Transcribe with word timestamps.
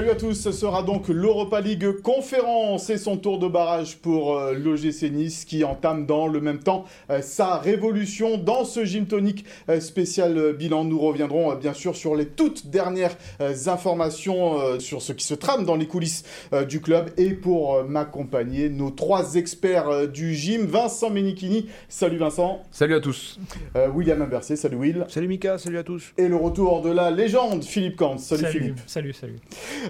Salut 0.00 0.12
à 0.12 0.14
tous, 0.14 0.32
ce 0.32 0.50
sera 0.50 0.82
donc 0.82 1.08
l'Europa 1.08 1.60
League 1.60 2.00
conférence 2.00 2.88
et 2.88 2.96
son 2.96 3.18
tour 3.18 3.38
de 3.38 3.46
barrage 3.46 3.98
pour 3.98 4.38
euh, 4.38 4.54
l'OGC 4.54 5.10
Nice 5.12 5.44
qui 5.44 5.62
entame 5.62 6.06
dans 6.06 6.26
le 6.26 6.40
même 6.40 6.60
temps 6.60 6.86
euh, 7.10 7.20
sa 7.20 7.58
révolution 7.58 8.38
dans 8.38 8.64
ce 8.64 8.82
gym 8.86 9.04
tonique 9.04 9.44
euh, 9.68 9.78
spécial 9.78 10.54
bilan. 10.54 10.84
Nous 10.84 10.98
reviendrons 10.98 11.54
bien 11.54 11.74
sûr 11.74 11.96
sur 11.96 12.16
les 12.16 12.24
toutes 12.24 12.68
dernières 12.68 13.14
informations 13.66 14.78
sur 14.78 15.02
ce 15.02 15.12
qui 15.12 15.24
se 15.24 15.34
trame 15.34 15.66
dans 15.66 15.76
les 15.76 15.86
coulisses 15.86 16.24
du 16.68 16.80
club 16.80 17.10
et 17.18 17.34
pour 17.34 17.84
m'accompagner 17.84 18.70
nos 18.70 18.90
trois 18.90 19.34
experts 19.34 20.08
du 20.08 20.34
gym, 20.34 20.64
Vincent 20.64 21.10
Menichini. 21.10 21.68
Salut 21.88 22.16
Vincent. 22.16 22.62
Salut 22.70 22.94
à 22.94 23.00
tous. 23.00 23.38
William 23.94 24.22
Imbercier, 24.22 24.56
salut 24.56 24.76
Will. 24.76 25.04
Salut 25.08 25.28
Mika, 25.28 25.58
salut 25.58 25.78
à 25.78 25.82
tous. 25.82 26.12
Et 26.16 26.28
le 26.28 26.36
retour 26.36 26.80
de 26.80 26.90
la 26.90 27.10
légende 27.10 27.64
Philippe 27.64 27.96
Kant. 27.96 28.18
Salut, 28.18 28.42
salut 28.42 28.58
Philippe. 28.58 28.80
Salut, 28.86 29.12
salut. 29.12 29.38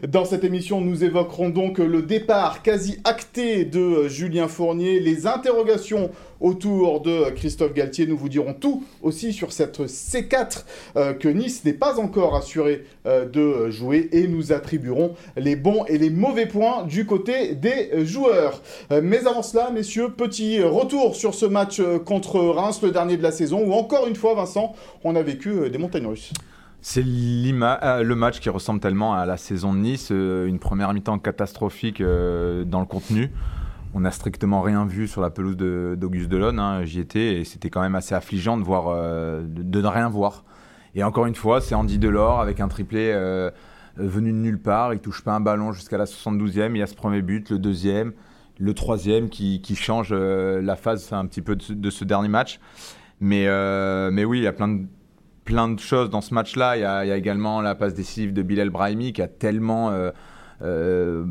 Dans 0.09 0.25
cette 0.25 0.45
émission, 0.45 0.81
nous 0.81 1.05
évoquerons 1.05 1.51
donc 1.51 1.77
le 1.77 2.01
départ 2.01 2.63
quasi 2.63 2.99
acté 3.05 3.67
de 3.67 4.09
Julien 4.09 4.49
Fournier, 4.49 4.99
les 4.99 5.27
interrogations 5.27 6.11
autour 6.41 7.03
de 7.03 7.29
Christophe 7.31 7.75
Galtier. 7.75 8.07
Nous 8.07 8.17
vous 8.17 8.31
dirons 8.31 8.55
tout 8.55 8.83
aussi 9.03 9.35
sur 9.35 9.53
cette 9.53 9.79
C4 9.81 10.65
euh, 10.97 11.13
que 11.13 11.29
Nice 11.29 11.67
n'est 11.67 11.75
pas 11.75 12.01
encore 12.01 12.35
assuré 12.35 12.87
euh, 13.07 13.27
de 13.27 13.69
jouer 13.71 14.09
et 14.13 14.27
nous 14.27 14.53
attribuerons 14.53 15.17
les 15.37 15.55
bons 15.55 15.85
et 15.85 15.99
les 15.99 16.09
mauvais 16.09 16.47
points 16.47 16.85
du 16.85 17.05
côté 17.05 17.55
des 17.55 18.07
joueurs. 18.07 18.63
Euh, 18.93 19.03
mais 19.05 19.27
avant 19.27 19.43
cela, 19.43 19.71
messieurs, 19.71 20.09
petit 20.09 20.63
retour 20.63 21.15
sur 21.15 21.35
ce 21.35 21.45
match 21.45 21.83
contre 22.07 22.41
Reims, 22.41 22.81
le 22.83 22.91
dernier 22.91 23.19
de 23.19 23.23
la 23.23 23.33
saison, 23.33 23.63
où 23.67 23.75
encore 23.75 24.07
une 24.07 24.17
fois, 24.17 24.35
Vincent, 24.35 24.73
on 25.05 25.15
a 25.15 25.23
vécu 25.23 25.69
des 25.69 25.79
montagnes 25.79 26.07
russes. 26.07 26.33
C'est 26.83 27.05
euh, 27.05 28.03
le 28.03 28.15
match 28.15 28.41
qui 28.41 28.49
ressemble 28.49 28.81
tellement 28.81 29.15
à 29.15 29.27
la 29.27 29.37
saison 29.37 29.75
de 29.75 29.79
Nice, 29.79 30.09
euh, 30.13 30.47
une 30.47 30.59
première 30.59 30.93
mi-temps 30.95 31.19
catastrophique 31.19 32.01
euh, 32.01 32.65
dans 32.65 32.81
le 32.81 32.87
contenu. 32.87 33.31
On 33.93 34.01
n'a 34.01 34.11
strictement 34.11 34.63
rien 34.63 34.87
vu 34.87 35.07
sur 35.07 35.21
la 35.21 35.31
pelouse 35.31 35.57
d'Auguste 35.57 36.29
Delon. 36.29 36.59
Hein, 36.59 36.85
J'y 36.85 37.01
étais 37.01 37.41
et 37.41 37.45
c'était 37.45 37.69
quand 37.69 37.83
même 37.83 37.97
assez 37.97 38.15
affligeant 38.15 38.57
de, 38.57 38.63
voir, 38.63 38.95
de, 39.43 39.81
ne 39.81 39.87
rien 39.87 40.09
voir. 40.09 40.45
Et 40.95 41.03
encore 41.03 41.27
une 41.27 41.35
fois, 41.35 41.61
c'est 41.61 41.75
Andy 41.75 41.99
Delors 41.99 42.41
avec 42.41 42.61
un 42.61 42.69
triplé 42.69 43.13
venu 43.97 44.31
de 44.31 44.37
nulle 44.37 44.61
part. 44.61 44.95
Il 44.95 45.01
touche 45.01 45.25
pas 45.25 45.33
un 45.33 45.41
ballon 45.41 45.73
jusqu'à 45.73 45.99
la 45.99 46.05
72e. 46.05 46.71
Il 46.71 46.79
y 46.79 46.83
a 46.83 46.87
ce 46.87 46.95
premier 46.95 47.21
but, 47.21 47.51
le 47.51 47.59
deuxième, 47.59 48.13
le 48.61 48.75
troisième 48.75 49.29
qui, 49.29 49.61
change 49.75 50.15
la 50.15 50.77
phase 50.77 51.13
un 51.13 51.27
petit 51.27 51.43
peu 51.43 51.57
de, 51.57 51.75
de 51.75 51.91
ce 51.91 52.05
dernier 52.05 52.29
match. 52.29 52.61
Mais, 53.19 53.47
mais 54.13 54.25
oui, 54.25 54.39
il 54.39 54.45
y 54.45 54.47
a 54.47 54.53
plein 54.53 54.69
de 54.69 54.87
plein 55.45 55.69
de 55.69 55.81
choses 55.81 56.11
dans 56.11 56.21
ce 56.21 56.35
match-là. 56.35 56.77
Il, 56.77 56.81
y 56.81 56.85
a 56.85 57.17
également 57.17 57.61
la 57.61 57.75
passe 57.75 57.95
décisive 57.95 58.33
de 58.33 58.43
Bilal 58.43 58.71
Brahimi 58.71 59.13
qui 59.13 59.23
a 59.23 59.29
tellement 59.29 59.91
euh, 59.91 60.11
euh, 60.63 61.25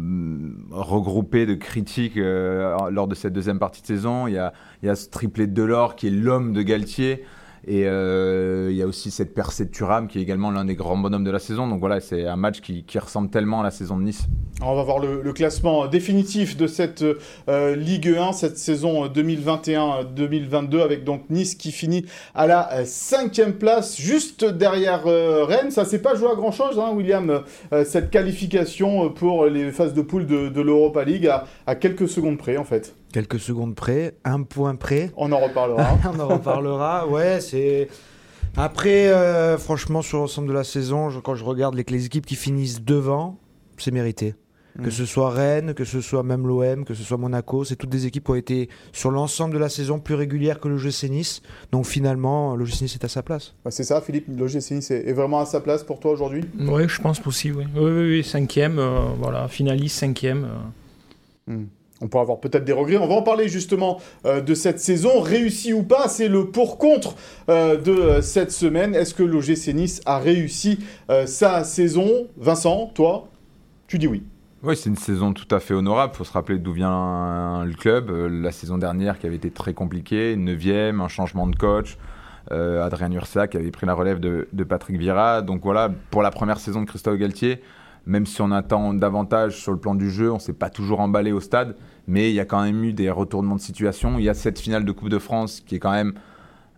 regroupé 0.71 1.45
de 1.45 1.53
critiques 1.53 2.17
euh, 2.17 2.89
lors 2.89 3.07
de 3.07 3.15
cette 3.15 3.33
deuxième 3.33 3.59
partie 3.59 3.81
de 3.81 3.87
saison. 3.87 4.27
Il 4.27 4.33
y 4.33 4.37
a, 4.37 4.53
il 4.81 4.87
y 4.87 4.89
a 4.89 4.95
ce 4.95 5.09
triplé 5.09 5.47
de 5.47 5.53
Delors 5.53 5.95
qui 5.95 6.07
est 6.07 6.11
l'homme 6.11 6.53
de 6.53 6.61
Galtier. 6.61 7.23
Et 7.67 7.85
euh, 7.85 8.69
il 8.71 8.77
y 8.77 8.81
a 8.81 8.87
aussi 8.87 9.11
cette 9.11 9.33
percée 9.33 9.65
de 9.65 9.71
Thuram 9.71 10.07
qui 10.07 10.19
est 10.19 10.21
également 10.21 10.51
l'un 10.51 10.65
des 10.65 10.75
grands 10.75 10.97
bonhommes 10.97 11.23
de 11.23 11.31
la 11.31 11.39
saison. 11.39 11.67
Donc 11.67 11.79
voilà, 11.79 11.99
c'est 11.99 12.25
un 12.25 12.35
match 12.35 12.61
qui, 12.61 12.83
ressemble 12.99 13.29
tellement 13.29 13.61
à 13.61 13.63
la 13.63 13.71
saison 13.71 13.97
de 13.97 14.03
Nice. 14.03 14.25
on 14.61 14.75
va 14.75 14.83
voir 14.83 14.99
le, 14.99 15.31
classement 15.33 15.87
définitif 15.87 16.57
de 16.57 16.67
cette 16.67 17.03
euh, 17.47 17.75
Ligue 17.75 18.15
1, 18.17 18.33
cette 18.33 18.57
saison 18.57 19.07
2021-2022, 19.07 20.81
avec 20.81 21.03
donc 21.03 21.29
Nice 21.29 21.55
qui 21.55 21.71
finit 21.71 22.05
à 22.35 22.47
la 22.47 22.73
euh, 22.73 22.83
cinquième 22.85 23.53
place, 23.53 23.99
juste 23.99 24.43
derrière 24.43 25.03
Rennes. 25.03 25.71
Ça 25.71 25.85
s'est 25.85 26.01
pas 26.01 26.15
joué 26.15 26.29
à 26.31 26.35
grand 26.35 26.51
chose, 26.51 26.79
hein, 26.79 26.91
William, 26.93 27.43
cette 27.85 28.09
qualification 28.09 29.09
pour 29.09 29.45
les 29.45 29.71
phases 29.71 29.93
de 29.93 30.01
poule 30.01 30.25
de, 30.25 30.61
l'Europa 30.61 31.03
League 31.03 31.27
à, 31.27 31.45
à 31.65 31.75
quelques 31.75 32.09
secondes 32.09 32.37
près 32.37 32.57
en 32.57 32.65
fait 32.65 32.95
quelques 33.11 33.39
secondes 33.39 33.75
près, 33.75 34.15
un 34.23 34.43
point 34.43 34.75
près. 34.75 35.11
On 35.17 35.31
en 35.31 35.39
reparlera. 35.39 35.97
on 36.13 36.19
en 36.19 36.27
reparlera, 36.27 37.07
ouais, 37.07 37.41
c'est... 37.41 37.89
Après, 38.57 39.07
euh, 39.07 39.57
franchement, 39.57 40.01
sur 40.01 40.17
l'ensemble 40.17 40.47
de 40.47 40.53
la 40.53 40.63
saison, 40.63 41.09
quand 41.23 41.35
je 41.35 41.43
regarde 41.43 41.75
les, 41.75 42.05
équipes 42.05 42.25
qui 42.25 42.35
finissent 42.35 42.83
devant, 42.83 43.37
c'est 43.77 43.91
mérité. 43.91 44.35
Que 44.77 44.87
mm. 44.87 44.91
ce 44.91 45.05
soit 45.05 45.29
Rennes, 45.29 45.73
que 45.73 45.83
ce 45.83 46.01
soit 46.01 46.23
même 46.23 46.47
l'OM, 46.47 46.85
que 46.85 46.93
ce 46.93 47.03
soit 47.03 47.17
Monaco, 47.17 47.63
c'est 47.63 47.75
toutes 47.75 47.89
des 47.89 48.05
équipes 48.05 48.25
qui 48.25 48.31
ont 48.31 48.35
été 48.35 48.69
sur 48.91 49.11
l'ensemble 49.11 49.53
de 49.53 49.59
la 49.59 49.69
saison 49.69 49.99
plus 49.99 50.15
régulières 50.15 50.59
que 50.59 50.67
le 50.67 50.77
GC 50.77 51.09
Nice. 51.09 51.41
Donc 51.71 51.85
finalement, 51.85 52.55
le 52.55 52.65
GC 52.65 52.83
Nice 52.83 52.95
est 52.95 53.03
à 53.03 53.07
sa 53.07 53.23
place. 53.23 53.53
c'est 53.69 53.83
ça, 53.83 54.01
Philippe, 54.01 54.25
le 54.27 54.47
GC 54.47 54.75
Nice 54.75 54.91
est 54.91 55.13
vraiment 55.13 55.39
à 55.39 55.45
sa 55.45 55.59
place 55.59 55.83
pour 55.83 55.99
toi 55.99 56.11
aujourd'hui? 56.11 56.43
Oui, 56.59 56.87
je 56.87 57.01
pense 57.01 57.25
aussi, 57.25 57.51
oui. 57.51 57.65
Oui, 57.75 57.91
oui, 57.91 58.23
cinquième, 58.23 58.79
euh, 58.79 58.99
voilà, 59.17 59.47
finaliste, 59.47 59.97
cinquième. 59.99 60.47
Euh. 61.49 61.53
Mm. 61.53 61.67
On 62.01 62.07
pourra 62.07 62.23
avoir 62.23 62.39
peut-être 62.39 62.63
des 62.63 62.73
regrets. 62.73 62.97
On 62.97 63.07
va 63.07 63.15
en 63.15 63.21
parler 63.21 63.49
justement 63.49 63.99
euh, 64.25 64.41
de 64.41 64.53
cette 64.53 64.79
saison, 64.79 65.19
réussi 65.19 65.73
ou 65.73 65.83
pas. 65.83 66.07
C'est 66.07 66.29
le 66.29 66.45
pour-contre 66.45 67.15
euh, 67.49 67.77
de 67.77 67.91
euh, 67.91 68.21
cette 68.21 68.51
semaine. 68.51 68.95
Est-ce 68.95 69.13
que 69.13 69.23
l'OGC 69.23 69.73
Nice 69.73 70.01
a 70.05 70.19
réussi 70.19 70.79
sa 71.25 71.63
saison? 71.63 72.27
Vincent, 72.37 72.91
toi, 72.93 73.27
tu 73.87 73.97
dis 73.97 74.07
oui. 74.07 74.23
Oui, 74.61 74.75
c'est 74.75 74.89
une 74.89 74.97
saison 74.97 75.33
tout 75.33 75.53
à 75.53 75.59
fait 75.59 75.73
honorable. 75.73 76.13
Il 76.13 76.17
faut 76.17 76.23
se 76.23 76.33
rappeler 76.33 76.57
d'où 76.57 76.73
vient 76.73 77.63
le 77.65 77.73
club. 77.73 78.11
La 78.11 78.51
saison 78.51 78.77
dernière 78.77 79.19
qui 79.19 79.25
avait 79.25 79.37
été 79.37 79.51
très 79.51 79.73
compliquée, 79.73 80.35
9 80.35 80.99
un 80.99 81.07
changement 81.07 81.47
de 81.47 81.55
coach. 81.55 81.97
Adrien 82.51 83.11
Ursac 83.11 83.55
avait 83.55 83.71
pris 83.71 83.85
la 83.85 83.93
relève 83.93 84.19
de, 84.19 84.47
de 84.51 84.63
Patrick 84.63 84.97
Vira. 84.97 85.41
Donc 85.41 85.61
voilà, 85.63 85.89
pour 86.11 86.21
la 86.21 86.31
première 86.31 86.59
saison 86.59 86.81
de 86.81 86.87
Christophe 86.87 87.17
Galtier, 87.17 87.61
même 88.05 88.25
si 88.25 88.41
on 88.41 88.51
attend 88.51 88.93
davantage 88.93 89.57
sur 89.57 89.71
le 89.71 89.79
plan 89.79 89.95
du 89.95 90.09
jeu, 90.09 90.31
on 90.31 90.35
ne 90.35 90.39
s'est 90.39 90.53
pas 90.53 90.69
toujours 90.69 90.99
emballé 90.99 91.31
au 91.31 91.39
stade, 91.39 91.75
mais 92.07 92.31
il 92.31 92.35
y 92.35 92.39
a 92.39 92.45
quand 92.45 92.63
même 92.63 92.83
eu 92.83 92.93
des 92.93 93.09
retournements 93.09 93.55
de 93.55 93.61
situation. 93.61 94.17
Il 94.17 94.23
y 94.23 94.29
a 94.29 94.33
cette 94.33 94.59
finale 94.59 94.85
de 94.85 94.91
Coupe 94.91 95.09
de 95.09 95.19
France 95.19 95.61
qui 95.61 95.75
est 95.75 95.79
quand 95.79 95.91
même 95.91 96.13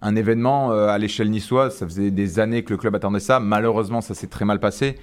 un 0.01 0.15
événement 0.15 0.71
euh, 0.71 0.87
à 0.87 0.97
l'échelle 0.97 1.29
niçoise. 1.29 1.75
Ça 1.75 1.85
faisait 1.85 2.11
des 2.11 2.39
années 2.39 2.63
que 2.63 2.73
le 2.73 2.77
club 2.77 2.95
attendait 2.95 3.19
ça. 3.19 3.39
Malheureusement, 3.39 4.01
ça 4.01 4.13
s'est 4.13 4.27
très 4.27 4.45
mal 4.45 4.59
passé. 4.59 4.97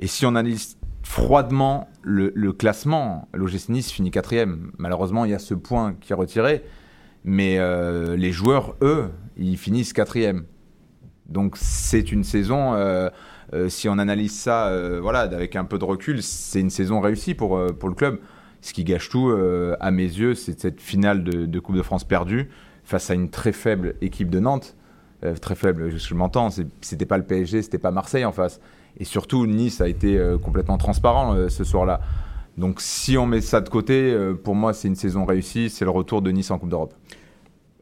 Et 0.00 0.06
si 0.06 0.26
on 0.26 0.30
analyse 0.30 0.76
froidement 1.02 1.88
le, 2.02 2.30
classement, 2.52 3.28
l'OGC 3.32 3.68
Nice 3.68 3.90
finit 3.90 4.10
quatrième. 4.10 4.72
Malheureusement, 4.78 5.24
il 5.24 5.30
y 5.30 5.34
a 5.34 5.38
ce 5.38 5.54
point 5.54 5.94
qui 6.00 6.12
est 6.12 6.16
retiré. 6.16 6.64
Mais 7.24 7.58
euh, 7.58 8.16
les 8.16 8.32
joueurs, 8.32 8.74
eux, 8.82 9.10
ils 9.36 9.56
finissent 9.56 9.92
quatrième. 9.92 10.44
Donc 11.28 11.56
c'est 11.56 12.12
une 12.12 12.24
saison... 12.24 12.74
Euh, 12.74 13.08
euh, 13.54 13.68
si 13.68 13.88
on 13.88 13.98
analyse 13.98 14.34
ça 14.34 14.68
euh, 14.68 14.98
voilà, 15.00 15.20
avec 15.20 15.56
un 15.56 15.64
peu 15.64 15.78
de 15.78 15.84
recul, 15.84 16.22
c'est 16.22 16.60
une 16.60 16.70
saison 16.70 17.00
réussie 17.00 17.34
pour, 17.34 17.56
euh, 17.56 17.68
pour 17.68 17.88
le 17.88 17.94
club. 17.94 18.18
Ce 18.62 18.72
qui 18.72 18.84
gâche 18.84 19.08
tout, 19.08 19.36
à 19.80 19.90
mes 19.90 20.04
yeux, 20.04 20.36
c'est 20.36 20.60
cette 20.60 20.80
finale 20.80 21.24
de, 21.24 21.58
Coupe 21.58 21.74
de 21.74 21.82
France 21.82 22.04
perdue 22.04 22.48
face 22.84 23.10
à 23.10 23.14
une 23.14 23.28
très 23.28 23.50
faible 23.50 23.96
équipe 24.00 24.30
de 24.30 24.38
Nantes. 24.38 24.76
très 25.40 25.56
faible, 25.56 25.90
je, 25.98 26.14
m'entends, 26.14 26.48
c'était 26.80 27.04
pas 27.04 27.18
le 27.18 27.24
PSG, 27.24 27.62
c'était 27.62 27.78
pas 27.78 27.90
Marseille 27.90 28.24
en 28.24 28.30
face. 28.30 28.60
Et 29.00 29.04
surtout, 29.04 29.48
Nice 29.48 29.80
a 29.80 29.88
été 29.88 30.16
complètement 30.44 30.78
transparent 30.78 31.48
ce 31.48 31.64
soir-là. 31.64 32.02
Donc 32.56 32.80
si 32.80 33.18
on 33.18 33.26
met 33.26 33.40
ça 33.40 33.60
de 33.60 33.68
côté, 33.68 34.16
pour 34.44 34.54
moi, 34.54 34.72
c'est 34.74 34.86
une 34.86 34.94
saison 34.94 35.24
réussie, 35.24 35.68
c'est 35.68 35.84
le 35.84 35.90
retour 35.90 36.22
de 36.22 36.30
Nice 36.30 36.52
en 36.52 36.58
Coupe 36.60 36.70
d'Europe. 36.70 36.94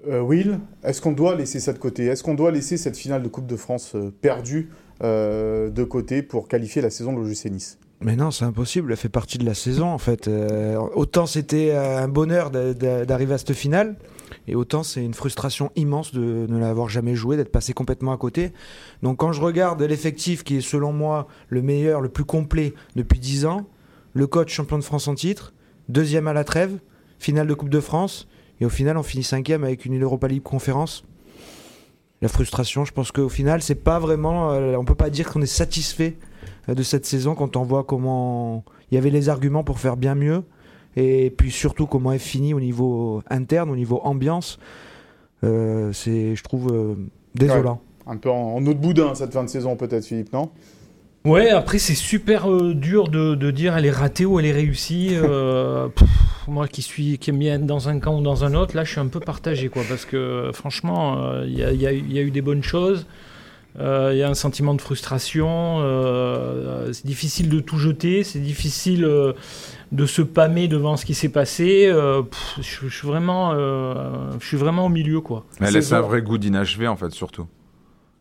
Will, 0.07 0.61
est-ce 0.83 1.03
qu'on 1.03 1.13
doit 1.13 1.37
laisser 1.37 1.61
ça 1.61 1.75
de 1.75 1.79
côté? 1.79 2.07
Est-ce 2.07 2.23
qu'on 2.23 2.33
doit 2.33 2.53
laisser 2.53 2.79
cette 2.79 2.97
finale 2.97 3.23
de 3.23 3.29
Coupe 3.29 3.47
de 3.47 3.57
France 3.57 3.95
perdue 4.23 4.71
de 5.01 5.85
côté 5.85 6.23
pour 6.23 6.49
qualifier 6.49 6.83
la 6.83 6.91
saison 6.91 7.13
de 7.13 7.19
l'OGC 7.19 7.51
Nice. 7.51 7.79
Mais 8.03 8.17
non, 8.17 8.31
c'est 8.31 8.47
impossible, 8.47 8.93
elle 8.93 8.97
fait 8.97 9.11
partie 9.11 9.37
de 9.37 9.45
la 9.45 9.53
saison 9.53 9.89
en 9.89 9.99
fait. 9.99 10.27
Euh, 10.27 10.79
autant 10.95 11.27
c'était 11.27 11.73
un 11.73 12.09
bonheur 12.09 12.51
d'arriver 12.51 13.35
à 13.35 13.39
cette 13.39 13.53
finale, 13.53 13.97
et 14.49 14.55
autant 14.55 14.83
c'est 14.83 15.05
une 15.05 15.13
frustration 15.13 15.71
immense 15.77 16.15
de 16.15 16.47
ne 16.49 16.59
l'avoir 16.59 16.89
jamais 16.89 17.15
joué, 17.15 17.37
d'être 17.37 17.53
passé 17.53 17.75
complètement 17.75 18.13
à 18.13 18.17
côté. 18.17 18.55
Donc 19.03 19.19
quand 19.19 19.33
je 19.33 19.43
regarde 19.43 19.83
l'effectif 19.83 20.45
qui 20.45 20.57
est 20.57 20.61
selon 20.63 20.95
moi 20.95 21.29
le 21.51 21.61
meilleur, 21.61 22.01
le 22.01 22.09
plus 22.09 22.25
complet 22.25 22.73
depuis 22.97 23.19
10 23.19 23.45
ans, 23.45 23.67
le 24.15 24.27
coach 24.27 24.51
champion 24.51 24.79
de 24.79 24.85
France 24.85 25.07
en 25.07 25.15
titre, 25.15 25.53
deuxième 25.91 26.27
à 26.27 26.33
la 26.33 26.45
trêve, 26.45 26.79
finale 27.19 27.49
de 27.49 27.55
Coupe 27.55 27.69
de 27.69 27.81
France, 27.81 28.29
et 28.63 28.65
au 28.65 28.71
final 28.71 28.97
on 28.97 29.03
finit 29.03 29.25
cinquième 29.25 29.63
avec 29.63 29.85
une 29.85 30.03
Europa 30.03 30.27
League 30.27 30.43
conférence 30.43 31.05
la 32.23 32.29
frustration. 32.29 32.85
Je 32.85 32.93
pense 32.93 33.13
qu'au 33.13 33.29
final, 33.29 33.63
c'est 33.63 33.75
pas 33.75 33.99
vraiment. 33.99 34.53
Euh, 34.53 34.77
on 34.77 34.85
peut 34.85 34.95
pas 34.95 35.11
dire 35.11 35.33
qu'on 35.33 35.43
est 35.43 35.47
satisfait 35.47 36.17
euh, 36.69 36.75
de 36.75 36.83
cette 36.83 37.07
saison 37.07 37.35
quand 37.35 37.57
on 37.57 37.63
voit 37.63 37.85
comment 37.85 38.65
il 38.91 38.95
y 38.95 38.99
avait 38.99 39.11
les 39.11 39.29
arguments 39.29 39.65
pour 39.65 39.79
faire 39.79 39.97
bien 39.97 40.15
mieux. 40.15 40.43
Et 40.97 41.31
puis 41.31 41.51
surtout 41.51 41.87
comment 41.87 42.13
elle 42.13 42.19
finit 42.19 42.53
au 42.53 42.61
niveau 42.61 43.23
interne, 43.31 43.71
au 43.71 43.77
niveau 43.77 44.01
ambiance. 44.03 44.59
Euh, 45.45 45.93
c'est, 45.93 46.35
je 46.35 46.43
trouve, 46.43 46.97
désolant. 47.35 47.81
Un 48.07 48.17
peu 48.17 48.31
en, 48.31 48.57
en 48.57 48.67
autre 48.67 48.81
boudin 48.81 49.15
cette 49.15 49.33
fin 49.33 49.45
de 49.45 49.49
saison 49.49 49.77
peut-être, 49.77 50.05
Philippe, 50.05 50.33
non? 50.33 50.51
Ouais, 51.25 51.51
après 51.51 51.79
c'est 51.79 51.95
super 51.95 52.51
euh, 52.51 52.73
dur 52.75 53.09
de, 53.09 53.35
de, 53.35 53.51
dire 53.51 53.77
elle 53.77 53.85
est 53.85 53.91
ratée 53.91 54.25
ou 54.25 54.41
elle 54.41 54.47
est 54.47 54.53
réussie. 54.53 55.11
Euh, 55.13 55.89
moi 56.49 56.67
qui 56.67 56.81
suis 56.83 57.19
qui 57.19 57.31
aime 57.31 57.39
bien 57.39 57.57
être 57.57 57.67
dans 57.67 57.89
un 57.91 57.99
camp 58.01 58.19
ou 58.19 58.23
dans 58.23 58.45
un 58.45 58.55
autre, 58.55 58.75
là 58.75 58.85
je 58.85 58.91
suis 58.93 59.01
un 59.01 59.07
peu 59.09 59.21
partagé 59.21 59.69
quoi, 59.69 59.83
parce 59.89 60.07
que 60.07 60.51
franchement 60.55 61.43
il 61.45 61.59
y, 61.59 61.63
a, 61.63 61.73
y, 61.73 61.87
a 62.19 62.23
eu 62.23 62.31
des 62.31 62.41
bonnes 62.43 62.63
choses. 62.63 63.07
Euh, 63.79 64.11
Il 64.13 64.19
y 64.19 64.23
a 64.23 64.29
un 64.29 64.35
sentiment 64.35 64.75
de 64.75 64.81
frustration. 64.81 65.79
euh, 65.81 66.93
c'est 66.93 67.07
difficile 67.07 67.49
de 67.49 67.61
tout 67.61 67.79
jeter. 67.79 68.25
C'est 68.25 68.41
difficile 68.41 69.05
euh, 69.05 69.33
de 69.93 70.07
se 70.07 70.23
pâmer 70.23 70.67
devant 70.69 70.97
ce 70.97 71.05
qui 71.05 71.15
s'est 71.15 71.29
passé. 71.29 71.87
Euh, 71.87 72.23
je, 72.61 72.89
suis 72.89 73.07
vraiment, 73.07 73.53
euh, 73.55 74.33
je 74.41 74.47
suis 74.47 74.57
vraiment 74.57 74.87
au 74.87 74.89
milieu, 74.89 75.21
quoi. 75.21 75.45
Mais 75.61 75.67
elle 75.67 75.73
C'est 75.75 75.79
laisse 75.79 75.93
un 75.93 76.01
vrai 76.01 76.21
goût 76.21 76.37
d'inachevé, 76.39 76.89
en 76.89 76.97
fait, 76.97 77.11
surtout. 77.11 77.47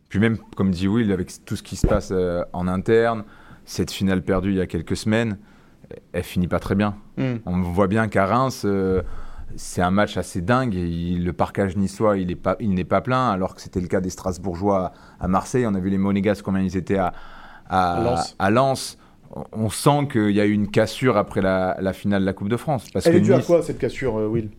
Puis 0.09 0.19
même, 0.19 0.37
comme 0.55 0.71
dit 0.71 0.87
Will, 0.87 1.11
avec 1.11 1.31
tout 1.45 1.55
ce 1.55 1.63
qui 1.63 1.75
se 1.75 1.85
passe 1.87 2.09
euh, 2.11 2.43
en 2.53 2.67
interne, 2.67 3.23
cette 3.65 3.91
finale 3.91 4.23
perdue 4.23 4.49
il 4.49 4.57
y 4.57 4.61
a 4.61 4.65
quelques 4.67 4.97
semaines, 4.97 5.37
elle 6.13 6.23
finit 6.23 6.47
pas 6.47 6.59
très 6.59 6.75
bien. 6.75 6.95
Hmm. 7.17 7.35
On 7.45 7.61
voit 7.61 7.87
bien 7.87 8.07
qu'à 8.07 8.25
Reims, 8.25 8.63
euh, 8.65 9.01
c'est 9.55 9.81
un 9.81 9.91
match 9.91 10.17
assez 10.17 10.41
dingue. 10.41 10.75
Et 10.75 10.87
il- 10.87 11.23
le 11.25 11.33
parcage 11.33 11.77
niçois, 11.77 12.17
il 12.17 12.35
pas- 12.37 12.57
n'est 12.59 12.83
pas, 12.83 13.01
plein, 13.01 13.29
alors 13.29 13.53
que 13.55 13.61
c'était 13.61 13.81
le 13.81 13.87
cas 13.87 14.01
des 14.01 14.09
Strasbourgeois 14.09 14.93
à, 15.19 15.25
à 15.25 15.27
Marseille. 15.27 15.65
On 15.67 15.75
a 15.75 15.79
vu 15.79 15.89
les 15.89 15.97
Monégasques, 15.99 16.43
combien 16.43 16.61
ils 16.61 16.75
étaient 16.77 16.97
à, 16.97 17.13
Lens. 18.03 18.35
à 18.39 18.49
Lens. 18.49 18.97
On- 19.35 19.43
On 19.51 19.69
sent 19.69 20.07
qu'il 20.11 20.31
y 20.31 20.41
a 20.41 20.45
eu 20.45 20.51
une 20.51 20.69
cassure 20.71 21.15
après 21.17 21.41
la, 21.41 21.77
la 21.79 21.93
finale 21.93 22.21
de 22.21 22.25
la 22.25 22.33
Coupe 22.33 22.49
de 22.49 22.57
France. 22.57 22.89
Parce 22.91 23.05
Elle 23.05 23.13
que 23.13 23.17
est 23.17 23.21
due 23.21 23.33
à 23.33 23.41
quoi 23.41 23.61
cette 23.61 23.77
cassure, 23.77 24.17
euh, 24.17 24.27
Will? 24.27 24.49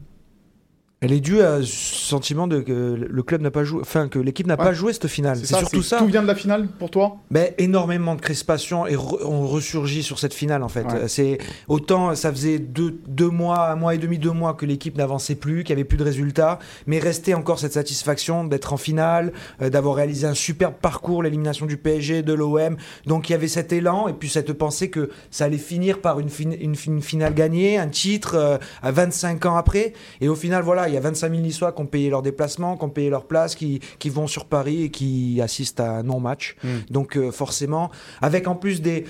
Elle 1.03 1.13
est 1.13 1.21
due 1.21 1.41
à 1.41 1.63
ce 1.63 1.67
sentiment 1.67 2.47
de 2.47 2.61
que 2.61 2.95
le 3.09 3.23
club 3.23 3.41
n'a 3.41 3.51
pas 3.51 3.65
joué, 3.65 3.81
enfin 3.81 4.07
que 4.09 4.19
l'équipe 4.19 4.47
n'a 4.47 4.59
Ouais. 4.59 4.65
pas 4.67 4.75
joué 4.75 4.93
cette 4.93 5.07
finale. 5.07 5.39
C'est 5.43 5.57
surtout 5.57 5.83
ça. 5.83 5.97
Tout 5.97 6.05
vient 6.05 6.21
de 6.21 6.27
la 6.27 6.35
finale 6.35 6.69
pour 6.79 6.91
toi? 6.91 7.17
Ben, 7.31 7.55
énormément 7.57 8.15
de 8.17 8.21
crispation 8.21 8.87
et 8.87 8.97
re- 8.97 9.25
on 9.25 9.47
ressurgit 9.47 10.03
sur 10.03 10.19
cette 10.19 10.35
finale 10.35 10.63
en 10.63 10.69
fait. 10.69 10.85
Ouais. 10.85 11.09
C'est 11.09 11.39
autant 11.69 12.15
ça 12.15 12.31
faisait 12.31 12.59
deux, 12.59 13.01
deux 13.09 13.31
mois, 13.31 13.71
un 13.71 13.77
mois 13.77 13.95
et 13.95 13.99
demi, 13.99 14.19
deux 14.19 14.33
mois 14.33 14.53
que 14.53 14.67
l'équipe 14.67 14.99
n'avançait 14.99 15.37
plus, 15.37 15.65
qu'il 15.65 15.75
n'y 15.75 15.81
avait 15.81 15.89
plus 15.89 15.97
de 15.97 16.05
résultats, 16.05 16.59
mais 16.87 16.99
restait 16.99 17.33
encore 17.33 17.59
cette 17.61 17.73
satisfaction 17.73 18.45
d'être 18.45 18.75
en 18.75 18.77
finale, 18.77 19.33
euh, 19.63 19.71
d'avoir 19.71 19.95
réalisé 19.95 20.27
un 20.27 20.35
superbe 20.35 20.75
parcours, 20.83 21.23
l'élimination 21.23 21.65
du 21.65 21.79
PSG, 21.79 22.21
de 22.21 22.35
l'OM. 22.35 22.77
Donc 23.07 23.31
il 23.31 23.33
y 23.33 23.35
avait 23.35 23.49
cet 23.49 23.73
élan 23.73 24.07
et 24.09 24.13
puis 24.13 24.29
cette 24.29 24.53
pensée 24.53 24.91
que 24.91 25.09
ça 25.31 25.47
allait 25.47 25.57
finir 25.57 26.03
par 26.03 26.21
une, 26.21 26.29
fin- 26.29 26.51
une, 26.61 26.75
fin- 26.75 26.93
une 26.93 27.01
finale 27.01 27.33
gagnée, 27.33 27.79
un 27.79 27.89
titre 27.89 28.35
euh, 28.35 28.59
à 28.83 28.91
25 28.91 29.47
ans 29.47 29.57
après. 29.57 29.95
Et 30.21 30.29
au 30.29 30.35
final, 30.35 30.63
voilà, 30.63 30.90
il 30.91 30.95
y 30.95 30.97
a 30.97 31.01
25 31.01 31.31
000 31.31 31.43
Niçois 31.43 31.73
qui 31.73 31.81
ont 31.81 31.87
payé 31.87 32.11
leur 32.11 32.23
déplacement, 32.23 32.77
qui 32.77 32.85
ont 32.85 32.91
payé 32.91 33.11
leur 33.11 33.25
place, 33.25 33.55
qui, 33.55 33.81
qui 33.99 34.11
vont 34.11 34.27
sur 34.27 34.45
Paris 34.45 34.85
et 34.85 34.91
qui 34.91 35.41
assistent 35.43 35.81
à 35.81 35.91
un 35.99 36.03
non-match. 36.03 36.57
Mm. 36.63 36.69
Donc 36.91 37.17
euh, 37.17 37.31
forcément, 37.31 37.91
avec 38.21 38.49
en 38.49 38.55
plus 38.55 38.83
des 38.83 39.05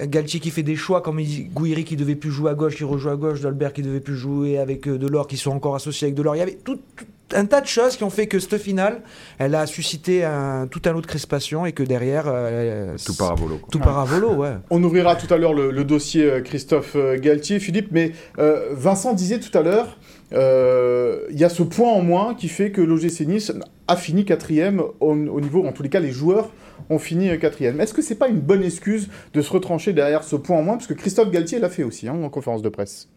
Galtier 0.00 0.40
qui 0.40 0.50
fait 0.50 0.62
des 0.62 0.76
choix 0.76 1.02
comme 1.02 1.20
Gouiri 1.52 1.84
qui 1.84 1.96
devait 1.96 2.14
plus 2.14 2.30
jouer 2.30 2.50
à 2.50 2.54
gauche, 2.54 2.76
qui 2.76 2.84
rejoue 2.84 3.10
à 3.10 3.16
gauche, 3.16 3.40
Dolbert 3.40 3.72
qui 3.72 3.82
devait 3.82 4.00
plus 4.00 4.16
jouer 4.16 4.58
avec 4.58 4.86
euh, 4.86 4.98
Delors, 4.98 5.26
qui 5.26 5.36
sont 5.36 5.50
encore 5.50 5.74
associés 5.74 6.06
avec 6.06 6.14
Delors. 6.14 6.36
Il 6.36 6.38
y 6.38 6.42
avait 6.42 6.58
tout, 6.64 6.78
tout 6.96 7.04
un 7.32 7.44
tas 7.44 7.60
de 7.60 7.66
choses 7.66 7.96
qui 7.96 8.04
ont 8.04 8.10
fait 8.10 8.26
que 8.26 8.38
cette 8.38 8.58
finale, 8.58 9.02
elle 9.38 9.54
a 9.54 9.66
suscité 9.66 10.24
un, 10.24 10.66
tout 10.68 10.82
un 10.84 10.92
lot 10.92 11.00
de 11.00 11.06
crispation 11.06 11.66
et 11.66 11.72
que 11.72 11.82
derrière, 11.82 12.24
euh, 12.26 12.96
Tout 13.04 13.16
part 13.16 13.32
à 13.32 13.34
volo. 13.34 13.58
quoi. 13.58 13.68
tout 13.70 14.40
ouais. 14.40 14.56
On 14.70 14.82
ouvrira 14.82 15.16
tout 15.16 15.32
à 15.32 15.36
l'heure 15.36 15.54
le, 15.54 15.70
le 15.70 15.84
dossier 15.84 16.42
Christophe 16.44 16.96
Galtier, 17.16 17.60
Philippe, 17.60 17.88
mais 17.90 18.12
euh, 18.38 18.68
Vincent 18.72 19.12
disait 19.12 19.38
tout 19.38 19.56
à 19.56 19.62
l'heure, 19.62 19.98
euh, 20.32 21.26
il 21.30 21.38
y 21.38 21.44
a 21.44 21.48
ce 21.48 21.62
point 21.62 21.90
en 21.90 22.02
moins 22.02 22.34
qui 22.34 22.48
fait 22.48 22.70
que 22.70 22.80
l'OGC 22.80 23.20
Nice 23.26 23.52
a 23.88 23.96
fini 23.96 24.24
quatrième 24.24 24.80
au, 25.00 25.10
au 25.12 25.40
niveau, 25.40 25.66
en 25.66 25.72
tous 25.72 25.82
les 25.82 25.88
cas, 25.88 26.00
les 26.00 26.12
joueurs 26.12 26.50
ont 26.88 26.98
fini 26.98 27.28
euh, 27.30 27.36
quatrième. 27.36 27.80
Est-ce 27.80 27.94
que 27.94 28.02
c'est 28.02 28.14
pas 28.14 28.28
une 28.28 28.40
bonne 28.40 28.62
excuse 28.62 29.08
de 29.34 29.42
se 29.42 29.52
retrancher 29.52 29.92
derrière 29.92 30.22
ce 30.24 30.36
point 30.36 30.58
en 30.58 30.62
moins? 30.62 30.74
Parce 30.76 30.86
que 30.86 30.94
Christophe 30.94 31.30
Galtier 31.30 31.58
l'a 31.58 31.68
fait 31.68 31.82
aussi 31.82 32.08
hein, 32.08 32.16
en 32.22 32.28
conférence 32.28 32.62
de 32.62 32.68
presse. 32.68 33.08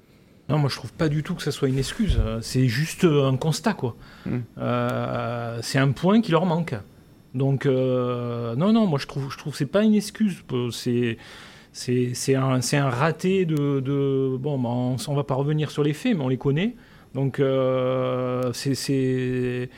Non, 0.50 0.58
moi 0.58 0.70
je 0.70 0.76
trouve 0.76 0.92
pas 0.92 1.08
du 1.08 1.24
tout 1.24 1.36
que 1.36 1.42
ça 1.42 1.52
soit 1.52 1.70
une 1.70 1.78
excuse. 1.78 2.20
C'est 2.42 2.68
juste 2.68 3.06
euh, 3.06 3.30
un 3.30 3.38
constat, 3.38 3.74
quoi. 3.74 3.96
Mm. 4.26 4.38
Euh, 4.58 5.60
c'est 5.62 5.80
un 5.80 5.92
point 5.92 6.20
qui 6.22 6.32
leur 6.32 6.46
manque. 6.46 6.76
Donc, 7.34 7.66
euh, 7.66 8.56
non, 8.56 8.74
non, 8.74 8.86
moi 8.86 9.00
je 9.00 9.08
trouve, 9.08 9.32
je 9.32 9.38
trouve 9.38 9.54
que 9.54 9.58
c'est 9.58 9.66
pas 9.66 9.84
une 9.84 9.96
excuse. 9.96 10.44
C'est, 10.72 11.18
c'est, 12.14 12.36
un, 12.36 12.60
un 12.62 12.90
raté 12.90 13.46
de, 13.46 13.80
de- 13.80 14.38
bon, 14.38 14.60
bah, 14.60 14.70
on, 14.70 14.98
on 15.08 15.16
va 15.16 15.24
pas 15.24 15.34
revenir 15.34 15.72
sur 15.72 15.84
les 15.84 15.94
faits, 15.94 16.16
mais 16.16 16.24
on 16.24 16.28
les 16.28 16.38
connaît. 16.38 16.76
Donc, 17.14 17.40
euh, 17.40 18.50
c'est, 18.54 19.70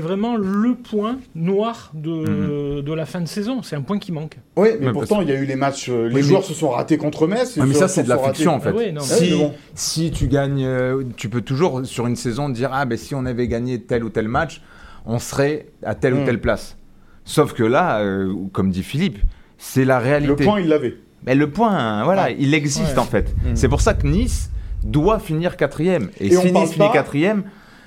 vraiment 0.00 0.36
le 0.36 0.74
point 0.76 1.18
noir 1.34 1.90
de, 1.94 2.80
de 2.80 2.92
la 2.92 3.06
fin 3.06 3.20
de 3.20 3.26
saison. 3.26 3.62
C'est 3.62 3.74
un 3.76 3.82
point 3.82 3.98
qui 3.98 4.12
manque. 4.12 4.36
Oui, 4.56 4.68
mais 4.80 4.92
pourtant, 4.92 5.20
il 5.20 5.28
y 5.28 5.32
a 5.32 5.34
eu 5.34 5.46
les 5.46 5.56
matchs, 5.56 5.88
euh, 5.88 6.08
les 6.08 6.14
Oui, 6.16 6.22
joueurs 6.22 6.42
mais- 6.42 6.46
se 6.46 6.54
sont 6.54 6.70
ratés 6.70 6.96
contre 6.96 7.26
Metz. 7.26 7.56
Ouais, 7.56 7.66
mais 7.66 7.74
ça, 7.74 7.88
c'est 7.88 8.04
de 8.04 8.08
la 8.08 8.16
ratés- 8.16 8.34
fiction, 8.34 8.54
en 8.54 8.60
fait. 8.60 8.70
Ah 8.70 8.76
oui, 8.76 8.92
non, 8.92 9.00
Si, 9.00 9.30
bon. 9.36 9.52
si 9.74 10.10
tu 10.12 10.28
gagnes, 10.28 10.64
euh, 10.64 11.02
tu 11.16 11.28
peux 11.28 11.40
toujours 11.40 11.84
sur 11.84 12.06
une 12.06 12.16
saison 12.16 12.48
dire 12.48 12.70
ah 12.72 12.84
ben 12.84 12.96
si 12.96 13.14
on 13.16 13.26
avait 13.26 13.48
gagné 13.48 13.80
tel 13.80 14.04
ou 14.04 14.10
tel 14.10 14.28
match, 14.28 14.60
on 15.06 15.18
serait 15.18 15.66
à 15.82 15.94
telle 15.96 16.14
Mm. 16.14 16.22
ou 16.22 16.24
telle 16.24 16.40
place. 16.40 16.76
Sauf 17.24 17.52
que 17.52 17.64
là, 17.64 18.00
euh, 18.00 18.32
comme 18.52 18.70
dit 18.70 18.82
Philippe, 18.84 19.18
c'est 19.58 19.84
la 19.84 19.98
réalité. 19.98 20.44
Le 20.44 20.48
point, 20.50 20.60
il 20.60 20.68
l'avait. 20.68 20.96
Mais 21.26 21.34
le 21.34 21.50
point, 21.50 21.76
hein, 21.76 22.04
voilà, 22.04 22.24
Ouais. 22.26 22.36
il 22.38 22.54
existe 22.54 22.92
Ouais. 22.94 22.98
en 22.98 23.04
fait. 23.04 23.34
Mm. 23.44 23.54
C'est 23.54 23.68
pour 23.68 23.80
ça 23.80 23.94
que 23.94 24.06
Nice 24.06 24.50
doit 24.84 25.18
finir 25.18 25.56
quatrième. 25.56 26.10
Et, 26.18 26.26
Et 26.28 26.30
si 26.30 26.52
Nice 26.52 26.72
finit 26.72 26.90
quatrième, 26.92 27.44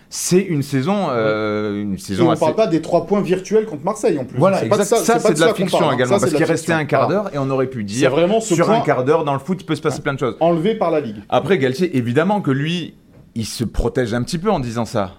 c'est 0.10 0.42
une 0.42 0.62
saison, 0.62 1.08
euh, 1.10 1.82
une 1.82 1.96
Et 1.96 1.98
saison 1.98 2.28
on 2.28 2.32
assez. 2.32 2.40
parle 2.42 2.56
pas 2.56 2.68
des 2.68 2.82
trois 2.82 3.08
points 3.08 3.22
virtuels 3.22 3.66
contre 3.66 3.84
Marseille 3.84 4.18
en 4.20 4.26
plus. 4.26 4.38
Voilà, 4.38 4.60
pas 4.66 4.84
ça, 4.86 5.20
c'est 5.20 5.34
de 5.34 5.40
la 5.40 5.54
fiction 5.56 5.80
parle, 5.80 5.92
hein. 5.92 5.96
également, 5.96 6.20
Ça, 6.20 6.26
parce 6.28 6.34
qu'il 6.34 6.46
restait 6.46 6.74
un 6.74 6.86
quart 6.86 7.08
d'heure 7.08 7.32
et 7.34 7.40
on 7.40 7.50
aurait 7.50 7.66
pu 7.68 7.84
dire 7.84 8.12
vraiment 8.12 8.40
ce 8.40 8.54
sur 8.54 8.68
point 8.68 8.78
un 8.78 8.82
quart 8.82 9.04
d'heure 9.06 9.24
dans 9.24 9.34
le 9.34 9.40
foot, 9.40 9.58
il 9.62 9.66
peut 9.66 9.76
se 9.76 9.82
passer 9.82 10.02
plein 10.02 10.14
de 10.14 10.20
choses. 10.20 10.38
enlevé 10.40 10.76
par 10.76 10.92
la 10.92 11.00
Ligue. 11.00 11.18
Après, 11.30 11.58
Galtier, 11.58 11.98
évidemment 11.98 12.42
que 12.42 12.52
lui, 12.52 12.94
il 13.34 13.46
se 13.46 13.64
protège 13.64 14.14
un 14.14 14.22
petit 14.22 14.38
peu 14.38 14.52
en 14.52 14.60
disant 14.60 14.86
ça. 14.86 15.14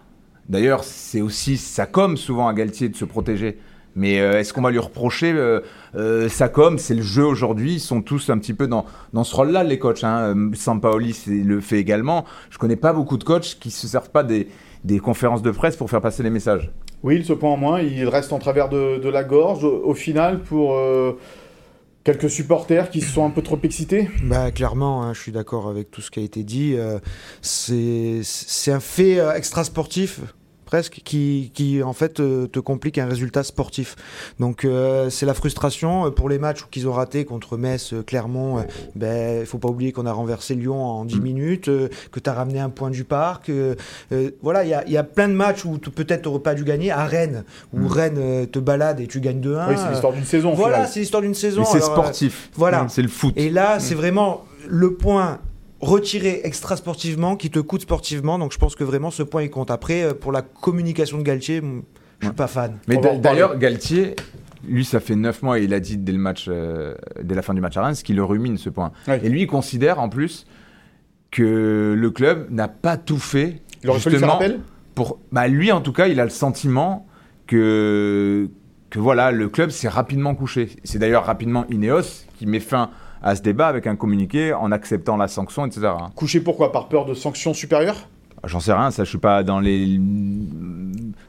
D'ailleurs, 0.49 0.85
c'est 0.85 1.23
aussi 1.23 1.57
sa 1.57 1.87
com 1.87 2.17
souvent 2.17 2.47
à 2.47 2.55
Galtier 2.55 2.89
de 2.89 2.97
se 2.97 3.05
protéger. 3.05 3.59
Mais 3.97 4.21
euh, 4.21 4.41
est-ce 4.41 4.53
qu'on 4.53 4.63
va 4.63 4.71
lui 4.71 4.79
reprocher 4.79 5.33
euh, 5.33 5.61
euh, 5.95 6.29
sa 6.29 6.49
com? 6.49 6.79
C'est 6.79 6.95
le 6.95 7.03
jeu 7.03 7.25
aujourd'hui. 7.25 7.75
Ils 7.75 7.81
sont 7.81 8.03
tous 8.03 8.31
un 8.31 8.39
petit 8.39 8.55
peu 8.55 8.67
dans, 8.67 8.87
dans 9.13 9.25
ce 9.25 9.35
rôle-là, 9.37 9.63
les 9.63 9.79
coachs. 9.79 10.03
Hein. 10.03 10.35
Euh, 10.37 10.51
Sampaoli 10.55 11.17
le 11.27 11.61
fait 11.61 11.79
également. 11.79 12.25
Je 12.51 12.59
connais 12.59 12.77
pas 12.77 12.93
beaucoup 12.93 13.17
de 13.17 13.25
coachs 13.25 13.59
qui 13.61 13.71
se 13.71 13.87
servent 13.87 14.11
pas 14.11 14.25
des, 14.25 14.49
des 14.83 14.99
conférences 14.99 15.43
de 15.43 15.51
presse 15.51 15.77
pour 15.77 15.89
faire 15.91 16.01
passer 16.01 16.23
les 16.23 16.31
messages. 16.31 16.73
Oui, 17.03 17.23
ce 17.25 17.35
point 17.35 17.51
en 17.51 17.57
moins, 17.57 17.81
il 17.81 18.09
reste 18.09 18.33
en 18.33 18.39
travers 18.39 18.69
de, 18.69 18.99
de 18.99 19.09
la 19.09 19.23
gorge. 19.23 19.63
Au, 19.63 19.83
au 19.85 19.95
final, 19.95 20.41
pour 20.41 20.75
euh, 20.75 21.19
quelques 22.03 22.31
supporters 22.31 22.91
qui 22.91 23.01
se 23.01 23.11
sont 23.13 23.25
un 23.25 23.31
peu 23.31 23.43
trop 23.43 23.59
excités? 23.63 24.11
Bah 24.25 24.51
clairement, 24.51 25.03
hein, 25.03 25.13
je 25.15 25.21
suis 25.21 25.33
d'accord 25.33 25.69
avec 25.69 25.91
tout 25.91 26.01
ce 26.01 26.11
qui 26.11 26.21
a 26.21 26.23
été 26.23 26.43
dit. 26.43 26.75
euh, 26.77 26.99
c'est 27.43 28.21
c'est 28.23 28.73
un 28.73 28.81
fait 28.81 29.21
euh, 29.21 29.35
extra-sportif 29.35 30.21
presque 30.65 31.01
qui, 31.05 31.51
qui 31.55 31.83
en 31.83 31.93
fait 31.93 32.21
euh, 32.21 32.47
te 32.47 32.59
complique 32.61 32.99
un 32.99 33.07
résultat 33.07 33.43
sportif. 33.43 33.97
Donc 34.41 34.65
euh, 34.65 35.11
c'est 35.11 35.27
la 35.27 35.35
frustration 35.35 36.07
euh, 36.07 36.11
pour 36.11 36.29
les 36.29 36.39
matchs 36.39 36.65
qu'ils 36.71 36.89
ont 36.89 36.93
ratés 36.93 37.25
contre 37.25 37.57
Metz, 37.57 37.93
euh, 37.93 38.03
Clermont. 38.03 38.59
euh, 38.59 38.63
ben 38.95 39.41
il 39.41 39.47
faut 39.47 39.59
pas 39.59 39.69
oublier 39.69 39.93
qu'on 39.93 40.07
a 40.07 40.13
renversé 40.13 40.55
Lyon 40.55 40.83
en 40.83 41.05
10 41.05 41.17
Mm. 41.17 41.23
minutes, 41.23 41.69
euh, 41.69 41.89
que 42.13 42.21
tu 42.21 42.29
as 42.31 42.33
ramené 42.33 42.61
un 42.61 42.71
point 42.71 42.91
du 42.91 43.05
parc. 43.05 43.49
euh, 43.49 43.75
euh, 44.13 44.31
voilà, 44.43 44.65
il 44.65 44.71
y 44.71 44.75
a, 44.75 44.85
il 44.87 44.93
y 44.93 44.97
a 44.97 45.05
plein 45.05 45.29
de 45.29 45.35
matchs 45.35 45.65
où 45.65 45.79
peut-être 45.79 46.31
tu 46.33 46.39
pas 46.41 46.55
dû 46.55 46.65
gagner. 46.65 46.91
À 46.91 47.05
Rennes, 47.07 47.45
où 47.73 47.79
Mm. 47.81 47.87
Rennes 47.87 48.19
euh, 48.19 48.47
te 48.47 48.59
balade 48.59 49.01
et 49.01 49.07
tu 49.07 49.21
gagnes 49.21 49.41
2-1. 49.41 49.69
oui, 49.69 49.75
c'est 49.77 49.91
l'histoire 49.91 50.13
d'une 50.13 50.25
saison. 50.25 50.55
Voilà, 50.55 50.87
c'est 50.87 51.01
l'histoire 51.01 51.23
d'une 51.23 51.35
saison. 51.35 51.61
Mais 51.63 51.67
c'est 51.71 51.79
euh, 51.79 51.87
sportif. 51.87 52.51
voilà. 52.55 52.87
C'est 52.89 53.03
le 53.03 53.09
foot. 53.09 53.35
et 53.37 53.51
là, 53.51 53.79
c'est 53.81 53.95
vraiment 53.95 54.45
le 54.69 54.95
point 54.95 55.41
retiré 55.85 56.41
extra 56.45 56.77
sportivement 56.77 57.37
qui 57.37 57.51
te 57.51 57.59
coûte 57.59 57.83
sportivement. 57.83 58.39
Donc 58.39 58.53
je 58.53 58.59
pense 58.59 58.75
que 58.75 58.85
vraiment 58.85 59.11
ce 59.11 59.23
point 59.23 59.43
il 59.43 59.51
compte. 59.51 59.71
Après, 59.71 60.03
euh, 60.03 60.15
pour 60.15 60.33
la 60.33 60.43
communication 60.43 61.19
de 61.19 61.23
Galtier, 61.23 61.57
je 61.61 62.27
suis 62.27 62.29
Ouais. 62.29 62.33
pas 62.35 62.47
fan. 62.47 62.79
Mais 62.89 62.97
d'ailleurs, 62.97 63.59
Galtier, 63.59 64.17
lui, 64.67 64.85
ça 64.85 65.01
fait 65.01 65.15
9 65.17 65.43
mois 65.43 65.59
et 65.59 65.65
il 65.65 65.75
a 65.75 65.81
dit 65.81 65.97
dès, 65.99 66.13
le 66.13 66.19
match, 66.19 66.47
euh, 66.49 66.95
dès 67.23 67.35
la 67.35 67.43
fin 67.43 67.55
du 67.55 67.61
match 67.61 67.77
à 67.77 67.83
Reims 67.83 68.03
qu'il 68.03 68.17
le 68.17 68.25
rumine 68.25 68.57
ce 68.57 68.71
point. 68.71 68.93
Ouais. 69.07 69.21
Et 69.23 69.29
lui, 69.29 69.43
il 69.43 69.47
considère 69.47 70.01
en 70.01 70.09
plus 70.09 70.47
que 71.31 71.95
le 71.97 72.11
club 72.11 72.47
n'a 72.51 72.69
pas 72.69 72.97
tout 72.97 73.19
fait 73.19 73.61
Il 73.83 73.91
aurait 73.91 73.99
fallu 74.01 74.19
faire 74.19 74.29
justement 74.29 74.37
appel 74.37 74.61
pour. 74.95 75.19
Bah, 75.33 75.49
lui, 75.49 75.71
en 75.73 75.81
tout 75.81 75.93
cas, 75.93 76.07
il 76.07 76.19
a 76.21 76.25
le 76.25 76.31
sentiment 76.31 77.07
que, 77.47 78.49
que 78.91 78.99
voilà, 78.99 79.33
le 79.33 79.49
club 79.49 79.71
s'est 79.71 79.89
rapidement 79.89 80.35
couché. 80.35 80.71
C'est 80.85 80.99
d'ailleurs 80.99 81.25
rapidement 81.25 81.67
Ineos 81.71 82.25
qui 82.39 82.47
met 82.47 82.61
fin 82.61 82.91
à 83.25 83.35
ce 83.35 83.41
débat 83.41 83.69
avec 83.69 83.87
un 83.87 83.97
communiqué 83.97 84.53
en 84.53 84.71
acceptant 84.71 85.17
la 85.17 85.29
sanction, 85.29 85.65
etc. 85.65 85.93
Couché 86.15 86.41
pourquoi? 86.41 86.71
Par 86.73 86.89
peur 86.89 87.07
de 87.07 87.15
sanctions 87.15 87.55
supérieures? 87.55 88.09
J'en 88.47 88.61
sais 88.61 88.73
rien, 88.73 88.91
ça, 88.91 89.05
je 89.05 89.09
suis 89.09 89.19
pas 89.19 89.43
dans 89.43 89.61
les, 89.61 89.99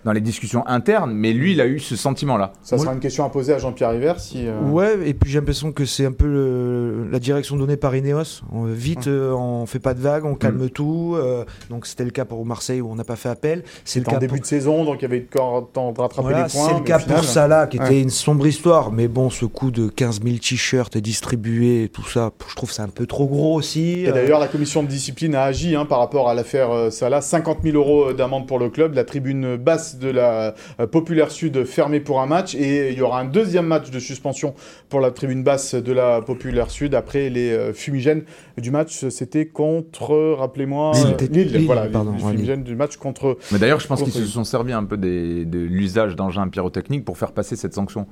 dans 0.04 0.12
les 0.12 0.22
discussions 0.22 0.66
internes, 0.68 1.12
mais 1.14 1.34
lui, 1.34 1.54
il 1.54 1.62
a 1.62 1.66
eu 1.68 1.80
ce 1.80 1.96
sentiment-là. 1.96 2.54
Ça 2.62 2.78
sera 2.78 2.94
une 2.94 3.00
question 3.00 3.26
à 3.26 3.30
poser 3.30 3.54
à 3.54 3.58
Jean-Pierre 3.58 3.92
River 3.92 4.14
si. 4.20 4.46
euh, 4.48 4.60
Ouais, 4.62 4.98
et 5.06 5.14
puis 5.14 5.32
j'ai 5.32 5.40
l'impression 5.40 5.72
que 5.72 5.86
c'est 5.86 6.06
un 6.06 6.12
peu 6.12 6.28
le- 6.28 7.08
la 7.12 7.20
direction 7.20 7.56
donnée 7.56 7.78
par 7.78 7.96
Ineos. 7.96 8.42
On- 8.52 8.66
vite, 8.66 9.08
euh, 9.08 9.32
on 9.32 9.66
fait 9.66 9.80
pas 9.80 9.94
de 9.94 10.00
vagues, 10.02 10.26
on 10.26 10.36
calme 10.36 10.70
tout. 10.70 11.16
euh, 11.16 11.44
donc 11.70 11.86
c'était 11.88 12.04
le 12.04 12.12
cas 12.12 12.26
pour 12.26 12.46
Marseille 12.46 12.82
où 12.82 12.92
on 12.92 12.96
n'a 12.96 13.04
pas 13.04 13.16
fait 13.16 13.30
appel. 13.30 13.64
C'est 13.84 14.00
le 14.00 14.08
en 14.08 14.12
cas 14.12 14.18
début 14.20 14.34
pour- 14.36 14.42
de 14.42 14.46
saison, 14.46 14.86
donc 14.86 14.98
il 15.00 15.04
y 15.04 15.06
avait 15.06 15.26
encore 15.34 15.70
temps 15.74 15.92
de 15.92 16.00
rattraper 16.00 16.22
Voilà, 16.22 16.44
les 16.46 16.52
points. 16.52 16.68
c'est 16.70 16.74
le 16.76 16.80
cas 16.82 17.00
final- 17.00 17.16
pour 17.16 17.24
Salah, 17.26 17.68
qui 17.68 17.78
était 17.78 18.02
une 18.02 18.10
sombre 18.10 18.46
histoire. 18.46 18.92
Mais 18.92 19.08
bon, 19.08 19.30
ce 19.30 19.46
coup 19.46 19.72
de 19.72 19.88
15 19.88 20.22
000 20.22 20.38
t-shirts 20.38 20.98
distribués, 20.98 21.84
et 21.86 21.90
tout 21.90 22.06
ça, 22.08 22.32
je 22.50 22.56
trouve 22.56 22.70
que 22.70 22.76
c'est 22.76 22.82
un 22.82 22.88
peu 22.90 23.06
trop 23.08 23.26
gros 23.26 23.56
aussi. 23.56 24.02
Et 24.02 24.10
euh, 24.10 24.14
d'ailleurs, 24.14 24.40
la 24.40 24.48
commission 24.48 24.84
de 24.84 24.88
discipline 24.88 25.34
a 25.36 25.44
agi 25.44 25.76
hein, 25.76 25.86
par 25.86 26.00
rapport 26.00 26.30
à 26.30 26.34
l'affaire 26.36 26.72
euh, 26.72 26.90
Salah. 27.06 27.22
50 27.22 27.60
000 27.62 27.78
euros 27.78 28.14
d'amende 28.14 28.48
pour 28.48 28.58
le 28.58 28.70
club. 28.72 28.96
La 28.96 29.04
tribune 29.04 29.58
basse 29.58 30.00
de 30.00 30.10
la 30.10 30.56
euh, 30.80 30.88
Populaire 30.88 31.30
Sud 31.30 31.64
fermée 31.66 32.00
pour 32.00 32.20
un 32.20 32.26
match. 32.26 32.56
Et 32.56 32.92
il 32.94 32.98
y 32.98 33.02
aura 33.04 33.20
un 33.20 33.26
deuxième 33.26 33.68
match 33.68 33.92
de 33.92 34.00
suspension 34.00 34.56
pour 34.90 35.02
la 35.02 35.12
tribune 35.12 35.44
basse 35.44 35.76
de 35.76 35.92
la 35.94 36.22
Populaire 36.24 36.72
Sud 36.72 36.96
après 36.96 37.30
les 37.30 37.52
euh, 37.52 37.74
fumigènes 37.74 38.24
du 38.58 38.72
match. 38.72 39.08
C'était 39.10 39.46
contre, 39.46 40.34
rappelez-moi, 40.34 40.94
Lille. 40.96 41.30
Lille, 41.30 41.54
Lille, 41.54 41.66
voilà, 41.68 41.86
pardon, 41.86 42.14
les 42.14 42.24
fumigènes 42.24 42.64
du 42.64 42.76
match 42.76 42.98
contre. 42.98 43.38
Mais 43.52 43.60
d'ailleurs, 43.60 43.80
je 43.80 43.86
pense 43.88 44.02
qu'ils 44.02 44.12
se 44.12 44.26
sont 44.26 44.44
servis 44.44 44.74
un 44.74 44.84
peu 44.84 44.98
des- 44.98 45.46
de 45.46 45.60
l'usage 45.60 46.16
d'engins 46.16 46.48
pyrotechniques 46.48 47.06
pour 47.06 47.20
faire 47.20 47.34
passer 47.34 47.56
cette 47.56 47.76
sanction. 47.76 48.08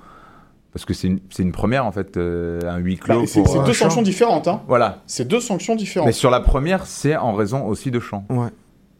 Parce 0.72 0.86
que 0.86 0.94
c'est 0.94 1.08
une, 1.08 1.20
c'est 1.32 1.44
une 1.44 1.52
première, 1.52 1.86
en 1.86 1.92
fait, 1.92 2.18
euh, 2.18 2.60
un 2.68 2.78
huis 2.78 2.96
Bah, 3.08 3.14
clos. 3.16 3.26
c'est 3.28 3.42
pour, 3.44 3.52
c'est 3.52 3.60
deux 3.64 3.74
champ. 3.74 3.86
sanctions 3.86 4.02
différentes. 4.02 4.48
Hein. 4.48 4.62
Voilà. 4.68 5.02
C'est 5.06 5.28
deux 5.28 5.40
sanctions 5.40 5.76
différentes. 5.76 6.08
Mais 6.08 6.14
sur 6.14 6.30
la 6.32 6.40
première, 6.40 6.86
c'est 6.88 7.16
en 7.16 7.34
raison 7.34 7.66
aussi 7.66 7.90
de 7.92 8.00
champ. 8.00 8.26
Ouais. 8.30 8.48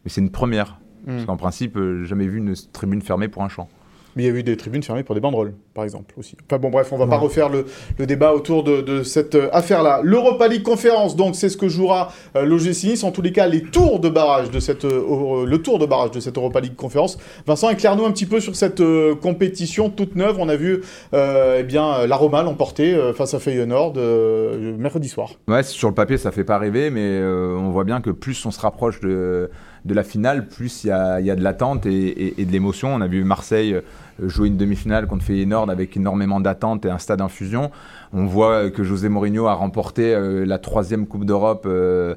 Mais 0.04 0.10
c'est 0.10 0.20
une 0.20 0.30
première. 0.30 0.78
Hmm. 1.06 1.14
Parce 1.14 1.26
qu'en 1.26 1.36
principe, 1.36 1.76
euh, 1.76 2.04
jamais 2.04 2.26
vu 2.26 2.38
une 2.38 2.54
tribune 2.72 3.02
fermée 3.02 3.28
pour 3.28 3.42
un 3.42 3.48
champ. 3.48 3.68
Mais 4.16 4.22
il 4.22 4.26
y 4.26 4.30
a 4.30 4.38
eu 4.38 4.44
des 4.44 4.56
tribunes 4.56 4.82
fermées 4.84 5.02
pour 5.02 5.16
des 5.16 5.20
banderoles, 5.20 5.54
par 5.74 5.82
exemple, 5.82 6.14
aussi. 6.16 6.36
Enfin 6.46 6.58
bon, 6.60 6.70
bref, 6.70 6.92
on 6.92 6.96
va 6.96 7.08
pas 7.08 7.16
refaire 7.16 7.48
le, 7.48 7.66
le 7.98 8.06
débat 8.06 8.32
autour 8.32 8.62
de, 8.62 8.80
de 8.80 9.02
cette 9.02 9.34
euh, 9.34 9.48
affaire-là. 9.52 10.02
L'Europa 10.04 10.46
League 10.46 10.62
Conférence, 10.62 11.16
donc, 11.16 11.34
c'est 11.34 11.48
ce 11.48 11.56
que 11.56 11.66
jouera 11.68 12.12
euh, 12.36 12.44
l'OGC 12.44 12.84
Nice. 12.84 13.02
En 13.02 13.10
tous 13.10 13.22
les 13.22 13.32
cas, 13.32 13.48
les 13.48 13.62
tours 13.62 13.98
de 13.98 14.08
barrage 14.08 14.52
de 14.52 14.60
cette, 14.60 14.84
euh, 14.84 15.44
le 15.44 15.58
tour 15.62 15.80
de 15.80 15.86
barrage 15.86 16.12
de 16.12 16.20
cette 16.20 16.36
Europa 16.36 16.60
League 16.60 16.76
Conférence. 16.76 17.18
Vincent, 17.44 17.70
éclaire-nous 17.70 18.04
un 18.04 18.12
petit 18.12 18.26
peu 18.26 18.38
sur 18.38 18.54
cette 18.54 18.80
euh, 18.80 19.16
compétition 19.16 19.90
toute 19.90 20.14
neuve. 20.14 20.36
On 20.38 20.48
a 20.48 20.54
vu, 20.54 20.82
euh, 21.12 21.56
eh 21.58 21.64
bien, 21.64 22.06
la 22.06 22.14
Roma 22.14 22.44
l'emporter 22.44 22.94
euh, 22.94 23.12
face 23.14 23.34
à 23.34 23.40
Feyenoord 23.40 23.94
euh, 23.96 24.76
mercredi 24.78 25.08
soir. 25.08 25.30
Ouais, 25.48 25.64
sur 25.64 25.88
le 25.88 25.94
papier, 25.94 26.18
ça 26.18 26.30
fait 26.30 26.44
pas 26.44 26.58
rêver, 26.58 26.90
mais 26.90 27.00
euh, 27.02 27.56
on 27.58 27.70
voit 27.70 27.84
bien 27.84 28.00
que 28.00 28.10
plus 28.10 28.46
on 28.46 28.52
se 28.52 28.60
rapproche 28.60 29.00
de, 29.00 29.50
de 29.84 29.94
la 29.94 30.02
finale, 30.02 30.46
plus 30.48 30.84
il 30.84 30.88
y 30.88 30.90
a, 30.90 31.20
il 31.20 31.26
y 31.26 31.30
a 31.30 31.36
de 31.36 31.42
l'attente 31.42 31.84
et, 31.86 31.92
et- 31.92 32.40
et 32.40 32.44
de 32.46 32.52
l'émotion. 32.52 32.94
On 32.94 33.00
a 33.02 33.06
vu 33.06 33.22
Marseille 33.24 33.74
euh, 33.74 33.80
jouer 34.28 34.48
une 34.48 34.56
demi-finale 34.56 35.06
contre 35.06 35.24
Feyenoord 35.24 35.68
avec 35.70 35.96
énormément 35.96 36.40
d'attente 36.40 36.86
et 36.86 36.90
un 36.90 36.98
stade 36.98 37.20
infusion. 37.20 37.70
On 38.12 38.24
voit 38.26 38.70
que 38.70 38.82
José 38.84 39.08
Mourinho 39.08 39.46
a 39.46 39.54
remporté 39.54 40.14
euh, 40.14 40.46
la 40.46 40.58
troisième 40.58 41.06
Coupe 41.06 41.24
d'Europe 41.26 41.64
euh, 41.66 42.14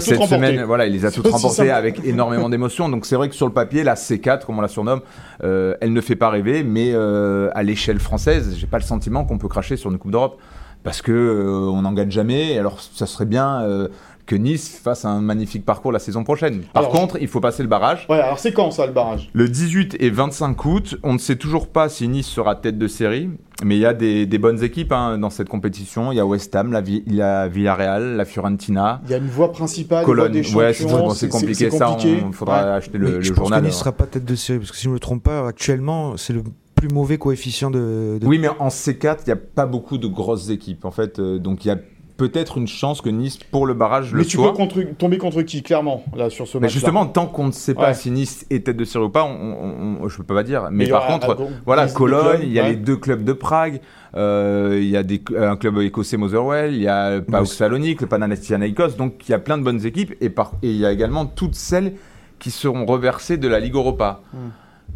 cette 0.00 0.18
semaine. 0.36 0.56
Voilà, 0.64 0.86
il 0.86 0.92
les 0.92 1.04
a 1.06 1.10
toutes 1.12 1.24
remportées 1.32 1.70
avec 1.76 2.04
énormément 2.04 2.48
d'émotion. 2.50 2.88
Donc 2.88 3.06
c'est 3.06 3.16
vrai 3.16 3.28
que 3.28 3.34
sur 3.34 3.46
le 3.46 3.52
papier, 3.52 3.84
la 3.84 3.94
C4, 3.94 4.44
comme 4.44 4.58
on 4.58 4.62
la 4.62 4.68
surnomme, 4.68 5.00
euh, 5.44 5.74
elle 5.80 5.92
ne 5.92 6.00
fait 6.00 6.16
pas 6.16 6.28
rêver, 6.28 6.62
mais 6.64 6.90
euh, 6.92 7.50
à 7.54 7.62
l'échelle 7.62 8.00
française, 8.00 8.54
j'ai 8.58 8.66
pas 8.66 8.78
le 8.78 8.84
sentiment 8.84 9.24
qu'on 9.24 9.38
peut 9.38 9.48
cracher 9.48 9.76
sur 9.76 9.90
une 9.90 9.98
Coupe 9.98 10.10
d'Europe 10.10 10.38
parce 10.84 11.02
que 11.02 11.12
euh, 11.12 11.70
on 11.70 11.82
n'en 11.82 11.92
gagne 11.92 12.10
jamais. 12.10 12.58
Alors 12.58 12.80
ça 12.80 13.06
serait 13.06 13.26
bien 13.26 13.62
euh, 13.62 13.88
que 14.28 14.36
Nice 14.36 14.78
fasse 14.80 15.04
un 15.06 15.20
magnifique 15.20 15.64
parcours 15.64 15.90
la 15.90 15.98
saison 15.98 16.22
prochaine. 16.22 16.60
Par 16.74 16.82
Alors, 16.84 16.92
contre, 16.92 17.16
il 17.20 17.26
faut 17.28 17.40
passer 17.40 17.62
le 17.62 17.68
barrage. 17.68 18.06
Ouais, 18.10 18.20
alors 18.20 18.38
c'est 18.38 18.52
quand 18.52 18.70
ça, 18.70 18.86
le 18.86 18.92
barrage? 18.92 19.30
Le 19.32 19.48
18 19.48 19.96
et 20.00 20.10
25 20.10 20.64
août, 20.66 20.96
on 21.02 21.14
ne 21.14 21.18
sait 21.18 21.36
toujours 21.36 21.66
pas 21.68 21.88
si 21.88 22.06
Nice 22.06 22.26
sera 22.26 22.54
tête 22.54 22.76
de 22.78 22.86
série, 22.88 23.30
mais 23.64 23.76
il 23.76 23.80
y 23.80 23.86
a 23.86 23.94
des, 23.94 24.26
des 24.26 24.38
bonnes 24.38 24.62
équipes 24.62 24.92
hein, 24.92 25.16
dans 25.16 25.30
cette 25.30 25.48
compétition. 25.48 26.12
Il 26.12 26.16
y 26.16 26.20
a 26.20 26.26
West 26.26 26.54
Ham, 26.54 26.72
la, 26.72 26.82
Vi- 26.82 27.02
la 27.06 27.48
Villarreal, 27.48 28.16
la 28.16 28.24
Fiorentina. 28.26 29.00
Il 29.06 29.10
y 29.10 29.14
a 29.14 29.16
une 29.16 29.28
voie 29.28 29.50
principale, 29.50 30.04
Colonne, 30.04 30.30
des 30.32 30.54
ouais, 30.54 30.74
c'est 30.74 30.84
bon, 30.84 31.08
compliqué, 31.30 31.70
ça, 31.70 31.96
on 32.24 32.32
faudra 32.32 32.62
Ouais. 32.64 32.70
acheter 32.72 32.98
le, 32.98 33.06
Mais 33.06 33.12
le 33.16 33.20
je 33.22 33.30
pense 33.32 33.38
journal. 33.46 33.62
que 33.62 33.66
Nice 33.66 33.76
sera 33.78 33.92
pas 33.92 34.04
tête 34.04 34.26
de 34.26 34.34
série? 34.34 34.58
Parce 34.58 34.70
que 34.72 34.76
si 34.76 34.84
je 34.84 34.90
me 34.90 34.98
trompe 34.98 35.22
pas, 35.22 35.48
actuellement, 35.48 36.18
c'est 36.18 36.34
le 36.34 36.42
plus 36.74 36.88
mauvais 36.88 37.16
coefficient 37.16 37.70
de. 37.70 38.18
de- 38.20 38.26
Oui, 38.26 38.38
mais 38.38 38.48
en 38.58 38.68
C4, 38.68 39.20
il 39.22 39.28
n'y 39.28 39.32
a 39.32 39.36
pas 39.36 39.64
beaucoup 39.66 39.96
de 39.96 40.06
grosses 40.06 40.50
équipes, 40.50 40.84
en 40.84 40.90
fait, 40.90 41.18
euh, 41.18 41.38
donc 41.38 41.64
il 41.64 41.68
y 41.68 41.70
a 41.70 41.78
peut-être 42.18 42.58
une 42.58 42.66
chance 42.66 43.00
que 43.00 43.08
Nice, 43.08 43.38
pour 43.50 43.64
le 43.66 43.72
barrage, 43.72 44.12
le 44.12 44.18
Mais 44.18 44.24
tu 44.26 44.36
soit. 44.36 44.50
peux 44.50 44.56
contre- 44.56 44.82
tomber 44.98 45.16
contre 45.16 45.40
qui, 45.42 45.62
clairement, 45.62 46.02
là, 46.14 46.28
sur 46.28 46.46
ce 46.46 46.58
Mais 46.58 46.62
match 46.62 46.72
justement, 46.72 47.06
tant 47.06 47.26
qu'on 47.26 47.46
ne 47.46 47.52
sait 47.52 47.72
pas 47.74 47.88
Ouais. 47.88 47.94
si 47.94 48.10
Nice 48.10 48.44
est 48.50 48.66
tête 48.66 48.76
de 48.76 48.84
série 48.84 49.04
ou 49.04 49.08
pas, 49.08 49.24
on, 49.24 49.30
on- 49.30 50.04
on- 50.04 50.08
je 50.08 50.18
peux 50.20 50.34
pas 50.34 50.42
dire. 50.42 50.68
Mais, 50.70 50.86
par 50.88 51.06
contre, 51.06 51.30
un 51.40 51.48
voilà, 51.64 51.86
Cologne, 51.86 52.40
il 52.42 52.52
y 52.52 52.58
a 52.60 52.64
ouais. 52.64 52.70
les 52.70 52.76
deux 52.76 52.96
clubs 52.96 53.24
de 53.24 53.32
Prague, 53.32 53.80
euh, 54.16 54.76
il 54.80 54.88
y 54.88 54.96
a 54.96 55.02
des, 55.04 55.22
un 55.38 55.56
club 55.56 55.78
écossais 55.78 56.16
Motherwell, 56.16 56.74
il 56.74 56.82
y 56.82 56.88
a 56.88 57.20
PAOK 57.20 57.46
Salonique, 57.46 58.00
le 58.02 58.08
Panathinaikos, 58.08 58.96
donc 58.98 59.26
il 59.28 59.30
y 59.30 59.34
a 59.34 59.38
plein 59.38 59.56
de 59.56 59.62
bonnes 59.62 59.86
équipes 59.86 60.14
et, 60.20 60.28
par, 60.28 60.52
et 60.62 60.70
il 60.70 60.76
y 60.76 60.84
a 60.84 60.92
également 60.92 61.24
toutes 61.24 61.54
celles 61.54 61.94
qui 62.40 62.50
seront 62.50 62.84
reversées 62.84 63.36
de 63.36 63.46
la 63.48 63.60
Ligue 63.60 63.74
Europa. 63.74 64.20
Hmm. 64.34 64.48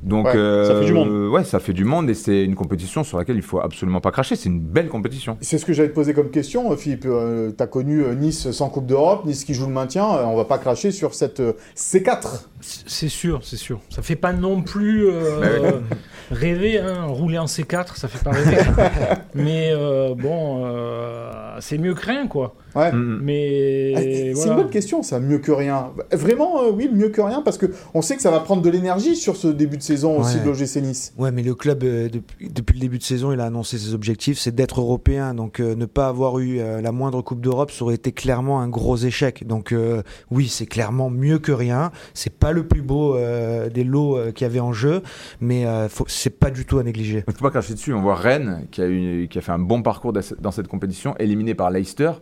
Donc, 0.02 0.26
Ouais, 0.26 0.32
ça 0.32 0.74
fait 0.78 0.84
du 0.86 0.92
monde. 0.92 1.08
euh, 1.08 1.28
Ouais, 1.28 1.44
ça 1.44 1.60
fait 1.60 1.72
du 1.72 1.84
monde 1.84 2.10
et 2.10 2.14
c'est 2.14 2.44
une 2.44 2.54
compétition 2.56 3.04
sur 3.04 3.18
laquelle 3.18 3.36
il 3.36 3.42
faut 3.42 3.60
absolument 3.60 4.00
pas 4.00 4.10
cracher. 4.10 4.34
C'est 4.36 4.48
une 4.48 4.58
belle 4.60 4.88
compétition. 4.88 5.36
C'est 5.40 5.58
ce 5.58 5.64
que 5.64 5.72
j'allais 5.72 5.90
te 5.90 5.94
poser 5.94 6.12
comme 6.12 6.30
question, 6.30 6.72
euh, 6.72 6.76
Philippe. 6.76 7.04
Euh, 7.06 7.52
T'as 7.52 7.66
connu 7.68 8.02
euh, 8.02 8.14
Nice 8.14 8.50
sans 8.50 8.68
Coupe 8.68 8.86
d'Europe, 8.86 9.24
Nice 9.24 9.44
qui 9.44 9.54
joue 9.54 9.66
le 9.66 9.72
maintien. 9.72 10.04
euh, 10.12 10.24
on 10.24 10.36
va 10.36 10.44
pas 10.44 10.58
cracher 10.58 10.90
sur 10.90 11.14
cette 11.14 11.40
euh, 11.40 11.52
C4. 11.76 12.46
C'est 12.64 13.08
sûr, 13.08 13.40
c'est 13.42 13.56
sûr. 13.56 13.80
Ça 13.90 14.02
fait 14.02 14.16
pas 14.16 14.32
non 14.32 14.62
plus 14.62 15.06
euh, 15.08 15.80
rêver, 16.30 16.78
hein. 16.78 17.06
rouler 17.06 17.38
en 17.38 17.46
C4, 17.46 17.96
ça 17.96 18.06
fait 18.08 18.22
pas 18.22 18.30
rêver. 18.30 18.56
Mais 19.34 19.70
euh, 19.72 20.14
bon, 20.14 20.62
euh, 20.64 21.30
c'est 21.60 21.78
mieux 21.78 21.94
que 21.94 22.06
rien, 22.06 22.26
quoi. 22.28 22.54
Ouais. 22.74 22.92
Mm. 22.92 23.18
Mais 23.22 23.92
Ah, 23.96 24.00
C'est 24.00 24.32
voilà. 24.34 24.52
une 24.52 24.56
bonne 24.58 24.70
question, 24.70 25.02
ça, 25.02 25.18
mieux 25.20 25.38
que 25.38 25.52
rien. 25.52 25.90
Vraiment, 26.12 26.62
euh, 26.62 26.70
oui, 26.72 26.88
mieux 26.92 27.08
que 27.08 27.20
rien, 27.20 27.42
parce 27.42 27.58
que 27.58 27.66
on 27.94 28.00
sait 28.02 28.16
que 28.16 28.22
ça 28.22 28.30
va 28.30 28.40
prendre 28.40 28.62
de 28.62 28.70
l'énergie 28.70 29.16
sur 29.16 29.36
ce 29.36 29.48
début 29.48 29.76
de 29.76 29.82
saison 29.82 30.20
aussi 30.20 30.38
de 30.40 30.44
l'OGC 30.44 30.76
Nice. 30.82 31.12
Ouais, 31.18 31.32
mais 31.32 31.42
le 31.42 31.54
club, 31.54 31.82
euh, 31.84 32.08
depuis, 32.08 32.48
depuis 32.48 32.74
le 32.74 32.80
début 32.80 32.98
de 32.98 33.02
saison, 33.02 33.32
il 33.32 33.40
a 33.40 33.44
annoncé 33.46 33.76
ses 33.76 33.92
objectifs, 33.94 34.38
c'est 34.38 34.54
d'être 34.54 34.80
européen. 34.80 35.34
Donc, 35.34 35.60
euh, 35.60 35.74
ne 35.74 35.86
pas 35.86 36.06
avoir 36.08 36.38
eu 36.38 36.60
euh, 36.60 36.80
la 36.80 36.92
moindre 36.92 37.22
Coupe 37.22 37.40
d'Europe, 37.40 37.70
ça 37.72 37.84
aurait 37.84 37.96
été 37.96 38.12
clairement 38.12 38.60
un 38.60 38.68
gros 38.68 38.96
échec. 38.96 39.46
Donc, 39.46 39.72
euh, 39.72 40.02
oui, 40.30 40.48
c'est 40.48 40.66
clairement 40.66 41.10
mieux 41.10 41.38
que 41.38 41.52
rien. 41.52 41.90
C'est 42.14 42.32
pas 42.38 42.51
le 42.52 42.66
plus 42.66 42.82
beau 42.82 43.16
euh, 43.16 43.68
des 43.68 43.84
lots 43.84 44.16
euh, 44.16 44.30
qu'il 44.32 44.44
y 44.46 44.50
avait 44.50 44.60
en 44.60 44.72
jeu, 44.72 45.02
mais 45.40 45.66
euh, 45.66 45.88
c'est 46.06 46.38
pas 46.38 46.50
du 46.50 46.64
tout 46.64 46.78
à 46.78 46.82
négliger. 46.82 47.24
Il 47.28 47.34
faut 47.34 47.44
pas 47.44 47.50
cracher 47.50 47.74
dessus. 47.74 47.92
On 47.94 48.00
voit 48.00 48.14
Rennes 48.14 48.66
qui 48.70 48.80
a, 48.82 48.86
eu, 48.88 49.28
qui 49.30 49.38
a 49.38 49.40
fait 49.40 49.52
un 49.52 49.58
bon 49.58 49.82
parcours 49.82 50.12
dans 50.12 50.50
cette- 50.50 50.68
compétition, 50.68 51.14
éliminé 51.18 51.54
par 51.54 51.70
Leicester. 51.70 52.12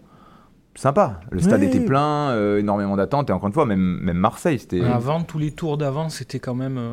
Sympa. 0.77 1.21
Le 1.33 1.41
stade 1.41 1.61
Oui. 1.61 1.67
était 1.67 1.81
plein, 1.81 2.31
euh, 2.31 2.59
énormément 2.59 2.97
d'attentes. 2.97 3.29
Et 3.29 3.33
encore 3.33 3.49
une 3.49 3.53
fois, 3.53 3.67
même, 3.67 3.99
même 4.03 4.17
Marseille, 4.17 4.59
c'était. 4.61 4.81
Avant, 4.83 5.21
tous 5.23 5.39
les 5.39 5.51
tours 5.51 5.77
d'avant, 5.77 6.09
c'était 6.09 6.39
quand 6.39 6.55
même. 6.55 6.79
euh, 6.79 6.93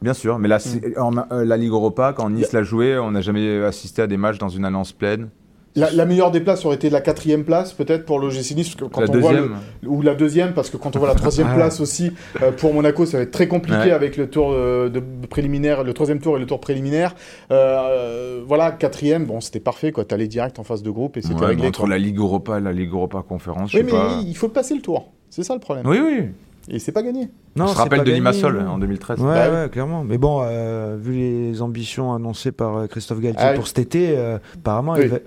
Bien 0.00 0.14
sûr. 0.14 0.38
Mais 0.38 0.48
là, 0.48 0.58
en, 0.96 1.16
euh, 1.30 1.44
la 1.44 1.56
Ligue 1.58 1.70
Europa, 1.70 2.14
quand 2.16 2.30
Nice 2.30 2.52
l'a 2.52 2.62
joué, 2.62 2.98
on 2.98 3.10
n'a 3.10 3.20
jamais 3.20 3.62
assisté 3.62 4.00
à 4.02 4.06
des 4.06 4.16
matchs 4.16 4.38
dans 4.38 4.48
une 4.48 4.64
alliance 4.64 4.92
pleine. 4.92 5.28
La, 5.76 5.88
la 5.92 6.04
meilleure 6.04 6.32
des 6.32 6.40
places 6.40 6.64
aurait 6.64 6.74
été 6.74 6.90
la 6.90 7.00
quatrième 7.00 7.44
place, 7.44 7.72
peut-être, 7.74 8.04
pour 8.04 8.18
l'OGC 8.18 8.56
Nice, 8.56 8.70
parce 8.70 8.74
que 8.74 8.84
quand 8.86 9.02
la 9.02 9.08
on 9.16 9.20
voit 9.20 9.32
le- 9.32 9.50
ou 9.86 10.02
la 10.02 10.16
deuxième, 10.16 10.52
parce 10.52 10.68
que 10.68 10.76
quand 10.76 10.96
on 10.96 10.98
voit 10.98 11.06
la 11.06 11.14
troisième 11.14 11.46
Ah. 11.52 11.54
place 11.54 11.80
aussi 11.80 12.10
euh, 12.42 12.50
pour 12.50 12.74
Monaco, 12.74 13.06
ça 13.06 13.18
va 13.18 13.22
être 13.22 13.30
très 13.30 13.46
compliqué 13.46 13.78
Ouais. 13.78 13.90
avec 13.92 14.16
le 14.16 14.28
tour 14.28 14.50
euh, 14.52 14.88
de 14.88 15.00
préliminaire, 15.28 15.84
le 15.84 15.92
troisième 15.94 16.18
tour 16.18 16.36
et 16.36 16.40
le 16.40 16.46
tour 16.46 16.58
préliminaire. 16.58 17.14
Euh, 17.52 18.42
voilà, 18.46 18.72
quatrième, 18.72 19.26
bon, 19.26 19.40
c'était 19.40 19.60
parfait, 19.60 19.92
quoi. 19.92 20.04
T'allais 20.04 20.26
direct 20.28 20.58
en 20.58 20.64
phase 20.64 20.82
de 20.82 20.90
groupe 20.90 21.16
et 21.16 21.22
c'était 21.22 21.34
Ouais, 21.34 21.40
mais 21.42 21.46
réglé. 21.48 21.68
entre 21.68 21.80
quoi. 21.80 21.88
la 21.88 21.98
Ligue 21.98 22.18
Europa 22.18 22.58
et 22.58 22.60
la 22.60 22.72
Ligue 22.72 22.92
Europa 22.92 23.22
Conférence, 23.28 23.70
je 23.70 23.78
Oui, 23.78 23.84
sais 23.84 23.92
mais 23.92 23.98
pas. 23.98 24.18
il 24.26 24.36
faut 24.36 24.48
passer 24.48 24.74
le 24.74 24.80
tour. 24.82 25.12
C'est 25.28 25.42
ça 25.44 25.54
le 25.54 25.60
problème. 25.60 25.86
Oui, 25.86 26.00
oui. 26.04 26.24
Et 26.68 26.78
c'est 26.78 26.92
pas 26.92 27.02
gagné. 27.02 27.28
Non, 27.56 27.64
on 27.64 27.68
se 27.68 27.76
rappelle 27.76 28.04
de 28.04 28.10
Limassol 28.12 28.60
en 28.68 28.78
2013. 28.78 29.20
Ouais, 29.20 29.26
Bah 29.26 29.46
oui. 29.50 29.56
ouais, 29.62 29.68
clairement. 29.70 30.04
Mais 30.04 30.18
bon, 30.18 30.42
euh, 30.44 30.96
vu 31.00 31.12
les 31.14 31.62
ambitions 31.62 32.12
annoncées 32.12 32.52
par 32.52 32.86
Christophe 32.88 33.20
Galtier 33.20 33.44
Ah 33.44 33.54
pour 33.54 33.66
cet 33.66 33.78
été, 33.78 34.14
euh, 34.16 34.38
apparemment, 34.56 34.92
Oui. 34.92 35.00
il, 35.04 35.08
va, 35.08 35.18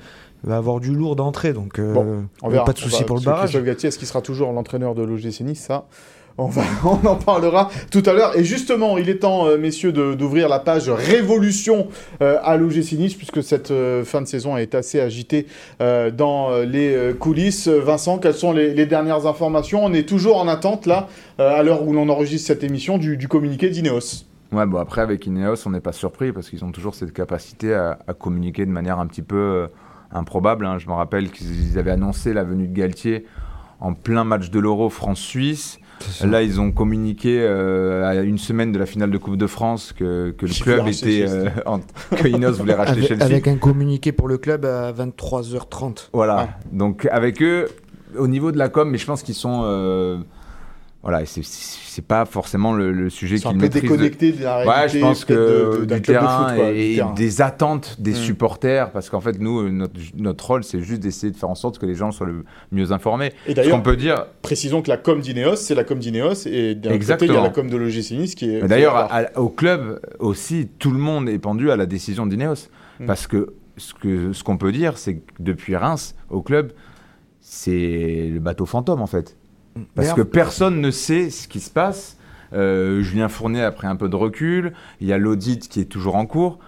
va 0.43 0.57
avoir 0.57 0.79
du 0.79 0.91
lourd 0.93 1.15
d'entrée. 1.15 1.53
Donc, 1.53 1.79
euh, 1.79 1.93
Bon, 1.93 2.25
On 2.41 2.50
verra. 2.50 2.65
pas 2.65 2.73
de 2.73 2.77
souci 2.79 3.00
va- 3.01 3.05
pour 3.05 3.15
le 3.17 3.21
barrage. 3.23 3.50
Christophe 3.50 3.63
Galtier, 3.65 3.88
est-ce 3.89 3.97
qu'il 3.97 4.07
sera 4.07 4.21
toujours 4.21 4.51
l'entraîneur 4.51 4.95
de 4.95 5.03
l'OGC 5.03 5.41
Nice? 5.41 5.62
Ça, 5.62 5.85
on, 6.38 6.47
va, 6.47 6.63
on 6.85 7.05
en 7.07 7.15
parlera 7.15 7.69
tout 7.91 8.01
à 8.05 8.13
l'heure. 8.13 8.38
Et 8.38 8.43
justement, 8.43 8.97
il 8.97 9.07
est 9.09 9.19
temps, 9.19 9.47
euh, 9.47 9.57
messieurs, 9.57 9.91
d'ouvrir 9.91 10.50
la 10.50 10.59
page 10.59 10.89
Révolution 10.89 11.88
euh, 12.21 12.38
à 12.43 12.57
l'OGC 12.57 12.93
Nice, 12.97 13.13
puisque 13.15 13.41
cette 13.43 13.71
euh, 13.71 14.03
fin 14.03 14.21
de 14.21 14.27
saison 14.27 14.57
est 14.57 14.75
assez 14.75 15.00
agitée 15.00 15.45
euh, 15.81 16.12
dans 16.12 16.57
les 16.63 16.93
euh, 16.95 17.13
coulisses. 17.13 17.67
Vincent, 17.67 18.17
quelles 18.17 18.33
sont 18.33 18.51
les, 18.51 18.73
les 18.73 18.85
dernières 18.85 19.27
informations? 19.27 19.85
On 19.85 19.93
est 19.93 20.07
toujours 20.07 20.38
en 20.38 20.47
attente, 20.47 20.85
là, 20.88 21.07
euh, 21.39 21.55
à 21.55 21.63
l'heure 21.63 21.83
où 21.88 21.93
l'on 21.93 22.09
enregistre 22.09 22.47
cette 22.47 22.63
émission, 22.63 22.97
du, 22.97 23.15
du 23.15 23.27
communiqué 23.27 23.69
d'Ineos. 23.69 24.25
Ouais, 24.51 24.65
bon, 24.67 24.77
après, 24.77 25.01
avec 25.01 25.25
Ineos, 25.25 25.55
on 25.65 25.71
n'est 25.71 25.79
pas 25.79 25.93
surpris 25.93 26.31
parce 26.31 26.50
qu'ils 26.50 26.63
ont 26.63 26.71
toujours 26.71 26.93
cette 26.93 27.12
capacité 27.13 27.73
à, 27.73 27.97
à 28.07 28.13
communiquer 28.13 28.65
de 28.67 28.71
manière 28.71 29.00
un 29.00 29.07
petit 29.07 29.23
peu 29.23 29.35
euh, 29.35 29.67
improbable. 30.13 30.65
hein. 30.65 30.77
Je 30.77 30.88
me 30.88 30.93
rappelle 30.93 31.29
qu'ils 31.32 31.77
avaient 31.77 31.91
annoncé 31.91 32.34
la 32.34 32.43
venue 32.43 32.67
de 32.67 32.74
Ben 32.74 32.91
en 33.79 33.93
plein 33.93 34.24
match 34.24 34.50
de 34.50 34.60
l'Euro 34.60 34.89
France-Suisse. 34.89 35.79
Là, 36.24 36.41
ils 36.41 36.60
ont 36.60 36.72
communiqué 36.72 37.39
euh, 37.41 38.05
à 38.05 38.15
une 38.15 38.38
semaine 38.38 38.72
de 38.72 38.79
la 38.79 38.86
finale 38.86 39.10
de 39.12 39.17
Coupe 39.17 39.38
de 39.38 39.48
France 39.48 39.93
que, 39.93 40.32
que 40.32 40.46
le 40.46 40.53
club 40.53 40.88
était. 40.88 41.25
Euh, 41.29 41.50
en- 41.65 41.79
que 42.15 42.27
Ineos 42.27 42.53
voulait 42.53 42.74
racheter 42.74 42.98
avec, 42.98 43.08
Chelsea. 43.08 43.24
avec 43.24 43.48
un 43.48 43.55
communiqué 43.55 44.12
pour 44.12 44.27
le 44.27 44.38
club 44.38 44.65
à 44.65 44.91
23h30. 44.91 46.10
Voilà. 46.13 46.36
Ouais. 46.38 46.48
Donc, 46.72 47.08
avec 47.12 47.41
eux, 47.41 47.67
au 48.17 48.27
niveau 48.27 48.51
de 48.51 48.58
la 48.58 48.70
com, 48.70 48.89
mais 48.89 48.98
je 48.98 49.05
pense 49.05 49.24
qu'ils 49.24 49.36
sont. 49.36 49.62
euh, 49.63 50.17
voilà, 51.03 51.25
c'est- 51.25 51.43
pas 52.07 52.25
forcément 52.25 52.74
le, 52.74 52.91
le 52.91 53.10
sujet 53.10 53.38
peu 53.60 53.60
maîtrise. 53.65 53.81
déconnectés 53.83 54.31
de 54.31 54.43
la 54.43 54.65
Ouais, 54.65 54.89
je 54.89 55.00
pense 55.00 55.25
que 55.25 55.33
de- 55.33 55.79
de- 55.81 55.86
du 55.86 56.00
de 56.00 56.05
terrain 56.05 56.48
foot, 56.48 56.55
quoi, 56.57 56.72
du 56.72 56.77
et 56.79 57.01
des 57.15 57.41
attentes 57.41 57.98
des 58.00 58.12
Mm. 58.12 58.15
supporters, 58.15 58.91
parce 58.91 59.10
qu'en 59.10 59.19
fait, 59.22 59.39
nous, 59.39 59.69
notre, 59.69 59.93
notre 60.15 60.48
rôle, 60.48 60.63
c'est 60.63 60.79
juste 60.81 61.01
d'essayer 61.01 61.31
de 61.31 61.38
faire 61.38 61.50
en 61.50 61.55
sorte 61.55 61.77
que 61.77 61.86
les 61.86 61.93
gens 61.93 62.12
soient 62.12 62.25
le 62.25 62.45
mieux 62.72 62.91
informés. 62.93 63.31
Et 63.48 63.53
d'ailleurs, 63.53 63.75
qu'on 63.77 63.83
peut 63.83 63.95
dire, 63.98 64.25
précisons 64.41 64.81
que 64.81 64.89
la 64.89 64.98
com 64.98 65.19
d'Ineos, 65.19 65.57
c'est 65.57 65.75
la 65.75 65.83
com 65.83 66.00
d'Ineos, 66.00 66.48
et 66.48 66.74
d'un 66.74 66.98
côté, 66.98 67.25
il 67.25 67.33
y 67.33 67.38
a 67.38 67.41
la 67.41 67.50
com 67.50 67.69
de 67.69 67.77
l'OGC 67.77 68.12
Nice 68.17 68.33
qui 68.33 68.50
est. 68.55 68.62
D'ailleurs, 68.67 69.07
qui 69.10 69.39
au 69.39 69.50
club 69.50 70.00
aussi, 70.19 70.69
tout 70.79 70.91
le 70.91 71.00
monde 71.00 71.29
est 71.29 71.38
pendu 71.39 71.69
à 71.69 71.75
la 71.75 71.86
décision 71.86 72.25
d'Ineos. 72.25 72.69
Mm. 73.00 73.05
Parce 73.05 73.27
que 73.27 73.53
ce 73.77 73.93
que 73.93 74.33
ce 74.33 74.43
qu'on 74.43 74.57
peut 74.57 74.72
dire, 74.72 74.98
c'est 74.98 75.15
que 75.17 75.22
depuis 75.39 75.75
Reims, 75.75 76.15
au 76.29 76.41
club, 76.41 76.72
c'est 77.41 78.29
le 78.33 78.39
bateau 78.39 78.65
fantôme 78.65 79.01
en 79.01 79.07
fait. 79.07 79.36
Parce 79.96 80.13
que 80.13 80.22
personne 80.22 80.82
ne 80.82 80.92
sait 80.92 81.30
ce 81.30 81.48
qui 81.48 81.60
se 81.60 81.70
passe. 81.70 82.18
Euh, 82.53 83.01
Julien 83.01 83.30
Fournier 83.30 83.63
a 83.63 83.72
pris 83.72 83.88
un 83.88 83.96
peu 83.96 84.10
de 84.10 84.15
recul. 84.15 84.74
Il 85.01 85.08
y 85.08 85.13
a 85.13 85.18
l'audit 85.18 85.68
qui 85.68 85.80
est 85.80 85.86
toujours 85.86 86.15
en 86.15 86.25
cours. 86.25 86.60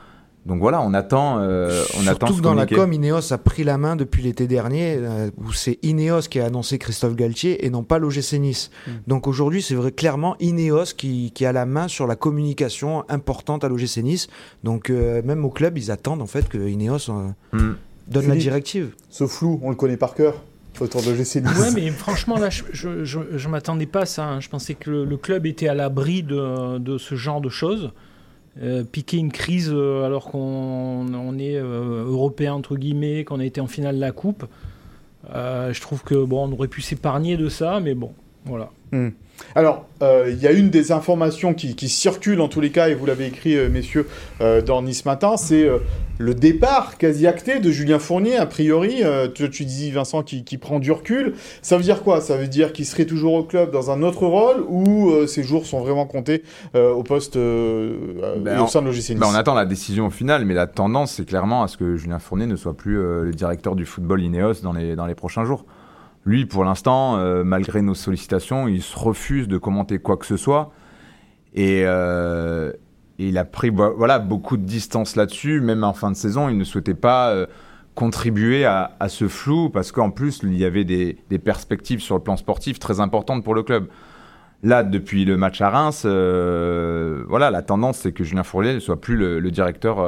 Donc 0.48 0.60
voilà, 0.60 0.80
on 0.82 0.94
attend. 0.94 1.40
euh, 1.40 1.84
on 1.98 2.02
attend 2.06 2.28
Surtout 2.28 2.34
ce 2.34 2.38
que 2.38 2.44
dans 2.44 2.54
la 2.54 2.68
com, 2.68 2.94
Ineos 2.94 3.34
a 3.34 3.38
pris 3.40 3.64
la 3.64 3.80
main 3.80 3.96
depuis 3.96 4.22
l'été 4.22 4.46
dernier, 4.46 4.96
euh, 5.00 5.32
où 5.38 5.52
c'est 5.54 5.80
Ineos 5.82 6.22
qui 6.30 6.40
a 6.40 6.46
annoncé 6.46 6.78
Christophe 6.78 7.16
Galtier 7.16 7.66
et 7.66 7.72
non 7.72 7.84
pas 7.84 7.98
l'OGC 7.98 8.34
Nice. 8.34 8.70
Mm. 8.86 8.92
Donc 9.08 9.28
aujourd'hui, 9.28 9.64
c'est 9.64 9.74
vrai 9.74 9.92
clairement 9.92 10.36
Ineos 10.40 10.94
qui, 10.96 11.32
qui 11.34 11.48
a 11.48 11.52
la 11.52 11.66
main 11.66 11.88
sur 11.88 12.06
la 12.06 12.16
communication 12.16 13.04
importante 13.10 13.64
à 13.64 13.70
l'OGC 13.70 13.98
Nice. 14.04 14.28
Donc 14.64 14.92
euh, 14.92 15.24
même 15.24 15.44
au 15.46 15.50
club, 15.50 15.80
ils 15.80 15.90
attendent 15.90 16.22
en 16.22 16.28
fait 16.28 16.48
que 16.48 16.60
Ineos 16.60 17.10
euh, 17.10 17.30
Mm. 17.54 17.76
donne 18.08 18.28
la 18.28 18.36
directive. 18.36 18.94
Ce 19.10 19.26
flou, 19.26 19.60
on 19.64 19.72
le 19.72 19.76
connaît 19.76 19.98
par 19.98 20.14
cœur 20.14 20.36
autour 20.84 21.02
de 21.02 21.12
l'OGC 21.12 21.36
Nice. 21.36 21.60
Ouais, 21.60 21.72
mais 21.74 21.90
franchement, 21.92 22.38
là, 22.38 22.50
je, 22.50 23.04
je, 23.04 23.48
m'attendais 23.48 23.86
pas 23.86 24.02
à 24.02 24.06
ça. 24.06 24.26
hein. 24.26 24.40
Je 24.40 24.50
pensais 24.50 24.74
que 24.74 24.90
le, 24.90 25.18
club 25.18 25.46
était 25.46 25.68
à 25.68 25.74
l'abri 25.74 26.24
de, 26.24 26.78
de 26.78 26.98
ce 26.98 27.16
genre 27.16 27.42
de 27.42 27.50
choses. 27.50 27.92
Euh, 28.62 28.86
piquer 28.86 29.18
une 29.18 29.34
crise 29.34 29.70
euh, 29.74 30.06
alors 30.06 30.26
qu'on 30.28 30.40
on 31.14 31.38
est 31.38 31.58
euh, 31.58 32.06
européen, 32.06 32.54
entre 32.54 32.78
guillemets, 32.78 33.26
qu'on 33.26 33.42
a 33.42 33.46
été 33.46 33.60
en 33.60 33.68
finale 33.68 33.96
de 33.96 34.02
la 34.02 34.12
Coupe. 34.12 34.46
Je 35.34 35.82
trouve 35.82 36.04
que, 36.04 36.24
bon, 36.24 36.48
on 36.48 36.52
aurait 36.54 36.68
pu 36.68 36.82
s'épargner 36.82 37.36
de 37.36 37.50
ça, 37.50 37.80
mais 37.80 37.96
bon, 37.96 38.14
voilà. 38.46 38.70
Alors, 39.56 39.86
euh, 40.02 40.30
il 40.32 40.42
y 40.42 40.48
a 40.48 40.54
une 40.54 40.70
des 40.70 40.94
informations 40.94 41.54
qui, 41.54 41.76
qui 41.76 41.90
circulent 41.90 42.40
en 42.40 42.48
tous 42.48 42.62
les 42.62 42.70
cas, 42.72 42.88
et 42.88 42.94
vous 42.96 43.06
l'avez 43.06 43.26
écrit, 43.28 43.58
euh, 43.58 43.68
messieurs, 43.70 44.08
euh, 44.40 44.62
dans 44.62 44.82
Nice 44.82 45.04
Matin, 45.04 45.36
c'est 45.36 45.68
euh, 45.68 45.80
le 46.18 46.34
départ 46.34 46.98
quasi 46.98 47.28
acté 47.28 47.60
de 47.60 47.70
Julien 47.72 48.00
Fournier, 48.00 48.38
a 48.38 48.46
priori. 48.46 49.04
Euh, 49.04 49.28
tu, 49.28 49.50
tu 49.50 49.66
dis, 49.66 49.92
Vincent, 49.92 50.24
qui, 50.24 50.46
qui 50.46 50.58
prend 50.58 50.80
du 50.80 50.94
recul. 50.94 51.34
Ça 51.62 51.76
veut 51.76 51.84
dire 51.84 52.04
quoi? 52.04 52.22
Ça 52.22 52.38
veut 52.38 52.48
dire 52.48 52.72
qu'il 52.72 52.86
serait 52.86 53.04
toujours 53.04 53.34
au 53.34 53.44
club 53.44 53.72
dans 53.72 53.92
un 53.92 54.02
autre 54.04 54.26
rôle, 54.26 54.64
ou 54.70 55.10
euh, 55.10 55.28
ses 55.28 55.44
jours 55.44 55.66
sont 55.66 55.82
vraiment 55.82 56.06
comptés 56.06 56.44
euh, 56.76 56.94
au 56.94 57.04
poste 57.04 57.36
euh, 57.36 57.98
euh, 58.24 58.36
Ben, 58.40 58.56
et 58.56 58.60
au 58.62 58.64
on- 58.64 58.68
sein 58.68 58.82
de 58.82 58.86
l'OGC 58.88 59.10
Nice? 59.10 59.20
Bah, 59.20 59.28
on 59.30 59.36
attend 59.36 59.56
la 59.56 59.66
décision 59.66 60.10
finale, 60.10 60.46
mais 60.46 60.54
la 60.54 60.68
tendance, 60.68 61.12
c'est 61.16 61.26
clairement 61.26 61.64
à 61.64 61.68
ce 61.68 61.76
que 61.76 61.98
Julien 61.98 62.20
Fournier 62.20 62.46
ne 62.48 62.56
soit 62.56 62.78
plus 62.78 62.98
euh, 62.98 63.24
le 63.26 63.32
directeur 63.34 63.76
du 63.76 63.86
football 63.86 64.22
Ineos 64.22 64.62
dans 64.64 64.72
les, 64.72 64.96
dans 64.96 65.06
les 65.08 65.16
prochains 65.16 65.44
jours. 65.44 65.66
Lui, 66.26 66.48
pour 66.48 66.64
l'instant, 66.64 67.18
euh, 67.18 67.44
malgré 67.44 67.82
nos 67.84 67.94
sollicitations, 67.94 68.68
il 68.68 68.82
se 68.82 68.98
refuse 68.98 69.48
de 69.48 69.60
commenter 69.60 70.00
quoi 70.00 70.18
que 70.18 70.26
ce 70.26 70.38
soit. 70.38 70.72
Et, 71.54 71.84
euh, 71.86 72.72
il 73.18 73.38
a 73.38 73.46
pris 73.46 73.70
vo- 73.70 73.96
voilà, 73.96 74.20
beaucoup 74.20 74.58
de 74.58 74.64
distance 74.64 75.16
là-dessus. 75.16 75.62
Même 75.62 75.84
en 75.84 75.94
fin 75.94 76.10
de 76.12 76.16
saison, 76.16 76.50
il 76.50 76.58
ne 76.58 76.64
souhaitait 76.64 76.96
pas 76.96 77.30
euh, 77.30 77.46
contribuer 77.94 78.66
à, 78.66 78.90
ce 79.08 79.28
flou 79.28 79.70
parce 79.70 79.92
qu'en 79.92 80.10
plus, 80.10 80.42
il 80.44 80.58
y 80.58 80.66
avait 80.66 80.84
des, 80.84 81.16
perspectives 81.38 82.02
sur 82.02 82.16
le 82.16 82.22
plan 82.22 82.38
sportif 82.38 82.80
très 82.80 83.00
importantes 83.00 83.44
pour 83.44 83.54
le 83.54 83.64
club. 83.64 83.88
Là, 84.64 84.84
depuis 84.84 85.26
le 85.26 85.38
match 85.38 85.62
à 85.62 85.70
Reims, 85.70 86.06
voilà, 86.06 87.52
la 87.52 87.62
tendance, 87.62 88.00
c'est 88.00 88.12
que 88.12 88.24
Julien 88.24 88.44
Fournier 88.44 88.74
ne 88.74 88.80
soit 88.80 89.00
plus 89.00 89.16
le, 89.16 89.40
le 89.40 89.52
directeur 89.52 90.08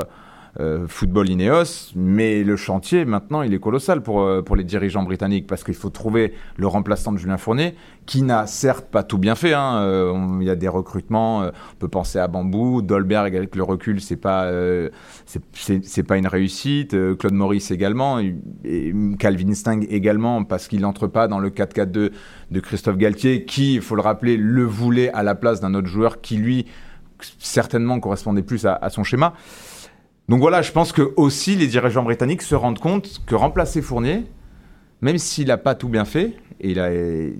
euh, 0.59 0.87
football 0.87 1.29
Ineos, 1.29 1.91
mais 1.95 2.43
le 2.43 2.55
chantier, 2.55 3.05
maintenant, 3.05 3.41
il 3.43 3.53
est 3.53 3.59
colossal 3.59 4.01
pour, 4.01 4.21
euh, 4.21 4.41
pour 4.41 4.55
les 4.55 4.63
dirigeants 4.63 5.03
britanniques, 5.03 5.45
parce 5.47 5.63
qu'il 5.63 5.75
faut 5.75 5.89
trouver 5.91 6.33
le 6.55 6.65
remplaçant 6.67 7.11
de 7.11 7.17
Julien 7.17 7.37
Fournier, 7.37 7.75
qui 8.07 8.23
n'a 8.23 8.47
certes 8.47 8.87
pas 8.89 9.03
tout 9.03 9.17
bien 9.19 9.35
fait. 9.35 9.53
hein, 9.53 9.77
euh, 9.81 10.13
Il 10.41 10.47
y 10.47 10.49
a 10.49 10.55
des 10.55 10.67
recrutements, 10.67 11.39
on 11.41 11.51
peut 11.77 11.87
penser 11.89 12.17
à 12.19 12.27
Bambou, 12.27 12.81
Dolberg, 12.81 13.35
avec 13.35 13.55
le 13.55 13.63
recul, 13.63 14.01
c'est 14.01 14.15
pas, 14.15 14.49
c'est- 15.25 16.03
pas 16.03 16.17
une 16.17 16.27
réussite. 16.27 16.95
Claude 17.17 17.33
Maurice 17.33 17.69
également, 17.71 18.19
Calvin 19.19 19.53
Sting 19.53 19.85
également, 19.89 20.43
parce 20.43 20.67
qu'il 20.67 20.81
n'entre 20.81 21.07
pas 21.07 21.27
dans 21.27 21.39
le 21.39 21.49
4-4-2 21.49 22.11
de 22.51 22.59
Christophe 22.59 22.97
Galtier, 22.97 23.45
qui, 23.45 23.75
il 23.75 23.81
faut 23.81 23.95
le 23.95 24.01
rappeler, 24.01 24.37
le 24.37 24.63
voulait 24.63 25.11
à 25.11 25.21
la 25.23 25.35
place 25.35 25.59
d'un 25.59 25.73
autre 25.73 25.87
joueur 25.87 26.21
qui, 26.21 26.37
lui, 26.37 26.65
certainement 27.39 27.99
correspondait 27.99 28.43
plus 28.43 28.65
à, 28.65 28.73
à 28.75 28.89
son 28.89 29.03
schéma. 29.03 29.33
Donc 30.29 30.41
voilà, 30.41 30.61
je 30.61 30.73
pense 30.73 30.91
que 30.91 31.13
aussi 31.15 31.55
les 31.55 31.67
dirigeants 31.67 32.03
britanniques 32.03 32.41
se 32.41 32.53
rendent 32.53 32.79
compte 32.79 33.21
que 33.25 33.33
remplacer 33.33 33.81
Fournier, 33.81 34.25
même 35.01 35.17
s'il 35.17 35.47
n'a 35.47 35.57
pas 35.57 35.75
tout 35.75 35.89
bien 35.89 36.05
fait, 36.05 36.33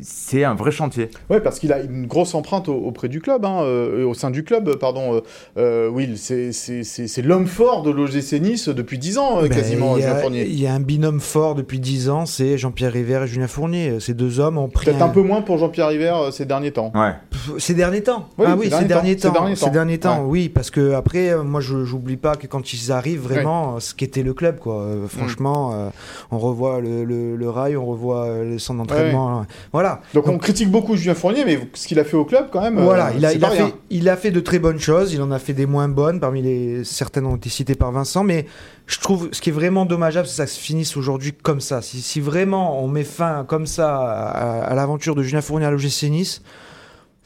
c'est 0.02 0.44
un 0.44 0.54
vrai 0.54 0.72
chantier. 0.72 1.10
Ouais, 1.30 1.40
parce 1.40 1.60
qu'il 1.60 1.74
a 1.74 1.82
une 1.82 2.06
grosse 2.06 2.36
empreinte 2.36 2.70
au- 2.70 2.76
auprès 2.76 3.08
du 3.10 3.20
club, 3.22 3.46
hein, 3.46 3.62
euh, 3.64 4.06
au 4.06 4.14
sein 4.14 4.30
du 4.32 4.44
club, 4.44 4.76
pardon. 4.76 5.16
euh, 5.16 5.22
euh, 5.58 5.90
Will, 5.90 6.18
c'est 6.18 7.22
l'homme 7.24 7.48
fort 7.48 7.82
de 7.84 7.92
l'OGC 7.92 8.40
Nice 8.40 8.70
depuis 8.70 8.98
10 9.00 9.18
ans, 9.18 9.40
euh, 9.40 9.42
Ben, 9.44 9.50
quasiment, 9.50 9.96
il 9.96 10.00
y, 10.00 10.02
Julien 10.04 10.16
a, 10.16 10.20
Fournier. 10.20 10.46
il 10.48 10.60
y 10.62 10.68
a 10.68 10.74
un 10.74 10.80
binôme 10.80 11.20
fort 11.20 11.56
depuis 11.56 11.80
10 11.80 12.10
ans, 12.10 12.26
c'est 12.26 12.58
Jean-Pierre 12.58 12.94
River 12.94 13.22
et 13.24 13.28
Julien 13.28 13.48
Fournier. 13.48 14.00
Ces 14.00 14.14
deux 14.14 14.40
hommes 14.40 14.58
ont 14.58 14.70
pris 14.70 14.86
Peut-être 14.86 15.02
un 15.02 15.10
peu 15.10 15.22
moins 15.22 15.42
pour 15.42 15.58
Jean-Pierre 15.58 15.88
River 15.90 16.14
euh, 16.16 16.32
ces 16.32 16.46
derniers 16.46 16.72
temps. 16.72 16.92
Ouais. 16.96 17.14
Ces 17.60 17.74
derniers 17.74 18.04
temps 18.04 18.30
Oui, 18.38 18.46
Ah 18.48 18.54
ces 18.54 18.60
oui, 18.60 18.70
derniers 18.70 18.82
ces 18.84 18.88
derniers 18.88 19.16
temps, 19.16 19.22
ces 19.22 19.28
temps. 19.28 19.34
derniers 19.34 19.56
Ces 19.56 19.66
temps. 19.66 19.72
derniers 19.72 19.98
temps, 19.98 20.26
oui, 20.26 20.50
parce 20.50 20.70
que 20.70 20.94
après, 20.94 21.36
moi, 21.44 21.62
je 21.62 21.86
j'oublie 21.86 22.18
pas 22.18 22.36
que 22.36 22.46
quand 22.48 22.74
ils 22.74 22.92
arrivent, 22.92 23.22
vraiment, 23.22 23.80
ce 23.80 23.94
qu'était 23.94 24.24
le 24.24 24.34
club, 24.34 24.60
quoi. 24.60 24.76
Mm. 24.84 24.88
Euh, 25.04 25.08
franchement, 25.08 25.72
euh, 25.74 25.90
on 26.32 26.38
revoit 26.38 26.82
le, 26.82 27.04
le- 27.04 27.36
le 27.36 27.47
rail, 27.48 27.76
on 27.78 27.86
revoit 27.86 28.26
euh, 28.26 28.44
le 28.52 28.60
centre 28.60 28.80
d'entraînement. 28.80 29.40
hein. 29.42 29.48
Voilà. 29.72 30.02
Donc, 30.14 30.28
on 30.28 30.38
critique 30.38 30.70
beaucoup 30.72 30.96
Julien 30.96 31.14
Fournier, 31.16 31.46
mais 31.46 31.60
ce 31.74 31.88
qu'il 31.88 32.00
a 32.00 32.04
fait 32.04 32.18
au 32.18 32.26
club, 32.26 32.48
quand 32.52 32.62
même, 32.62 32.80
Voilà, 32.80 33.08
euh, 33.08 33.14
il 33.18 33.26
a, 33.26 33.34
il, 33.34 33.46
fait, 33.46 33.74
il 33.90 34.10
a 34.10 34.18
fait 34.18 34.32
de 34.32 34.40
très 34.40 34.60
bonnes 34.60 34.80
choses, 34.80 35.14
il 35.14 35.22
en 35.22 35.32
a 35.32 35.40
fait 35.40 35.54
des 35.54 35.66
moins 35.66 35.88
bonnes, 35.88 36.20
parmi 36.20 36.42
les 36.42 36.84
certaines 36.84 37.26
ont 37.26 37.36
été 37.36 37.50
citées 37.50 37.76
par 37.76 37.92
Vincent, 37.92 38.24
mais 38.24 38.46
je 38.86 39.00
trouve 39.00 39.30
ce 39.32 39.42
qui 39.42 39.50
est 39.50 39.54
vraiment 39.54 39.86
dommageable, 39.86 40.28
c'est 40.28 40.44
que 40.44 40.48
ça 40.50 40.54
se 40.54 40.60
finisse 40.60 40.96
aujourd'hui 40.98 41.34
comme 41.34 41.62
ça. 41.62 41.82
Si, 41.82 42.02
si 42.02 42.20
vraiment 42.20 42.84
on 42.84 42.88
met 42.88 43.04
fin 43.04 43.46
comme 43.48 43.66
ça 43.66 43.98
à, 43.98 44.62
à 44.64 44.76
l'aventure 44.76 45.16
de 45.16 45.24
Julien 45.24 45.42
Fournier 45.42 45.66
à 45.66 45.72
l'OGC 45.72 46.04
Nice, 46.10 46.42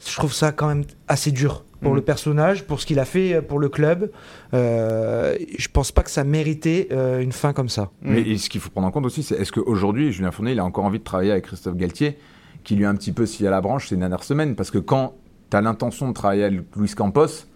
je 0.04 0.16
trouve 0.16 0.32
ça 0.32 0.50
quand 0.52 0.66
même 0.66 0.84
assez 1.08 1.30
dur 1.30 1.64
pour 1.82 1.90
Mhm. 1.90 1.96
le 1.96 2.02
personnage, 2.02 2.64
pour 2.64 2.80
ce 2.80 2.86
qu'il 2.86 2.98
a 3.00 3.04
fait 3.04 3.42
pour 3.42 3.58
le 3.58 3.68
club. 3.68 4.10
Euh, 4.54 5.36
je 5.58 5.68
pense 5.68 5.92
pas 5.92 6.02
que 6.02 6.10
ça 6.10 6.24
méritait 6.24 6.88
euh, 6.92 7.20
une 7.20 7.32
fin 7.32 7.52
comme 7.52 7.68
ça. 7.68 7.90
Mm. 8.02 8.12
Mais 8.12 8.20
et 8.22 8.38
ce 8.38 8.48
qu'il 8.48 8.60
faut 8.60 8.70
prendre 8.70 8.86
en 8.86 8.90
compte 8.90 9.04
aussi, 9.06 9.22
c'est 9.22 9.34
est-ce 9.34 9.52
qu'aujourd'hui, 9.52 10.12
Julien 10.12 10.30
Fournier, 10.30 10.52
il 10.52 10.58
a 10.60 10.64
encore 10.64 10.84
envie 10.84 10.98
de 10.98 11.04
travailler 11.04 11.32
avec 11.32 11.44
Christophe 11.46 11.76
Galtier, 11.76 12.16
qui 12.64 12.76
lui 12.76 12.84
a 12.84 12.88
un 12.90 12.94
petit 12.94 13.12
peu 13.12 13.26
scié 13.26 13.48
à 13.48 13.50
la 13.50 13.60
branche 13.60 13.88
ces 13.88 13.96
dernières 13.96 14.22
semaines? 14.24 14.54
Parce 14.54 14.70
que 14.70 14.78
quand 14.78 15.14
tu 15.50 15.56
as 15.56 15.60
l'intention 15.60 16.08
de 16.08 16.12
travailler 16.14 16.44
avec 16.44 16.60
Luis 16.76 16.94
Campos, 16.94 17.46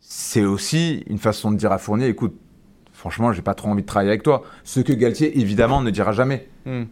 c'est 0.00 0.44
aussi 0.44 1.04
une 1.08 1.18
façon 1.18 1.50
de 1.50 1.56
dire 1.56 1.72
à 1.72 1.78
Fournier, 1.78 2.08
écoute, 2.08 2.36
franchement, 2.92 3.32
j'ai 3.32 3.42
pas 3.42 3.54
trop 3.54 3.68
envie 3.68 3.82
de 3.82 3.86
travailler 3.86 4.10
avec 4.10 4.22
toi. 4.22 4.42
Ce 4.64 4.80
que 4.80 4.92
Galtier, 4.92 5.38
évidemment, 5.38 5.82
ne 5.82 5.90
dira 5.90 6.12
jamais. 6.12 6.48
Mm. 6.64 6.82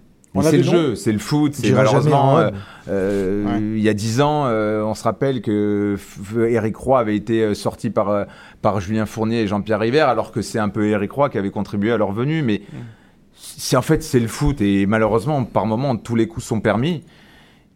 C'est 0.42 0.57
le 0.59 0.62
jeu, 0.64 0.94
c'est 0.97 1.12
le 1.12 1.18
foot, 1.18 1.55
c'est 1.55 1.70
malheureusement. 1.70 2.33
en 2.33 2.38
euh, 2.38 2.51
euh, 2.88 3.44
Ouais. 3.44 3.61
Il 3.77 3.81
y 3.83 3.88
a 3.88 3.94
dix 3.94 4.20
ans, 4.20 4.47
euh, 4.47 4.83
on 4.83 4.94
se 4.94 5.05
rappelle 5.05 5.40
que 5.42 5.97
Eric 6.49 6.77
Roy 6.77 6.99
avait 6.99 7.16
été 7.16 7.55
sorti 7.55 7.90
par, 7.90 8.27
par 8.61 8.81
Julien 8.81 9.07
Fournier 9.07 9.42
et 9.42 9.47
Jean-Pierre 9.47 9.81
River, 9.81 10.01
alors 10.01 10.33
que 10.33 10.42
c'est 10.42 10.59
un 10.59 10.68
peu 10.68 10.87
Eric 10.88 11.12
Roy 11.12 11.31
qui 11.31 11.38
avait 11.38 11.51
contribué 11.51 11.92
à 11.92 11.97
leur 11.97 12.12
venue. 12.12 12.42
Mais 12.42 12.62
c'est 13.37 13.77
en 13.77 13.83
fait 13.83 14.03
c'est 14.03 14.20
le 14.20 14.27
foot 14.29 14.61
et 14.61 14.87
malheureusement 14.87 15.44
par 15.44 15.66
moments 15.66 15.97
tous 15.97 16.16
les 16.16 16.27
coups 16.27 16.44
sont 16.47 16.61
permis. 16.61 17.03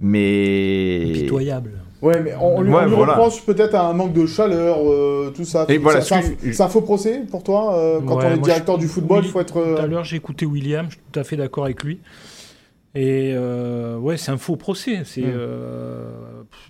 Mais 0.00 1.10
Pitoyable. 1.14 1.72
Ouais, 2.00 2.20
mais 2.22 2.32
on, 2.40 2.58
on 2.58 2.60
lui, 2.62 2.70
Ouais, 2.72 2.82
on 2.82 2.86
lui 2.86 2.94
voilà. 2.94 3.14
reproche 3.14 3.42
peut-être 3.44 3.74
un 3.74 3.92
manque 3.92 4.12
de 4.12 4.24
chaleur, 4.26 4.76
euh, 4.88 5.32
tout 5.34 5.44
ça. 5.44 5.64
Et 5.68 5.72
C'est- 5.72 5.78
voilà, 5.78 6.00
c'est 6.00 6.60
un, 6.60 6.68
faux 6.68 6.80
procès 6.82 7.22
pour 7.28 7.42
toi 7.42 7.76
euh, 7.76 7.98
Quand 8.06 8.18
Ouais, 8.18 8.26
on 8.30 8.34
est 8.36 8.38
directeur 8.38 8.76
je- 8.76 8.82
du 8.82 8.86
football, 8.88 9.22
il 9.22 9.26
oui, 9.26 9.32
faut 9.32 9.40
être. 9.40 9.54
Tout 9.54 9.82
à 9.82 9.86
l'heure, 9.86 10.04
j'ai 10.04 10.14
écouté 10.16 10.46
William, 10.46 10.86
je 10.88 10.92
suis 10.92 11.00
tout 11.12 11.18
à 11.18 11.24
fait 11.24 11.36
d'accord 11.36 11.64
avec 11.64 11.82
lui. 11.82 11.98
Et 12.94 13.32
euh, 13.34 13.96
ouais, 13.98 14.16
c'est 14.16 14.30
un 14.32 14.38
faux 14.38 14.56
procès. 14.56 15.02
C'est, 15.04 15.20
Mm. 15.22 15.32
euh, 15.34 16.10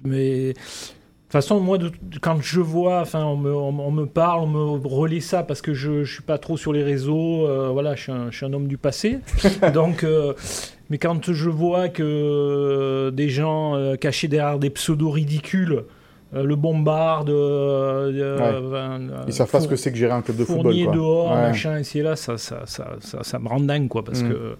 mais 0.05 0.49
de 0.49 0.53
toute 0.53 1.33
façon, 1.33 1.61
moi, 1.61 1.79
de- 1.79 1.93
quand 2.21 2.41
je 2.43 2.61
vois, 2.61 3.01
enfin, 3.01 3.25
on 3.25 3.37
me, 3.37 3.55
on, 3.55 3.69
on 3.81 3.91
me 3.91 4.05
parle, 4.07 4.41
on 4.41 4.47
me 4.47 4.87
relaie 4.87 5.21
ça 5.21 5.43
parce 5.43 5.63
que 5.63 5.75
je, 5.75 6.05
je 6.05 6.13
suis 6.15 6.23
pas 6.23 6.39
trop 6.39 6.57
sur 6.57 6.73
les 6.73 6.83
réseaux. 6.83 7.47
euh, 7.47 7.69
voilà, 7.73 7.95
je 7.95 8.03
suis, 8.03 8.13
un, 8.13 8.31
je 8.31 8.37
suis 8.37 8.47
un 8.47 8.53
homme 8.53 8.67
du 8.69 8.79
passé. 8.79 9.19
Donc, 9.75 10.05
mais 10.91 10.99
quand 10.99 11.31
je 11.33 11.51
vois 11.51 11.89
que 11.89 13.11
des 13.15 13.29
gens 13.29 13.75
cachés 14.01 14.29
derrière 14.29 14.59
des 14.59 14.71
pseudos 14.71 15.11
ridicules 15.13 15.85
euh, 16.35 16.43
le 16.45 16.57
bombardent, 16.57 17.31
euh, 17.31 18.13
euh, 18.13 18.61
euh, 18.75 19.25
Ils 19.27 19.33
savent 19.33 19.51
pas 19.51 19.61
ce 19.61 19.69
que 19.69 19.77
c'est 19.77 19.91
que 19.93 19.97
gérer 19.97 20.13
un 20.13 20.21
club 20.21 20.37
de 20.37 20.45
football. 20.45 20.75
Quoi. 20.85 20.95
dehors, 20.95 21.31
Ouais. 21.31 21.37
machin, 21.43 21.79
ici 21.79 22.01
et 22.01 22.03
là, 22.03 22.17
ça, 22.17 22.37
ça, 22.37 22.63
ça, 22.67 22.97
ça, 23.01 23.23
ça 23.23 23.39
me 23.39 23.49
rend 23.49 23.61
dingue, 23.61 23.89
quoi, 23.89 24.05
parce 24.05 24.23
Mm. 24.23 24.29
que. 24.29 24.57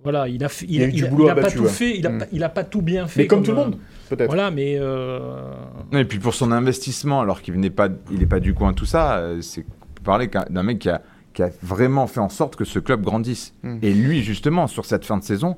Euh, 0.00 0.02
voilà, 0.02 0.28
il 0.28 0.42
a, 0.44 0.48
fait- 0.48 0.66
Il 0.68 0.82
a 0.82 0.86
eu 0.86 0.88
il, 0.90 0.94
du 0.96 1.04
a- 1.04 1.08
boulot 1.08 1.24
il 1.26 1.28
a 1.28 1.32
à 1.32 1.34
pas 1.36 1.42
battu, 1.42 1.56
tout 1.58 1.62
ouais. 1.64 1.68
fait, 1.68 1.98
il 1.98 2.06
a, 2.06 2.10
Mm. 2.10 2.18
pas, 2.18 2.26
il 2.32 2.44
a 2.44 2.48
pas 2.48 2.64
tout 2.64 2.82
bien 2.82 3.06
fait. 3.06 3.20
Mais 3.22 3.26
comme 3.26 3.42
tout 3.42 3.52
le 3.52 3.58
euh, 3.58 3.64
monde, 3.64 3.76
peut-être. 4.08 4.26
Voilà, 4.28 4.50
mais 4.50 4.76
euh, 4.78 5.52
Et 5.92 6.04
puis 6.04 6.18
pour 6.18 6.34
son 6.34 6.52
investissement, 6.52 7.20
alors 7.20 7.42
qu'il 7.42 7.54
venait 7.54 7.70
pas, 7.70 7.88
il 8.10 8.22
est 8.22 8.26
pas 8.26 8.40
du 8.40 8.54
coin 8.54 8.72
tout 8.72 8.86
ça, 8.86 9.16
euh, 9.18 9.40
c'est 9.40 9.64
parler 10.04 10.28
qu'un- 10.28 10.46
d'un 10.48 10.62
mec 10.62 10.78
qui 10.78 10.88
a, 10.88 11.02
qui 11.34 11.42
a 11.42 11.50
vraiment 11.62 12.06
fait 12.06 12.20
en 12.20 12.28
sorte 12.28 12.56
que 12.56 12.64
ce 12.64 12.78
club 12.78 13.02
grandisse. 13.02 13.54
Mm. 13.62 13.78
Et 13.82 13.92
lui, 13.94 14.22
justement, 14.22 14.66
sur 14.66 14.84
cette 14.84 15.04
fin 15.04 15.16
de 15.18 15.22
saison, 15.24 15.56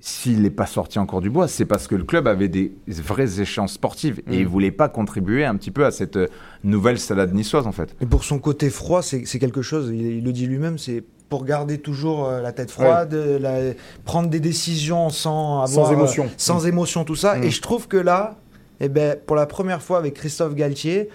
s'il 0.00 0.40
n'est 0.42 0.50
pas 0.50 0.66
sorti 0.66 0.98
encore 0.98 1.20
du 1.20 1.28
bois, 1.30 1.46
c'est 1.46 1.66
parce 1.66 1.86
que 1.86 1.94
le 1.94 2.04
club 2.04 2.26
avait 2.26 2.48
des 2.48 2.72
vraies 2.88 3.40
échéances 3.40 3.74
sportives 3.74 4.20
et 4.26 4.30
Mm. 4.38 4.40
il 4.40 4.46
voulait 4.48 4.70
pas 4.70 4.88
contribuer 4.88 5.44
un 5.44 5.54
petit 5.56 5.70
peu 5.70 5.84
à 5.84 5.90
cette 5.90 6.16
euh, 6.16 6.26
nouvelle 6.64 6.98
salade 6.98 7.34
niçoise 7.34 7.66
en 7.66 7.72
fait. 7.72 7.94
Et 8.00 8.06
pour 8.06 8.24
son 8.24 8.38
côté 8.38 8.70
froid, 8.70 9.02
c'est 9.02 9.22
quelque 9.38 9.62
chose, 9.62 9.90
il, 9.92 10.00
il 10.18 10.24
le 10.24 10.32
dit 10.32 10.46
lui-même, 10.46 10.78
c'est 10.78 11.04
pour 11.28 11.44
garder 11.44 11.78
toujours 11.78 12.26
euh, 12.26 12.40
la 12.40 12.52
tête 12.52 12.70
froide, 12.70 13.14
euh, 13.14 13.38
la- 13.38 13.74
prendre 14.04 14.28
des 14.30 14.40
décisions 14.40 15.10
sans 15.10 15.62
avoir, 15.62 15.68
Sans 15.86 15.92
émotion. 15.92 16.24
euh, 16.24 16.28
sans 16.36 16.66
émotion, 16.66 17.04
tout 17.04 17.14
ça. 17.16 17.36
Mm. 17.36 17.44
Et 17.44 17.50
je 17.50 17.60
trouve 17.60 17.86
que 17.86 17.98
là, 17.98 18.36
eh 18.80 18.88
ben, 18.88 19.16
pour 19.26 19.36
la 19.36 19.46
première 19.46 19.82
fois 19.82 19.98
avec 19.98 20.14
Christophe 20.14 20.54
Galtier, 20.54 21.08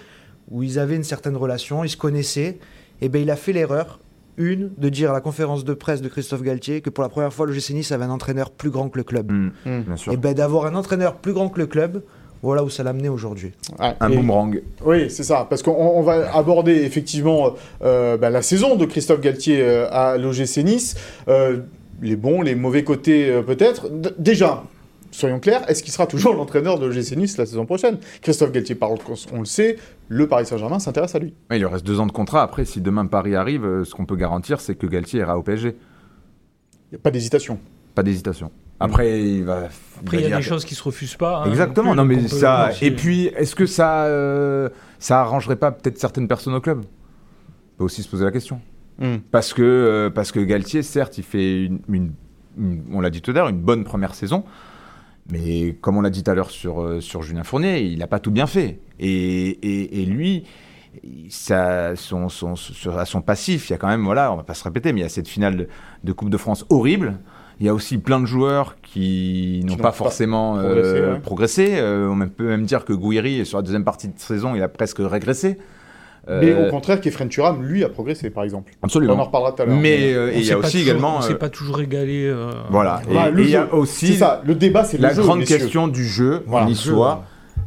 où 0.50 0.62
ils 0.62 0.78
avaient 0.78 0.94
une 0.96 1.04
certaine 1.04 1.36
relation, 1.36 1.82
ils 1.82 1.88
se 1.90 1.96
connaissaient, 1.96 2.58
eh 3.00 3.08
ben, 3.08 3.20
il 3.20 3.30
a 3.30 3.36
fait 3.36 3.52
l'erreur, 3.52 3.98
une, 4.38 4.70
de 4.78 4.88
dire 4.88 5.10
à 5.10 5.12
la 5.12 5.20
conférence 5.20 5.64
de 5.64 5.74
presse 5.74 6.02
de 6.02 6.08
Christophe 6.08 6.42
Galtier 6.42 6.80
que 6.80 6.90
pour 6.90 7.02
la 7.02 7.08
première 7.08 7.32
fois, 7.32 7.46
le 7.46 7.52
GC 7.52 7.74
Nice 7.74 7.92
avait 7.92 8.04
un 8.04 8.10
entraîneur 8.10 8.50
plus 8.50 8.70
grand 8.70 8.88
que 8.88 8.98
le 8.98 9.04
club. 9.04 9.30
Mm, 9.32 9.50
Mm. 9.64 9.80
Bien 9.82 9.96
sûr. 9.96 10.12
Et 10.12 10.16
ben, 10.16 10.34
d'avoir 10.34 10.66
un 10.66 10.74
entraîneur 10.74 11.14
plus 11.16 11.32
grand 11.32 11.48
que 11.48 11.58
le 11.58 11.66
club, 11.66 12.02
voilà 12.42 12.62
où 12.62 12.68
ça 12.70 12.82
l'a 12.82 12.90
amené 12.90 13.08
aujourd'hui. 13.08 13.52
Ouais, 13.80 13.94
Un 13.98 14.10
et- 14.10 14.16
boomerang. 14.16 14.60
Oui, 14.84 15.10
c'est 15.10 15.22
ça, 15.24 15.46
parce 15.48 15.62
qu'on 15.62 15.72
on 15.72 16.02
va 16.02 16.34
aborder 16.36 16.72
effectivement 16.84 17.54
euh, 17.82 18.16
bah, 18.18 18.30
la 18.30 18.42
saison 18.42 18.76
de 18.76 18.84
Christophe 18.84 19.20
Galtier 19.20 19.60
euh, 19.62 19.86
à 19.90 20.16
l'OGC 20.18 20.58
Nice, 20.64 20.94
Euh, 21.28 21.58
les 22.02 22.14
bons, 22.16 22.42
les 22.42 22.54
mauvais 22.54 22.84
côtés 22.84 23.30
euh, 23.30 23.40
peut-être. 23.42 23.88
Déjà, 24.18 24.64
soyons 25.16 25.40
clairs, 25.40 25.68
est-ce 25.70 25.82
qu'il 25.82 25.92
sera 25.92 26.06
toujours 26.06 26.34
l'entraîneur 26.34 26.78
de 26.78 26.86
l'OGC 26.86 27.16
Nice 27.16 27.36
la 27.38 27.46
saison 27.46 27.66
prochaine? 27.66 27.98
Christophe 28.22 28.52
Galtier 28.52 28.74
parle, 28.74 28.98
on 29.32 29.40
le 29.40 29.44
sait, 29.44 29.76
le 30.08 30.26
Paris 30.28 30.46
Saint-Germain 30.46 30.78
s'intéresse 30.78 31.14
à 31.14 31.18
lui. 31.18 31.34
Ouais, 31.50 31.56
il 31.56 31.60
lui 31.60 31.66
reste 31.66 31.86
deux 31.86 32.00
ans 32.00 32.06
de 32.06 32.12
contrat. 32.12 32.42
Après, 32.42 32.64
si 32.64 32.80
demain 32.80 33.06
Paris 33.06 33.34
arrive, 33.34 33.64
euh, 33.64 33.84
ce 33.84 33.94
qu'on 33.94 34.06
peut 34.06 34.16
garantir, 34.16 34.60
c'est 34.60 34.74
que 34.74 34.86
Galtier 34.86 35.20
ira 35.20 35.36
au 35.38 35.42
PSG. 35.42 35.68
Il 35.70 36.94
n'y 36.94 36.96
a 36.96 37.00
pas 37.02 37.10
d'hésitation. 37.10 37.58
Pas 37.94 38.02
d'hésitation. 38.02 38.50
Après, 38.78 39.22
il 39.22 39.42
va. 39.44 39.68
après, 40.02 40.18
il 40.18 40.28
y 40.28 40.32
a 40.32 40.36
des 40.36 40.42
choses 40.42 40.64
qui 40.66 40.74
se 40.74 40.82
refusent 40.82 41.16
pas. 41.16 41.38
hein, 41.38 41.48
Exactement. 41.48 41.92
plus, 41.92 41.96
Non, 41.96 42.04
mais 42.04 42.28
ça. 42.28 42.70
Et 42.82 42.90
puis, 42.90 43.26
est-ce 43.36 43.54
que 43.54 43.64
ça, 43.64 44.04
euh, 44.04 44.68
ça 44.98 45.20
arrangerait 45.22 45.56
pas 45.56 45.72
peut-être 45.72 45.98
certaines 45.98 46.28
personnes 46.28 46.54
au 46.54 46.60
club? 46.60 46.80
On 46.84 47.78
peut 47.78 47.84
aussi 47.84 48.02
se 48.02 48.08
poser 48.08 48.24
la 48.26 48.30
question. 48.32 48.60
Mm. 48.98 49.16
Parce 49.30 49.54
que, 49.54 49.62
euh, 49.62 50.10
parce 50.10 50.30
que 50.30 50.40
Galtier, 50.40 50.82
certes, 50.82 51.16
il 51.16 51.24
fait 51.24 51.64
une, 51.64 51.80
une- 51.88 52.12
une- 52.58 52.82
on 52.92 53.00
l'a 53.00 53.08
dit 53.10 53.22
tout 53.22 53.30
à 53.30 53.34
l'heure, 53.34 53.48
une 53.48 53.60
bonne 53.60 53.84
première 53.84 54.14
saison. 54.14 54.44
Mais 55.30 55.76
comme 55.80 55.96
on 55.96 56.00
l'a 56.00 56.10
dit 56.10 56.22
tout 56.22 56.30
à 56.30 56.34
l'heure 56.34 56.50
sur, 56.50 56.82
euh, 56.82 57.00
sur 57.00 57.22
Julien 57.22 57.42
Fournier, 57.42 57.80
il 57.80 57.98
n'a 57.98 58.06
pas 58.06 58.20
tout 58.20 58.30
bien 58.30 58.46
fait. 58.46 58.78
Et, 59.00 59.48
et, 59.48 60.02
et 60.02 60.04
lui, 60.06 60.44
ça, 61.28 61.96
son, 61.96 62.28
son, 62.28 62.54
à 62.96 63.04
son 63.04 63.22
passif, 63.22 63.68
il 63.68 63.72
y 63.72 63.74
a 63.74 63.78
quand 63.78 63.88
même, 63.88 64.04
voilà, 64.04 64.32
on 64.32 64.36
va 64.36 64.44
pas 64.44 64.54
se 64.54 64.64
répéter, 64.64 64.92
mais 64.92 65.00
il 65.00 65.02
y 65.02 65.06
a 65.06 65.10
cette 65.10 65.28
finale 65.28 65.56
de, 65.56 65.68
de 66.04 66.12
Coupe 66.12 66.30
de 66.30 66.36
France 66.36 66.64
horrible. 66.70 67.18
Il 67.58 67.64
y 67.64 67.68
a 67.70 67.74
aussi 67.74 67.96
plein 67.96 68.20
de 68.20 68.26
joueurs 68.26 68.76
qui 68.82 69.62
n'ont 69.64 69.72
n'ont 69.72 69.76
pas 69.78 69.84
pas 69.84 69.92
forcément 69.92 70.56
progressé, 70.58 70.88
euh, 70.88 71.14
ouais. 71.14 71.20
progressé. 71.20 71.76
Euh, 71.78 72.08
on 72.10 72.28
peut 72.28 72.46
même 72.46 72.66
dire 72.66 72.84
que 72.84 72.92
Gouiri, 72.92 73.46
sur 73.46 73.58
la 73.58 73.62
deuxième 73.62 73.84
partie 73.84 74.08
de 74.08 74.18
saison, 74.18 74.54
il 74.54 74.62
a 74.62 74.68
presque 74.68 74.98
régressé. 75.00 75.58
Mais 76.28 76.50
Euh, 76.50 76.66
au 76.66 76.70
contraire, 76.70 77.00
Kefren 77.00 77.28
Turam, 77.28 77.62
lui, 77.62 77.84
a 77.84 77.88
progressé, 77.88 78.30
par 78.30 78.42
exemple. 78.44 78.72
On 78.82 78.86
absolument. 78.86 79.14
en 79.14 79.24
reparlera 79.24 79.52
tout 79.52 79.62
à 79.62 79.66
l'heure. 79.66 79.76
Mais 79.76 80.12
euh, 80.12 80.26
on 80.26 80.36
et 80.36 80.38
il 80.40 80.44
y 80.46 80.50
a 80.52 80.58
aussi 80.58 80.72
toujours- 80.78 80.82
également. 80.88 81.16
On 81.18 81.20
s'est 81.20 81.32
euh, 81.34 81.38
pas 81.38 81.48
toujours 81.50 81.76
régalé. 81.76 82.26
euh, 82.26 82.50
Voilà. 82.70 83.00
Et 83.08 83.14
il 83.42 83.48
y 83.50 83.56
a 83.56 83.66
jeu. 83.66 83.74
aussi 83.74 84.06
C'est 84.08 84.12
ça, 84.14 84.42
le 84.44 84.54
débat, 84.56 84.82
c'est 84.84 84.96
le 84.96 85.04
la 85.04 85.14
jeu, 85.14 85.22
grande 85.22 85.38
messieurs. 85.40 85.58
question 85.58 85.86
du 85.88 86.04
jeu 86.04 86.42
Voilà, 86.46 86.66
niçois. 86.66 87.24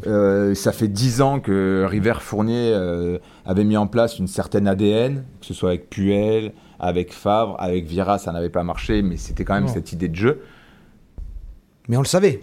Euh, 0.08 0.56
ça 0.56 0.72
fait 0.72 0.88
dix 0.88 1.22
ans 1.22 1.39
que 1.39 1.86
River 1.89 2.13
Fournier 2.19 2.72
euh, 2.74 3.17
avait 3.45 3.63
mis 3.65 3.76
en 3.78 3.88
place 3.88 4.17
une 4.19 4.28
certaine 4.28 4.67
ADN, 4.67 5.24
que 5.41 5.45
ce 5.45 5.54
soit 5.54 5.69
avec 5.69 5.89
Puel, 5.89 6.52
avec 6.80 7.12
Favre, 7.12 7.56
avec 7.60 7.86
Vieira, 7.86 8.17
ça 8.17 8.32
n'avait 8.32 8.50
pas 8.50 8.63
marché, 8.63 9.02
mais 9.02 9.17
c'était 9.17 9.43
quand 9.43 9.56
même 9.56 9.65
Non. 9.65 9.74
cette 9.74 9.91
idée 9.91 10.08
de 10.08 10.15
jeu. 10.15 10.41
Mais 11.89 11.98
on 11.98 12.02
le 12.02 12.06
savait. 12.08 12.41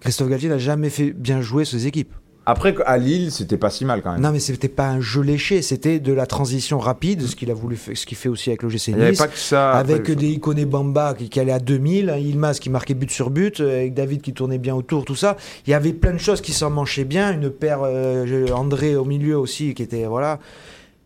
Christophe 0.00 0.28
Galtier 0.30 0.48
n'a 0.48 0.58
jamais 0.58 0.90
fait 0.90 1.10
bien 1.10 1.40
jouer 1.42 1.64
ses 1.64 1.86
équipes. 1.86 2.14
Après, 2.46 2.74
à 2.86 2.96
Lille, 2.96 3.30
c'était 3.30 3.58
pas 3.58 3.70
si 3.70 3.84
mal 3.84 4.02
quand 4.02 4.12
même. 4.12 4.20
Non, 4.20 4.32
mais 4.32 4.40
c'était 4.40 4.68
pas 4.68 4.88
un 4.88 5.00
jeu 5.00 5.20
léché, 5.20 5.60
c'était 5.62 6.00
de 6.00 6.12
la 6.12 6.26
transition 6.26 6.78
rapide, 6.78 7.22
ce 7.26 7.36
qu'il 7.36 7.50
a 7.50 7.54
voulu 7.54 7.76
ce 7.76 8.06
qu'il 8.06 8.16
fait 8.16 8.28
aussi 8.30 8.48
avec 8.50 8.62
l'OGC 8.62 8.88
Il 8.88 8.96
n'y 8.96 9.02
avait 9.02 9.10
Nice. 9.10 9.18
pas 9.18 9.28
que 9.28 9.38
ça. 9.38 9.72
Avec 9.72 10.00
après, 10.00 10.16
des 10.16 10.28
Ikoné 10.30 10.64
Bamba 10.64 11.14
qui, 11.14 11.28
qui 11.28 11.38
allait 11.38 11.52
à 11.52 11.58
2000, 11.58 12.08
un 12.10 12.16
Ilmaz 12.16 12.58
qui 12.58 12.70
marquait 12.70 12.94
but 12.94 13.10
sur 13.10 13.30
but, 13.30 13.60
euh, 13.60 13.76
avec 13.80 13.94
David 13.94 14.22
qui 14.22 14.32
tournait 14.32 14.58
bien 14.58 14.74
autour, 14.74 15.04
tout 15.04 15.14
ça. 15.14 15.36
Il 15.66 15.70
y 15.70 15.74
avait 15.74 15.92
plein 15.92 16.12
de 16.12 16.18
choses 16.18 16.40
qui 16.40 16.52
s'en 16.52 16.70
manchaient 16.70 17.04
bien. 17.04 17.32
Une 17.32 17.50
paire 17.50 17.80
euh, 17.84 18.48
André 18.52 18.96
au 18.96 19.04
milieu 19.04 19.38
aussi 19.38 19.74
qui 19.74 19.82
était. 19.82 20.06
Voilà. 20.06 20.38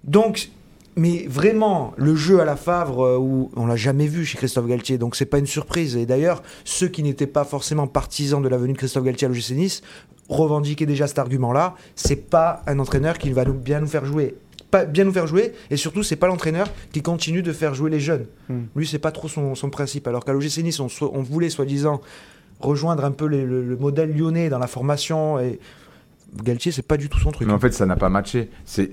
Donc, 0.04 0.50
mais 0.96 1.26
vraiment, 1.28 1.92
le 1.96 2.14
jeu 2.14 2.40
à 2.40 2.44
la 2.44 2.56
Favre, 2.56 3.04
euh, 3.04 3.18
où 3.18 3.50
on 3.56 3.66
l'a 3.66 3.76
jamais 3.76 4.06
vu 4.06 4.24
chez 4.24 4.38
Christophe 4.38 4.68
Galtier, 4.68 4.96
donc 4.96 5.16
c'est 5.16 5.26
pas 5.26 5.38
une 5.38 5.46
surprise. 5.46 5.96
Et 5.96 6.06
d'ailleurs, 6.06 6.42
ceux 6.64 6.86
qui 6.88 7.02
n'étaient 7.02 7.26
pas 7.26 7.44
forcément 7.44 7.88
partisans 7.88 8.40
de 8.40 8.48
la 8.48 8.56
venue 8.56 8.74
de 8.74 8.78
Christophe 8.78 9.04
Galtier 9.04 9.26
à 9.26 9.28
l'OGC 9.28 9.50
Nice 9.50 9.82
revendiquaient 10.28 10.87
déjà 10.87 11.06
cet 11.06 11.18
argument-là. 11.18 11.74
C'est 11.96 12.28
pas 12.30 12.62
un 12.66 12.78
entraîneur 12.78 13.18
qui 13.18 13.30
va 13.32 13.44
nous, 13.44 13.54
bien 13.54 13.80
nous 13.80 13.87
faire 13.87 14.04
jouer. 14.04 14.37
Pas 14.70 14.84
bien 14.84 15.04
nous 15.04 15.12
faire 15.12 15.26
jouer, 15.28 15.52
et 15.70 15.76
surtout, 15.76 16.02
c'est 16.02 16.16
pas 16.16 16.26
l'entraîneur 16.26 16.66
qui 16.92 17.00
continue 17.00 17.42
de 17.42 17.52
faire 17.52 17.74
jouer 17.74 17.90
les 17.90 18.00
jeunes. 18.00 18.26
Hmm. 18.48 18.62
Lui, 18.74 18.87
c'est 18.87 18.98
pas 18.98 19.12
trop 19.12 19.28
son, 19.28 19.54
son 19.54 19.70
principe. 19.70 20.08
Alors 20.08 20.24
qu'à 20.24 20.32
l'OGC 20.32 20.58
Nice, 20.64 20.80
on, 20.80 20.88
voulait 21.22 21.50
soi-disant 21.50 22.00
rejoindre 22.60 23.04
un 23.04 23.12
peu 23.12 23.26
les- 23.26 23.44
le, 23.44 23.62
le 23.62 23.76
modèle 23.76 24.16
lyonnais 24.16 24.48
dans 24.48 24.58
la 24.58 24.66
formation. 24.66 25.38
Et 25.38 25.60
Galtier, 26.42 26.72
c'est 26.72 26.82
pas 26.82 26.96
du 26.96 27.08
tout 27.08 27.20
son 27.20 27.30
truc. 27.30 27.46
Mais 27.46 27.52
en 27.54 27.58
fait, 27.60 27.72
ça 27.72 27.87
n'a 27.87 27.94
pas 27.94 28.08
matché. 28.08 28.50
C'est- 28.64 28.90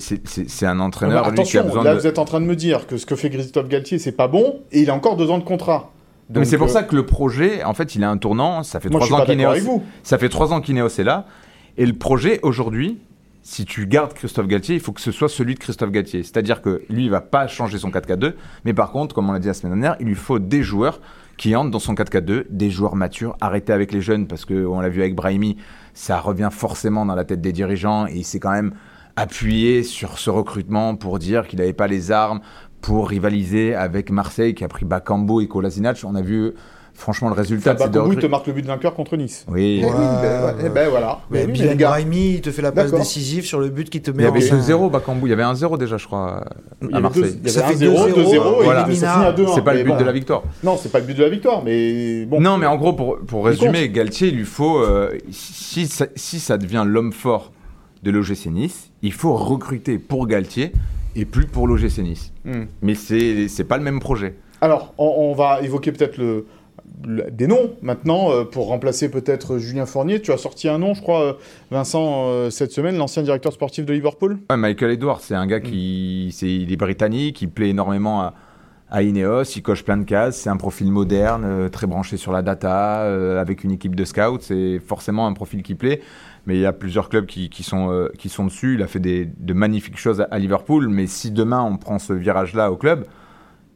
un 0.64 0.80
entraîneur 0.80 1.30
lui, 1.30 1.34
qui 1.36 1.40
a 1.40 1.62
attention, 1.62 1.64
besoin 1.66 1.84
là 1.84 1.96
de. 1.96 2.00
vous 2.00 2.06
êtes 2.08 2.20
en 2.20 2.26
train 2.26 2.42
de 2.42 2.46
me 2.46 2.56
dire 2.56 2.86
que 2.86 2.98
ce 2.98 3.08
que 3.08 3.16
fait 3.16 3.32
Christophe 3.32 3.68
Galtier, 3.68 3.98
c'est 3.98 4.12
pas 4.12 4.28
bon, 4.28 4.60
et 4.72 4.82
il 4.82 4.90
a 4.92 4.94
encore 4.94 5.18
deux 5.18 5.32
ans 5.32 5.40
de 5.40 5.44
contrat. 5.44 5.92
Mais 6.34 6.46
c'est 6.46 6.58
pour 6.58 6.68
euh, 6.68 6.72
ça 6.72 6.84
que 6.84 6.96
le 6.96 7.06
projet, 7.06 7.64
en 7.64 7.74
fait, 7.74 7.96
il 7.96 8.04
a 8.04 8.10
un 8.10 8.18
tournant. 8.18 8.64
Ça 8.64 8.80
fait 8.80 8.90
Moi, 8.90 9.00
trois 9.00 9.22
ans 9.22 9.26
vous. 9.64 9.84
Ça 10.04 10.18
fait 10.18 10.30
trois 10.30 10.54
ans 10.54 10.62
qu'Ineos 10.62 10.88
est 10.88 11.04
là. 11.04 11.26
Et 11.78 11.86
le 11.86 11.94
projet, 11.94 12.40
aujourd'hui, 12.44 13.00
si 13.44 13.66
tu 13.66 13.88
gardes 13.88 14.14
Christophe 14.14 14.48
Galtier, 14.48 14.76
il 14.76 14.82
faut 14.82 14.92
que 14.92 15.02
ce 15.02 15.12
soit 15.12 15.30
celui 15.30 15.56
de 15.56 15.60
Christophe 15.60 15.92
Galtier. 15.92 16.24
C'est-à-dire 16.24 16.62
que 16.62 16.84
lui, 16.90 17.06
il 17.06 17.10
va 17.10 17.22
pas 17.22 17.48
changer 17.48 17.78
son 17.78 17.90
4-4-2. 17.90 18.34
Mais 18.66 18.74
par 18.74 18.92
contre, 18.92 19.16
comme 19.16 19.30
on 19.30 19.34
l'a 19.34 19.40
dit 19.40 19.48
la 19.48 19.54
semaine 19.54 19.80
dernière, 19.80 19.98
il 20.00 20.08
lui 20.08 20.16
faut 20.16 20.40
des 20.40 20.64
joueurs 20.64 21.00
qui 21.38 21.56
entrent 21.56 21.72
dans 21.72 21.80
son 21.80 21.96
4-4-2, 21.96 22.46
des 22.50 22.70
joueurs 22.70 22.96
matures. 22.96 23.36
Arrêtez 23.42 23.74
avec 23.74 23.92
les 23.92 24.02
jeunes, 24.02 24.28
parce 24.28 24.46
qu'on 24.46 24.80
l'a 24.80 24.90
vu 24.90 25.02
avec 25.02 25.16
Brahimi, 25.16 25.58
ça 25.94 26.20
revient 26.20 26.50
forcément 26.52 27.06
dans 27.06 27.16
la 27.16 27.26
tête 27.26 27.42
des 27.42 27.52
dirigeants. 27.52 28.06
Et 28.08 28.18
il 28.18 28.26
s'est 28.26 28.40
quand 28.40 28.52
même 28.52 28.74
appuyé 29.16 29.84
sur 29.84 30.20
ce 30.20 30.30
recrutement 30.30 30.96
pour 30.96 31.20
dire 31.20 31.48
qu'il 31.48 31.60
n'avait 31.60 31.74
pas 31.74 31.88
les 31.88 32.12
armes 32.12 32.42
pour 32.82 33.10
rivaliser 33.10 33.76
avec 33.76 34.10
Marseille, 34.12 34.54
qui 34.56 34.64
a 34.64 34.68
pris 34.68 34.86
Bakambo 34.86 35.42
et 35.42 35.48
Kolasinac. 35.48 36.00
On 36.04 36.16
a 36.16 36.22
vu, 36.22 36.52
franchement, 36.94 37.30
le 37.30 37.36
résultat. 37.36 37.74
Enfin, 37.76 37.88
de 37.88 38.00
recru- 38.00 38.20
te 38.20 38.26
marque 38.26 38.48
le 38.48 38.54
but 38.54 38.66
vainqueur 38.66 38.94
contre 38.96 39.18
Nice. 39.18 39.46
Oui. 39.50 39.82
Eh 39.84 39.86
oui, 39.86 39.92
ben, 40.22 40.56
eh 40.66 40.70
ben 40.70 40.90
voilà. 40.90 41.20
Mais 41.30 41.46
Mais 41.46 41.76
gars, 41.76 41.90
Brahimi, 41.90 42.34
il 42.36 42.42
te 42.42 42.50
fait 42.52 42.62
la 42.64 42.72
passe 42.72 42.92
décisive 42.92 43.46
sur 43.46 43.60
le 43.60 43.70
but 43.70 43.90
qui 43.90 44.02
te 44.02 44.10
Il 44.12 44.18
met 44.18 44.24
y 44.24 44.26
en 44.26 44.30
avait 44.30 44.42
scène. 44.42 44.60
2-0 44.60 44.90
Bakambu, 44.90 45.28
il 45.28 45.30
y 45.30 45.34
avait 45.34 45.44
un 45.44 45.54
0 45.56 45.78
déjà, 45.78 45.98
je 45.98 46.06
crois, 46.08 46.44
il 46.82 46.90
y 46.90 46.94
à 46.94 47.00
Marseille. 47.00 47.38
il 47.44 47.48
y 47.48 47.52
Ça 47.52 47.66
avait 47.68 47.76
fait 47.76 47.86
1-0, 47.86 48.10
2-0, 48.10 48.14
2-0, 48.14 48.34
et 48.62 48.64
voilà. 48.64 48.86
il 48.90 48.98
ça 48.98 49.14
finit 49.14 49.26
à 49.26 49.32
2-1. 49.34 49.54
C'est 49.56 49.62
pas 49.64 49.74
le 49.74 49.78
Mais 49.80 49.84
but 49.84 49.90
bon. 49.92 50.00
de 50.00 50.04
la 50.04 50.12
victoire. 50.12 50.44
Non, 50.64 50.78
c'est 50.82 50.92
pas 50.92 51.00
le 51.00 51.06
but 51.06 51.18
de 51.18 51.24
la 51.24 51.30
victoire, 51.30 51.64
mais 51.64 52.26
bon. 52.26 52.42
Non, 52.42 52.58
mais 52.58 52.66
en 52.66 52.78
gros, 52.78 52.94
pour, 52.94 53.20
pour 53.20 53.42
Il 53.48 53.52
résumer, 53.52 53.90
Galtier, 53.90 54.30
il 54.30 54.38
lui 54.38 54.46
faut, 54.46 54.80
euh, 54.80 55.12
si, 55.32 55.86
ça, 55.88 56.08
si 56.16 56.40
ça 56.40 56.58
devient 56.58 56.84
l'homme 56.86 57.14
fort 57.14 57.52
de 58.04 58.10
l'OGC 58.10 58.48
Nice, 58.48 58.90
il 59.04 59.14
faut 59.14 59.36
recruter 59.36 60.00
pour 60.00 60.26
Galtier 60.26 60.72
et 61.16 61.26
plus 61.26 61.46
pour 61.46 61.68
l'OGC 61.68 62.00
Nice. 62.00 62.34
Hmm. 62.46 62.66
Mais 62.82 62.96
c'est 62.96 63.68
pas 63.68 63.78
le 63.78 63.84
même 63.84 64.00
projet. 64.00 64.36
Alors, 64.62 64.94
on, 64.98 65.06
on 65.06 65.34
va 65.34 65.62
évoquer 65.62 65.92
peut-être 65.92 66.18
le, 66.18 66.46
des 67.06 67.48
noms 67.48 67.76
maintenant 67.82 68.32
euh, 68.32 68.44
pour 68.44 68.68
remplacer 68.68 69.10
peut-être 69.10 69.58
Julien 69.58 69.86
Fournier. 69.86 70.22
Tu 70.22 70.32
as 70.32 70.38
sorti 70.38 70.70
un 70.70 70.78
nom, 70.78 70.94
je 70.94 71.02
crois, 71.02 71.22
euh, 71.22 71.34
Vincent, 71.72 72.26
euh, 72.28 72.50
cette 72.50 72.72
semaine, 72.72 72.98
l'ancien 72.98 73.24
directeur 73.24 73.54
sportif 73.54 73.86
de 73.86 73.94
Liverpool. 73.94 74.40
Ouais, 74.50 74.58
Michael 74.58 74.92
Edwards, 74.92 75.22
c'est 75.22 75.36
un 75.36 75.48
gars 75.48 75.60
qui 75.60 76.34
c'est, 76.34 76.54
il 76.54 76.72
est 76.72 76.78
britannique, 76.78 77.42
il 77.42 77.50
plaît 77.50 77.70
énormément 77.70 78.22
à, 78.22 78.34
à 78.90 79.02
Ineos, 79.02 79.44
il 79.56 79.62
coche 79.62 79.84
plein 79.84 79.98
de 79.98 80.04
cases, 80.04 80.38
c'est 80.38 80.50
un 80.50 80.58
profil 80.58 80.92
moderne, 80.92 81.70
très 81.70 81.88
branché 81.88 82.18
sur 82.18 82.32
la 82.32 82.42
data, 82.42 83.04
avec 83.40 83.64
une 83.64 83.72
équipe 83.72 83.96
de 83.96 84.04
scouts, 84.04 84.40
c'est 84.42 84.80
forcément 84.80 85.28
un 85.28 85.34
profil 85.34 85.64
qui 85.64 85.76
plaît. 85.76 86.02
Mais 86.46 86.56
il 86.56 86.62
y 86.62 86.66
a 86.66 86.74
plusieurs 86.74 87.10
clubs 87.10 87.26
qui, 87.26 87.50
euh, 87.74 88.10
sont 88.28 88.46
dessus. 88.46 88.76
Il 88.76 88.82
a 88.82 88.88
fait 88.88 89.00
de 89.00 89.54
magnifiques 89.54 89.98
choses 89.98 90.22
à, 90.22 90.28
à 90.32 90.40
Liverpool. 90.40 90.88
Mais 90.88 91.08
si 91.08 91.32
demain 91.32 91.62
on 91.62 91.78
prend 91.78 92.00
ce 92.00 92.14
virage-là 92.14 92.72
au 92.72 92.78
club, 92.78 93.06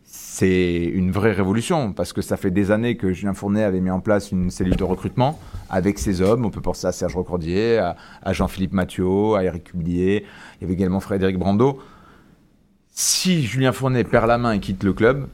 c'est 0.03 0.83
une 0.83 1.11
vraie 1.11 1.31
révolution. 1.31 1.93
Parce 1.93 2.13
que 2.13 2.21
ça 2.21 2.37
fait 2.37 2.51
des 2.51 2.71
années 2.71 2.97
que 2.97 3.13
Julien 3.13 3.33
Fournet 3.33 3.63
avait 3.63 3.81
mis 3.81 3.91
en 3.91 3.99
place 3.99 4.31
une 4.31 4.49
cellule 4.49 4.75
de 4.75 4.83
recrutement 4.83 5.39
avec 5.69 5.99
ses 5.99 6.21
hommes. 6.21 6.45
On 6.45 6.49
peut 6.49 6.61
penser 6.61 6.87
à 6.87 6.91
Serge 6.91 7.15
Recordier, 7.15 7.77
à, 7.77 7.95
à 8.23 8.33
Jean-Philippe 8.33 8.73
Mathieu, 8.73 9.35
à 9.35 9.43
Eric 9.43 9.65
Cublier. 9.65 10.25
Il 10.57 10.61
y 10.61 10.65
avait 10.65 10.73
également 10.73 10.99
Frédéric 10.99 11.37
Brando. 11.37 11.79
Si 12.91 13.43
Julien 13.43 13.73
Fournet 13.73 14.05
perd 14.05 14.27
la 14.27 14.37
main 14.37 14.53
et 14.53 14.59
quitte 14.59 14.83
le 14.83 14.93
club, 14.93 15.27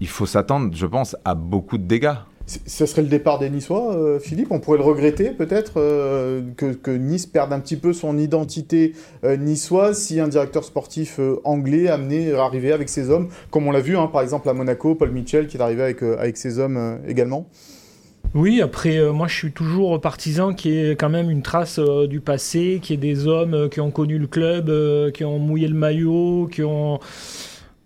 il 0.00 0.08
faut 0.08 0.26
s'attendre, 0.26 0.74
je 0.74 0.86
pense, 0.86 1.16
à 1.24 1.34
beaucoup 1.34 1.78
de 1.78 1.84
dégâts. 1.84 2.16
Ce 2.46 2.84
serait 2.84 3.00
le 3.00 3.08
départ 3.08 3.38
des 3.38 3.48
Niçois, 3.48 3.94
euh, 3.94 4.18
Philippe 4.18 4.48
On 4.50 4.60
pourrait 4.60 4.76
le 4.76 4.84
regretter 4.84 5.30
peut-être 5.30 5.74
euh, 5.78 6.42
que, 6.56 6.90
Nice 6.90 7.24
perde 7.24 7.54
un 7.54 7.60
petit 7.60 7.76
peu 7.76 7.94
son 7.94 8.18
identité 8.18 8.92
euh, 9.24 9.38
niçoise 9.38 9.98
si 9.98 10.20
un 10.20 10.28
directeur 10.28 10.62
sportif 10.62 11.18
anglais 11.44 11.88
amené 11.88 12.34
arriver 12.34 12.72
avec 12.72 12.90
ses 12.90 13.08
hommes, 13.08 13.28
comme 13.50 13.66
on 13.66 13.70
l'a 13.70 13.80
vu 13.80 13.96
hein, 13.96 14.08
par 14.08 14.20
exemple 14.20 14.48
à 14.50 14.52
Monaco, 14.52 14.94
Paul 14.94 15.10
Mitchell 15.10 15.46
qui 15.46 15.56
est 15.56 15.60
arrivé 15.60 15.82
avec, 15.82 16.02
avec 16.02 16.36
ses 16.36 16.58
hommes 16.58 16.98
également. 17.08 17.48
Oui, 18.34 18.60
après, 18.60 19.10
moi 19.10 19.26
je 19.26 19.34
suis 19.34 19.52
toujours 19.52 19.98
partisan 20.00 20.52
qu'il 20.52 20.72
y 20.72 20.90
ait 20.90 20.96
quand 20.96 21.08
même 21.08 21.30
une 21.30 21.42
trace 21.42 21.78
du 21.78 22.20
passé, 22.20 22.78
qu'il 22.82 22.96
y 22.96 23.08
ait 23.08 23.14
des 23.14 23.26
hommes 23.26 23.70
qui 23.70 23.80
ont 23.80 23.90
connu 23.90 24.18
le 24.18 24.26
club, 24.26 24.70
qui 25.12 25.24
ont 25.24 25.38
mouillé 25.38 25.68
le 25.68 25.74
maillot, 25.74 26.48
qui 26.52 26.62
ont 26.62 26.98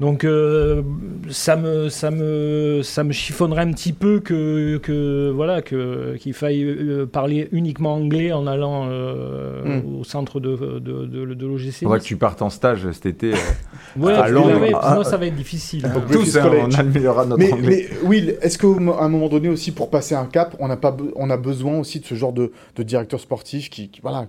donc 0.00 0.22
euh, 0.22 0.82
ça 1.28 1.56
me 1.56 1.88
ça 1.88 2.12
me 2.12 2.82
ça 2.84 3.02
me 3.02 3.12
chiffonnerait 3.12 3.62
un 3.62 3.72
petit 3.72 3.92
peu 3.92 4.20
que, 4.20 4.76
que 4.76 5.32
voilà 5.34 5.60
que 5.60 6.14
qu'il 6.18 6.34
faille 6.34 6.62
euh, 6.62 7.04
parler 7.04 7.48
uniquement 7.50 7.94
anglais 7.94 8.30
en 8.30 8.46
allant 8.46 8.86
euh, 8.88 9.80
hmm. 9.80 9.98
au 9.98 10.04
centre 10.04 10.38
de 10.38 10.78
de, 10.78 11.04
de, 11.04 11.34
de 11.34 11.46
l'OGC. 11.46 11.82
Faudrait 11.82 11.98
que 11.98 12.04
tu 12.04 12.16
partes 12.16 12.42
en 12.42 12.50
stage 12.50 12.88
cet 12.92 13.06
été 13.06 13.32
ouais, 13.96 14.12
à 14.12 14.28
Londres. 14.28 14.60
sinon 14.88 15.02
ça 15.02 15.16
va 15.16 15.26
être 15.26 15.34
difficile. 15.34 15.84
Hein. 15.84 16.00
Tous 16.12 16.36
hein, 16.36 16.48
on 16.62 16.72
améliorera 16.74 17.26
notre 17.26 17.42
mais, 17.42 17.52
anglais. 17.52 17.88
Mais 17.90 17.98
oui, 18.04 18.32
est-ce 18.40 18.56
qu'à 18.56 18.68
un 18.68 19.08
moment 19.08 19.28
donné 19.28 19.48
aussi 19.48 19.72
pour 19.72 19.90
passer 19.90 20.14
un 20.14 20.26
cap, 20.26 20.54
on 20.60 20.68
n'a 20.68 20.76
pas 20.76 20.96
on 21.16 21.28
a 21.28 21.36
besoin 21.36 21.76
aussi 21.76 21.98
de 21.98 22.06
ce 22.06 22.14
genre 22.14 22.32
de, 22.32 22.52
de 22.76 22.82
directeur 22.84 23.18
sportif 23.18 23.68
qui, 23.68 23.88
qui 23.88 24.00
voilà 24.00 24.28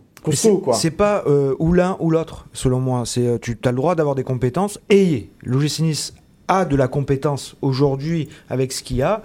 c'est 0.73 0.91
pas 0.91 1.23
euh, 1.27 1.55
ou 1.59 1.73
l'un 1.73 1.97
ou 1.99 2.11
l'autre, 2.11 2.45
selon 2.53 2.79
moi. 2.79 3.03
C'est 3.05 3.25
euh, 3.25 3.37
tu 3.39 3.57
as 3.63 3.71
le 3.71 3.77
droit 3.77 3.95
d'avoir 3.95 4.15
des 4.15 4.23
compétences. 4.23 4.79
Et 4.89 5.29
l'OGC 5.43 5.79
Nice 5.79 6.13
a 6.47 6.65
de 6.65 6.75
la 6.75 6.87
compétence 6.87 7.55
aujourd'hui 7.61 8.29
avec 8.49 8.71
ce 8.71 8.83
qu'il 8.83 8.97
y 8.97 9.01
a. 9.01 9.21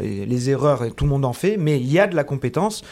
les 0.00 0.50
erreurs, 0.50 0.94
tout 0.94 1.04
le 1.04 1.10
monde 1.10 1.24
en 1.24 1.32
fait, 1.32 1.56
mais 1.56 1.78
il 1.78 1.90
y 1.90 1.98
a 1.98 2.06
de 2.06 2.16
la 2.16 2.24
compétence. 2.24 2.82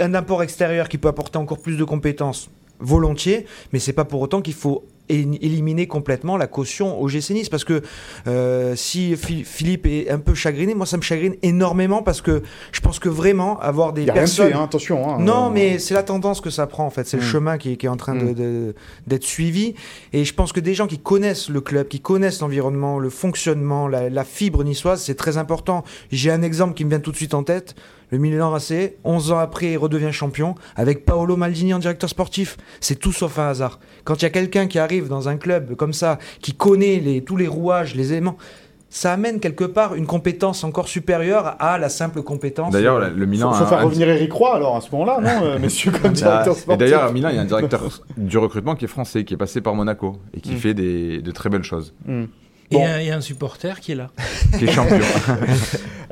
Un 0.00 0.14
apport 0.14 0.42
extérieur 0.42 0.88
qui 0.88 0.98
peut 0.98 1.08
apporter 1.08 1.38
encore 1.38 1.60
plus 1.60 1.76
de 1.76 1.84
compétences, 1.84 2.50
volontiers, 2.80 3.46
mais 3.72 3.78
c'est 3.78 3.92
pas 3.92 4.04
pour 4.04 4.20
autant 4.20 4.40
qu'il 4.40 4.54
faut 4.54 4.84
éliminer 5.08 5.86
complètement 5.86 6.36
la 6.36 6.46
caution 6.46 7.00
au 7.00 7.08
GC 7.08 7.34
Nice. 7.34 7.48
Parce 7.48 7.64
que 7.64 7.82
euh, 8.26 8.74
si 8.76 9.16
Philippe 9.16 9.86
est 9.86 10.10
un 10.10 10.18
peu 10.18 10.34
chagriné 10.34 10.74
moi 10.74 10.86
ça 10.86 10.96
me 10.96 11.02
chagrine 11.02 11.36
énormément 11.42 12.02
parce 12.02 12.20
que 12.20 12.42
je 12.72 12.80
pense 12.80 12.98
que 12.98 13.08
vraiment 13.08 13.58
avoir 13.60 13.92
des 13.92 14.06
personnes 14.06 14.52
hein, 14.54 14.64
attention 14.64 15.08
hein, 15.08 15.18
non 15.20 15.46
euh, 15.46 15.50
mais 15.52 15.78
c'est 15.78 15.94
la 15.94 16.02
tendance 16.02 16.40
que 16.40 16.50
ça 16.50 16.66
prend 16.66 16.86
en 16.86 16.90
fait. 16.90 17.06
C'est 17.06 17.16
le 17.16 17.22
mm. 17.22 17.26
chemin 17.26 17.58
qui, 17.58 17.72
est 17.72 17.88
en 17.88 17.96
train 17.96 18.14
mm. 18.14 18.72
d'être 19.06 19.24
suivi. 19.24 19.74
Et 20.12 20.24
je 20.24 20.34
pense 20.34 20.52
que 20.52 20.60
des 20.60 20.74
gens 20.74 20.86
qui 20.86 20.98
connaissent 20.98 21.48
le 21.48 21.60
club 21.60 21.88
qui 21.88 22.00
connaissent 22.00 22.40
l'environnement 22.40 22.98
le 22.98 23.10
fonctionnement 23.10 23.88
la, 23.88 24.08
la 24.08 24.24
fibre 24.24 24.64
niçoise 24.64 25.02
c'est 25.02 25.14
très 25.14 25.36
important. 25.36 25.84
J'ai 26.10 26.30
un 26.30 26.42
exemple 26.42 26.74
qui 26.74 26.84
me 26.84 26.90
vient 26.90 27.00
tout 27.00 27.12
de 27.12 27.16
suite 27.16 27.34
en 27.34 27.42
tête 27.42 27.74
le 28.10 28.18
Milan 28.18 28.54
AC, 28.54 28.94
11 29.04 29.32
ans 29.32 29.38
après, 29.38 29.72
il 29.72 29.78
redevient 29.78 30.12
champion 30.12 30.54
avec 30.76 31.04
Paolo 31.04 31.36
Maldini 31.36 31.74
en 31.74 31.78
directeur 31.78 32.10
sportif. 32.10 32.56
C'est 32.80 32.96
tout 32.96 33.12
sauf 33.12 33.38
un 33.38 33.48
hasard. 33.48 33.80
Quand 34.04 34.20
il 34.20 34.22
y 34.22 34.26
a 34.26 34.30
quelqu'un 34.30 34.66
qui 34.66 34.78
arrive 34.78 35.08
dans 35.08 35.28
un 35.28 35.36
club 35.36 35.74
comme 35.74 35.92
ça, 35.92 36.18
qui 36.40 36.54
connaît 36.54 37.00
les, 37.00 37.22
tous 37.22 37.36
les 37.36 37.48
rouages, 37.48 37.94
les 37.94 38.12
éléments, 38.12 38.36
ça 38.94 39.12
amène 39.12 39.40
quelque 39.40 39.64
part 39.64 39.96
une 39.96 40.06
compétence 40.06 40.62
encore 40.62 40.86
supérieure 40.86 41.56
à 41.58 41.78
la 41.78 41.88
simple 41.88 42.22
compétence. 42.22 42.72
D'ailleurs, 42.72 43.00
le 43.00 43.26
Milan. 43.26 43.50
Il 43.52 43.58
faut, 43.58 43.66
faire 43.66 43.82
revenir 43.82 44.08
Eric 44.08 44.32
Roy 44.32 44.54
alors 44.54 44.76
à 44.76 44.80
ce 44.80 44.88
moment-là, 44.92 45.18
non, 45.20 45.44
euh, 45.44 45.58
messieurs, 45.58 45.90
comme 45.90 46.12
directeur 46.12 46.54
sportif. 46.54 46.74
Et 46.74 46.76
d'ailleurs, 46.76 47.02
à 47.02 47.12
Milan, 47.12 47.30
il 47.30 47.34
y 47.34 47.38
a 47.38 47.42
un 47.42 47.46
directeur 47.46 47.82
du 48.16 48.38
recrutement 48.38 48.76
qui 48.76 48.84
est 48.84 48.88
français, 48.88 49.24
qui 49.24 49.34
est 49.34 49.36
passé 49.36 49.60
par 49.60 49.74
Monaco 49.74 50.18
et 50.32 50.40
qui 50.40 50.52
mm. 50.52 50.58
fait 50.58 50.74
des, 50.74 51.22
de 51.22 51.30
très 51.32 51.50
belles 51.50 51.64
choses. 51.64 51.92
Mm. 52.06 52.24
Et 52.80 53.02
il 53.02 53.06
y 53.08 53.10
a 53.10 53.16
un 53.16 53.20
supporter 53.20 53.80
qui 53.80 53.92
est 53.92 53.96
là. 53.96 54.10
qui 54.58 54.64
est 54.64 54.72
champion. 54.72 54.98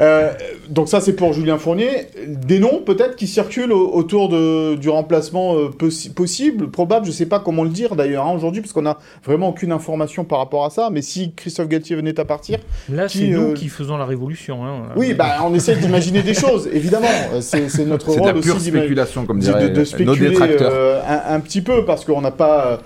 Euh, 0.01 0.33
donc 0.69 0.89
ça, 0.89 1.01
c'est 1.01 1.13
pour 1.13 1.33
Julien 1.33 1.59
Fournier. 1.59 2.09
Des 2.27 2.59
noms, 2.59 2.81
peut-être, 2.85 3.17
qui 3.17 3.27
circulent 3.27 3.73
autour 3.73 4.29
de, 4.29 4.75
du 4.75 4.89
remplacement 4.89 5.57
euh, 5.57 5.71
possible, 6.15 6.71
probable, 6.71 7.07
je 7.07 7.11
ne 7.11 7.15
sais 7.15 7.27
pas 7.27 7.41
comment 7.41 7.65
le 7.65 7.71
dire 7.71 7.95
d'ailleurs 7.95 8.27
hein, 8.27 8.33
aujourd'hui, 8.33 8.61
parce 8.61 8.73
qu'on 8.73 8.83
n'a 8.83 8.99
vraiment 9.25 9.51
aucune 9.51 9.73
information 9.73 10.25
par 10.25 10.39
rapport 10.39 10.65
à 10.65 10.71
ça. 10.71 10.91
Mais 10.91 11.03
si 11.03 11.33
Christophe 11.35 11.69
Galtier 11.69 11.97
venait 11.97 12.19
à 12.19 12.25
partir... 12.25 12.59
Là, 12.89 13.09
c'est 13.09 13.27
nous 13.27 13.51
euh, 13.51 13.55
qui 13.55 13.69
faisons 13.69 13.97
la 13.97 14.07
révolution. 14.07 14.65
Hein. 14.65 14.89
Oui, 14.97 15.15
bah, 15.15 15.37
on 15.45 15.55
essaie 15.55 15.77
d'imaginer 15.77 16.23
des 16.23 16.35
choses, 16.35 16.69
évidemment. 16.73 17.09
C'est 17.41 17.85
notre 17.85 18.11
rôle 18.11 18.23
de 18.23 18.27
la 18.27 18.41
pure 18.41 18.61
spéculation, 18.61 19.27
comme 19.27 19.39
dirait 19.39 19.69
de, 19.69 19.75
de 19.81 19.85
spéculer, 19.85 20.37
un, 20.37 21.35
un, 21.35 21.41
petit 21.41 21.63
peu, 21.63 21.85
parce 21.85 22.05
qu'on 22.05 22.21
n'a 22.21 22.31
pas, 22.31 22.81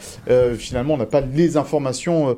finalement, 0.57 0.95
on 0.95 0.99
n'a 0.99 1.07
pas 1.07 1.21
les 1.21 1.57
informations 1.57 2.37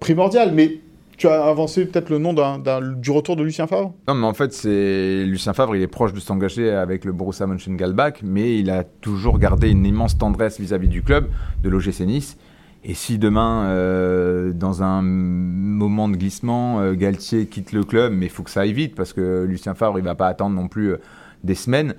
primordiales 0.00 0.52
mais 0.58 0.80
tu 1.16 1.28
as 1.28 1.44
avancé 1.44 1.86
peut-être 1.86 2.10
le 2.10 2.18
nom 2.18 2.32
du 2.32 3.10
retour 3.12 3.36
de 3.36 3.44
Lucien 3.44 3.68
Favre? 3.68 3.94
Non, 4.08 4.14
mais 4.14 4.26
en 4.26 4.34
fait, 4.34 4.52
c'est 4.52 5.24
Lucien 5.24 5.52
Favre, 5.52 5.76
il 5.76 5.82
est 5.82 5.86
proche 5.86 6.12
de 6.12 6.18
s'engager 6.18 6.70
avec 6.70 7.04
le 7.04 7.12
Borussia 7.12 7.46
Mönchengladbach, 7.46 8.22
mais 8.24 8.58
il 8.58 8.68
a 8.70 8.82
toujours 8.82 9.38
gardé 9.38 9.70
une 9.70 9.86
immense 9.86 10.18
tendresse 10.18 10.60
vis-à-vis 10.60 10.88
du 10.88 11.02
club, 11.02 11.28
de 11.62 11.68
l'OGC 11.68 12.00
Nice. 12.00 12.36
Et 12.84 12.94
si 12.94 13.18
demain, 13.18 13.66
euh, 13.66 14.52
dans 14.52 14.82
un 14.82 15.00
moment 15.02 16.08
de 16.08 16.16
glissement, 16.16 16.80
euh, 16.80 16.94
Galtier 16.94 17.46
quitte 17.46 17.72
le 17.72 17.84
club, 17.84 18.12
mais 18.12 18.26
il 18.26 18.30
faut 18.30 18.42
que 18.42 18.50
ça 18.50 18.62
aille 18.62 18.72
vite, 18.72 18.96
parce 18.96 19.12
que 19.12 19.44
Lucien 19.44 19.74
Favre, 19.74 19.98
il 19.98 20.04
va 20.04 20.16
pas 20.16 20.26
attendre 20.26 20.56
non 20.56 20.66
plus 20.66 20.92
euh, 20.92 21.00
des 21.44 21.54
semaines. 21.54 21.94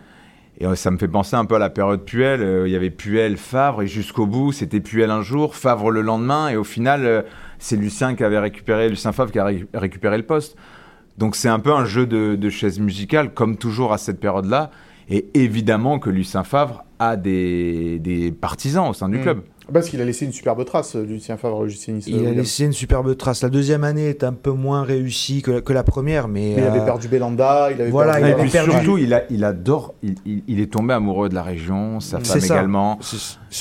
Et 0.61 0.65
ça 0.75 0.91
me 0.91 0.97
fait 0.97 1.07
penser 1.07 1.37
un 1.37 1.45
peu 1.45 1.55
à 1.55 1.59
la 1.59 1.69
période 1.69 2.03
Puel. 2.03 2.65
Il 2.65 2.71
y 2.71 2.75
avait 2.75 2.89
Puel, 2.89 3.37
Favre, 3.37 3.83
et 3.83 3.87
jusqu'au 3.87 4.25
bout, 4.25 4.51
c'était 4.51 4.81
Puel 4.81 5.09
un 5.09 5.21
jour, 5.21 5.55
Favre 5.55 5.89
le 5.89 6.01
lendemain, 6.01 6.49
et 6.49 6.57
au 6.57 6.65
final 6.65 7.23
c'est 7.59 7.75
Lucien 7.75 8.15
qui 8.15 8.23
avait 8.23 8.39
récupéré, 8.39 8.89
Lucien 8.89 9.11
Favre 9.11 9.31
qui 9.31 9.39
a 9.39 9.49
récupéré 9.73 10.17
le 10.17 10.23
poste. 10.23 10.55
Donc 11.17 11.35
c'est 11.35 11.49
un 11.49 11.59
peu 11.59 11.73
un 11.73 11.85
jeu 11.85 12.07
de, 12.07 12.35
de 12.35 12.49
chaises 12.49 12.79
musicales, 12.79 13.33
comme 13.33 13.57
toujours 13.57 13.93
à 13.93 13.97
cette 13.97 14.19
période-là. 14.19 14.71
Et 15.09 15.27
évidemment 15.33 15.99
que 15.99 16.09
Lucien 16.09 16.43
Favre 16.43 16.85
a 16.97 17.17
des, 17.17 17.99
des 17.99 18.31
partisans 18.31 18.87
au 18.89 18.93
sein 18.93 19.09
du 19.09 19.17
mm. 19.17 19.21
club. 19.21 19.41
Parce 19.71 19.89
qu'il 19.89 20.01
a 20.01 20.05
laissé 20.05 20.25
une 20.25 20.31
superbe 20.31 20.63
trace, 20.65 20.95
Lucien 20.95 21.37
Favre, 21.37 21.63
Lucien 21.63 21.95
Nice. 21.95 22.05
Il 22.07 22.25
a 22.25 22.31
laissé 22.31 22.65
une 22.65 22.73
superbe 22.73 23.15
trace. 23.17 23.41
La 23.43 23.49
deuxième 23.49 23.83
année 23.83 24.09
est 24.09 24.23
un 24.23 24.33
peu 24.33 24.51
moins 24.51 24.83
réussie 24.83 25.41
que, 25.41 25.59
que 25.59 25.73
la 25.73 25.83
première, 25.83 26.27
mais. 26.27 26.53
il 26.53 26.63
avait 26.63 26.79
euh, 26.79 26.85
perdu 26.85 27.07
Belanda, 27.07 27.69
il 27.71 27.81
avait 27.81 27.89
voilà, 27.89 28.13
perdu. 28.13 28.27
Il 28.29 28.33
avait 28.33 28.49
perdu... 28.49 28.71
surtout, 28.71 28.97
il, 28.97 29.13
a, 29.13 29.23
il 29.29 29.43
adore. 29.43 29.93
Il, 30.03 30.15
il, 30.47 30.59
est 30.59 30.71
tombé 30.71 30.93
amoureux 30.93 31.29
de 31.29 31.35
la 31.35 31.43
région, 31.43 31.99
sa 31.99 32.19
femme 32.19 32.43
également. 32.43 32.99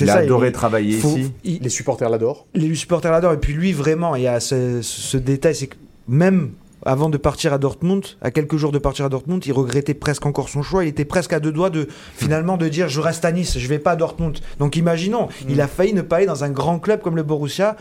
il 0.01 0.11
a 0.11 0.15
adoré 0.15 0.53
travailler 0.53 0.99
ici. 0.99 1.33
Les 1.45 1.69
supporters 1.69 2.09
l'adorent. 2.09 2.47
Les 2.55 2.75
supporters 2.75 3.13
l'adorent. 3.13 3.35
Et 3.35 3.41
puis 3.41 3.53
lui, 3.53 3.73
vraiment, 3.73 4.17
il 4.17 4.23
y 4.23 4.29
a 4.29 4.41
ce, 4.41 4.83
ce 4.83 5.17
détail, 5.17 5.55
c'est 5.55 5.69
que 5.69 5.77
même 6.07 6.53
avant 6.89 7.11
de 7.11 7.19
partir 7.19 7.53
à 7.53 7.59
Dortmund, 7.59 8.03
à 8.23 8.31
quelques 8.31 8.57
jours 8.57 8.73
de 8.73 8.79
partir 8.79 9.05
à 9.05 9.09
Dortmund, 9.11 9.45
il 9.45 9.53
regrettait 9.53 9.93
presque 9.93 10.25
encore 10.25 10.49
son 10.49 10.63
choix. 10.63 10.85
Il 10.85 10.89
était 10.89 11.05
presque 11.05 11.35
à 11.35 11.41
deux 11.41 11.53
doigts 11.53 11.69
de 11.69 11.87
finalement 12.15 12.57
de 12.57 12.67
dire 12.67 12.89
je 12.89 13.01
reste 13.01 13.27
à 13.27 13.33
Nice, 13.33 13.59
je 13.59 13.69
vais 13.69 13.79
pas 13.79 13.91
à 13.91 13.97
Dortmund. 13.97 14.39
Donc 14.59 14.75
imaginons, 14.75 15.27
mm. 15.27 15.51
il 15.51 15.61
a 15.61 15.69
failli 15.69 15.93
ne 15.93 16.01
pas 16.01 16.17
aller 16.17 16.27
dans 16.27 16.45
un 16.45 16.51
grand 16.51 16.79
club 16.79 17.03
comme 17.03 17.17
le 17.17 17.23
Borussia 17.23 17.77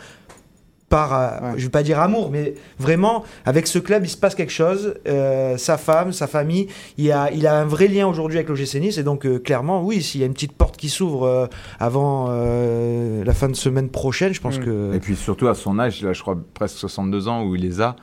par, 0.90 1.14
euh, 1.14 1.54
je 1.56 1.64
vais 1.64 1.70
pas 1.70 1.84
dire 1.84 2.00
amour, 2.00 2.32
mais 2.32 2.56
vraiment, 2.80 3.24
avec 3.46 3.68
ce 3.68 3.80
club, 3.80 4.06
il 4.06 4.10
se 4.10 4.18
passe 4.18 4.36
quelque 4.36 4.52
chose. 4.52 4.96
Euh, 5.08 5.58
sa 5.58 5.78
femme, 5.78 6.12
sa 6.12 6.28
famille, 6.28 6.68
il 6.98 7.10
a, 7.12 7.32
il 7.32 7.48
a 7.48 7.58
un 7.60 7.66
vrai 7.66 7.88
lien 7.88 8.08
aujourd'hui 8.08 8.38
avec 8.38 8.50
l'OGC 8.50 8.76
Nice. 8.76 8.98
Et 8.98 9.04
donc, 9.04 9.26
euh, 9.26 9.40
clairement, 9.40 9.84
oui, 9.84 10.02
s'il 10.02 10.22
y 10.22 10.24
a 10.24 10.28
une 10.28 10.34
petite 10.34 10.54
porte 10.54 10.78
qui 10.78 10.88
s'ouvre 10.90 11.50
avant 11.80 12.30
la 12.30 13.34
fin 13.34 13.48
de 13.48 13.56
semaine 13.56 13.90
prochaine, 13.90 14.34
je 14.34 14.42
pense 14.42 14.60
mm. 14.60 14.64
que. 14.66 14.96
Et 14.96 15.00
puis 15.00 15.16
surtout 15.16 15.48
à 15.48 15.56
son 15.56 15.80
âge, 15.80 16.02
il 16.02 16.08
a, 16.08 16.14
je 16.14 16.22
crois, 16.22 16.38
presque 16.54 16.78
62 16.78 17.28
ans, 17.28 17.44
où 17.44 17.56
il 17.56 17.62
les 17.62 17.82
a 17.82 17.96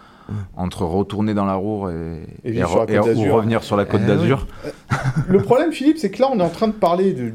entre 0.56 0.84
retourner 0.84 1.34
dans 1.34 1.44
la 1.44 1.54
roue 1.54 1.88
et, 2.44 2.62
revenir 2.64 3.62
sur 3.62 3.76
la 3.76 3.84
côte 3.84 4.00
eh 4.04 4.06
d'Azur. 4.06 4.46
Euh, 4.64 4.70
le 5.28 5.38
problème, 5.40 5.72
Philippe, 5.72 5.98
c'est 5.98 6.10
que 6.10 6.20
là, 6.20 6.28
on 6.32 6.38
est 6.38 6.42
en 6.42 6.48
train 6.48 6.68
de 6.68 6.72
parler 6.72 7.12
de, 7.12 7.32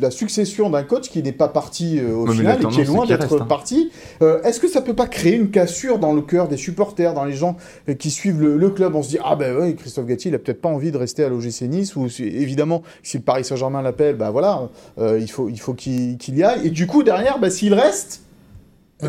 la 0.00 0.10
succession 0.10 0.70
d'un 0.70 0.82
coach 0.82 1.08
qui 1.08 1.22
n'est 1.22 1.32
pas 1.32 1.48
parti 1.48 1.98
euh, 1.98 2.14
au 2.14 2.26
final 2.26 2.58
et 2.62 2.66
qui 2.66 2.80
est 2.80 2.84
loin 2.84 3.06
d'être 3.06 3.40
hein. 3.40 3.46
parti. 3.46 3.90
Euh, 4.22 4.42
est-ce 4.42 4.60
que 4.60 4.68
ça 4.68 4.80
peut 4.80 4.94
pas 4.94 5.06
créer 5.06 5.34
une 5.34 5.50
cassure 5.50 5.98
dans 5.98 6.12
le 6.12 6.22
cœur 6.22 6.48
des 6.48 6.56
supporters, 6.56 7.14
dans 7.14 7.24
les 7.24 7.34
gens 7.34 7.56
qui 7.98 8.10
suivent 8.10 8.42
le, 8.42 8.70
club? 8.70 8.94
On 8.94 9.02
se 9.02 9.10
dit, 9.10 9.18
ah 9.24 9.36
ben 9.36 9.56
oui, 9.58 9.76
Christophe 9.76 10.06
Gatti, 10.06 10.28
il 10.28 10.34
a 10.34 10.38
peut-être 10.38 10.60
pas 10.60 10.68
envie 10.68 10.90
de 10.90 10.98
rester 10.98 11.24
à 11.24 11.28
l'OGC 11.28 11.62
Nice, 11.62 11.96
ou 11.96 12.08
évidemment, 12.18 12.82
si 13.02 13.18
le 13.18 13.22
Paris 13.22 13.44
Saint-Germain 13.44 13.82
l'appelle, 13.82 14.16
ben 14.16 14.30
voilà, 14.30 14.68
il 14.98 15.28
faut 15.30 15.46
qu'il 15.46 15.60
faut 15.60 15.74
qu'il 15.74 16.18
y 16.28 16.42
aille. 16.42 16.66
Et 16.66 16.70
du 16.70 16.86
coup, 16.86 17.02
derrière, 17.02 17.38
ben, 17.38 17.50
s'il 17.50 17.74
reste 17.74 18.25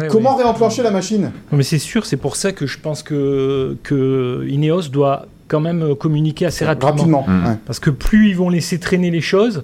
Comment 0.09 0.35
réenclencher 0.35 0.83
la 0.83 0.91
machine? 0.91 1.31
Mais 1.51 1.63
c'est 1.63 1.79
sûr, 1.79 2.05
c'est 2.05 2.17
pour 2.17 2.35
ça 2.35 2.51
que 2.51 2.67
je 2.67 2.77
pense 2.79 3.03
que, 3.03 3.77
que 3.83 4.45
Ineos 4.49 4.89
doit 4.89 5.27
quand 5.47 5.59
même 5.59 5.81
euh, 5.81 5.95
communiquer 5.95 6.45
assez 6.45 6.65
rapidement. 6.65 7.25
Mmh. 7.27 7.59
Parce 7.65 7.79
que 7.79 7.89
plus 7.89 8.29
ils 8.29 8.35
vont 8.35 8.49
laisser 8.49 8.79
traîner 8.79 9.11
les 9.11 9.21
choses, 9.21 9.63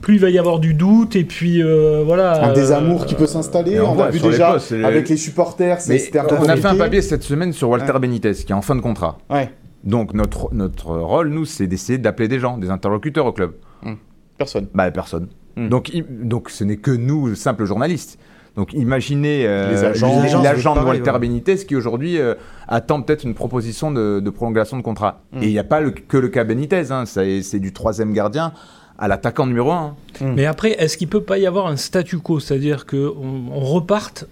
plus 0.00 0.14
il 0.14 0.20
va 0.20 0.30
y 0.30 0.38
avoir 0.38 0.58
du 0.58 0.74
doute 0.74 1.16
et 1.16 1.24
puis 1.24 1.62
euh, 1.62 2.02
voilà. 2.04 2.44
Un 2.44 2.52
désamour 2.52 3.06
qui 3.06 3.14
peut 3.14 3.26
s'installer. 3.26 3.80
On, 3.80 3.98
a 3.98 4.10
vu 4.10 4.20
déjà 4.20 4.56
avec 4.84 5.08
les 5.08 5.16
supporters. 5.16 5.78
on 5.88 6.48
a 6.48 6.56
fait 6.56 6.68
un 6.68 6.76
papier 6.76 7.02
cette 7.02 7.22
semaine 7.22 7.52
sur 7.52 7.68
Walter 7.70 7.94
Benitez 8.00 8.34
qui 8.34 8.52
est 8.52 8.56
en 8.56 8.62
fin 8.62 8.76
de 8.76 8.80
contrat. 8.80 9.18
Ouais. 9.30 9.50
Donc 9.84 10.14
notre, 10.14 10.54
notre 10.54 10.96
rôle, 10.96 11.30
nous, 11.30 11.44
c'est 11.44 11.66
d'essayer 11.66 11.98
d'appeler 11.98 12.28
des 12.28 12.38
gens, 12.38 12.56
des 12.56 12.70
interlocuteurs 12.70 13.26
au 13.26 13.32
club. 13.32 13.54
Mmh. 13.82 13.94
Personne. 14.38 14.68
Bah 14.74 14.90
personne. 14.90 15.28
Mmh. 15.56 15.68
Donc, 15.68 15.92
donc 16.08 16.50
ce 16.50 16.62
n'est 16.62 16.76
que 16.76 16.90
nous, 16.90 17.34
simples 17.34 17.64
journalistes. 17.64 18.18
Donc 18.56 18.72
imaginez 18.74 19.46
euh, 19.46 19.70
Les 19.70 19.84
agents, 19.84 20.20
les 20.22 20.28
agents, 20.28 20.42
l'agent 20.42 20.74
de 20.76 20.80
Walter 20.80 21.10
ouais. 21.10 21.18
Benitez 21.18 21.56
qui 21.56 21.74
aujourd'hui 21.74 22.18
euh, 22.18 22.34
attend 22.68 23.00
peut-être 23.00 23.24
une 23.24 23.34
proposition 23.34 23.90
de, 23.90 24.20
de 24.20 24.30
prolongation 24.30 24.76
de 24.76 24.82
contrat. 24.82 25.22
Mm. 25.32 25.42
Et 25.42 25.46
il 25.46 25.52
n'y 25.52 25.58
a 25.58 25.64
pas 25.64 25.80
le- 25.80 25.90
que 25.92 26.16
le 26.18 26.28
cas 26.28 26.44
Benitez, 26.44 26.90
hein, 26.90 27.04
c'est 27.06 27.58
du 27.58 27.72
troisième 27.72 28.12
gardien 28.12 28.52
à 28.98 29.08
l'attaquant 29.08 29.46
numéro 29.46 29.70
un. 29.72 29.96
Mais 30.20 30.44
après, 30.44 30.72
est-ce 30.72 30.96
qu'il 30.96 31.08
peut 31.08 31.22
pas 31.22 31.38
y 31.38 31.46
avoir 31.46 31.66
un 31.66 31.76
statu 31.76 32.18
quo? 32.18 32.40
C'est-à-dire 32.40 32.84
qu'on 32.86 33.14
on 33.50 33.60
reparte, 33.60 34.26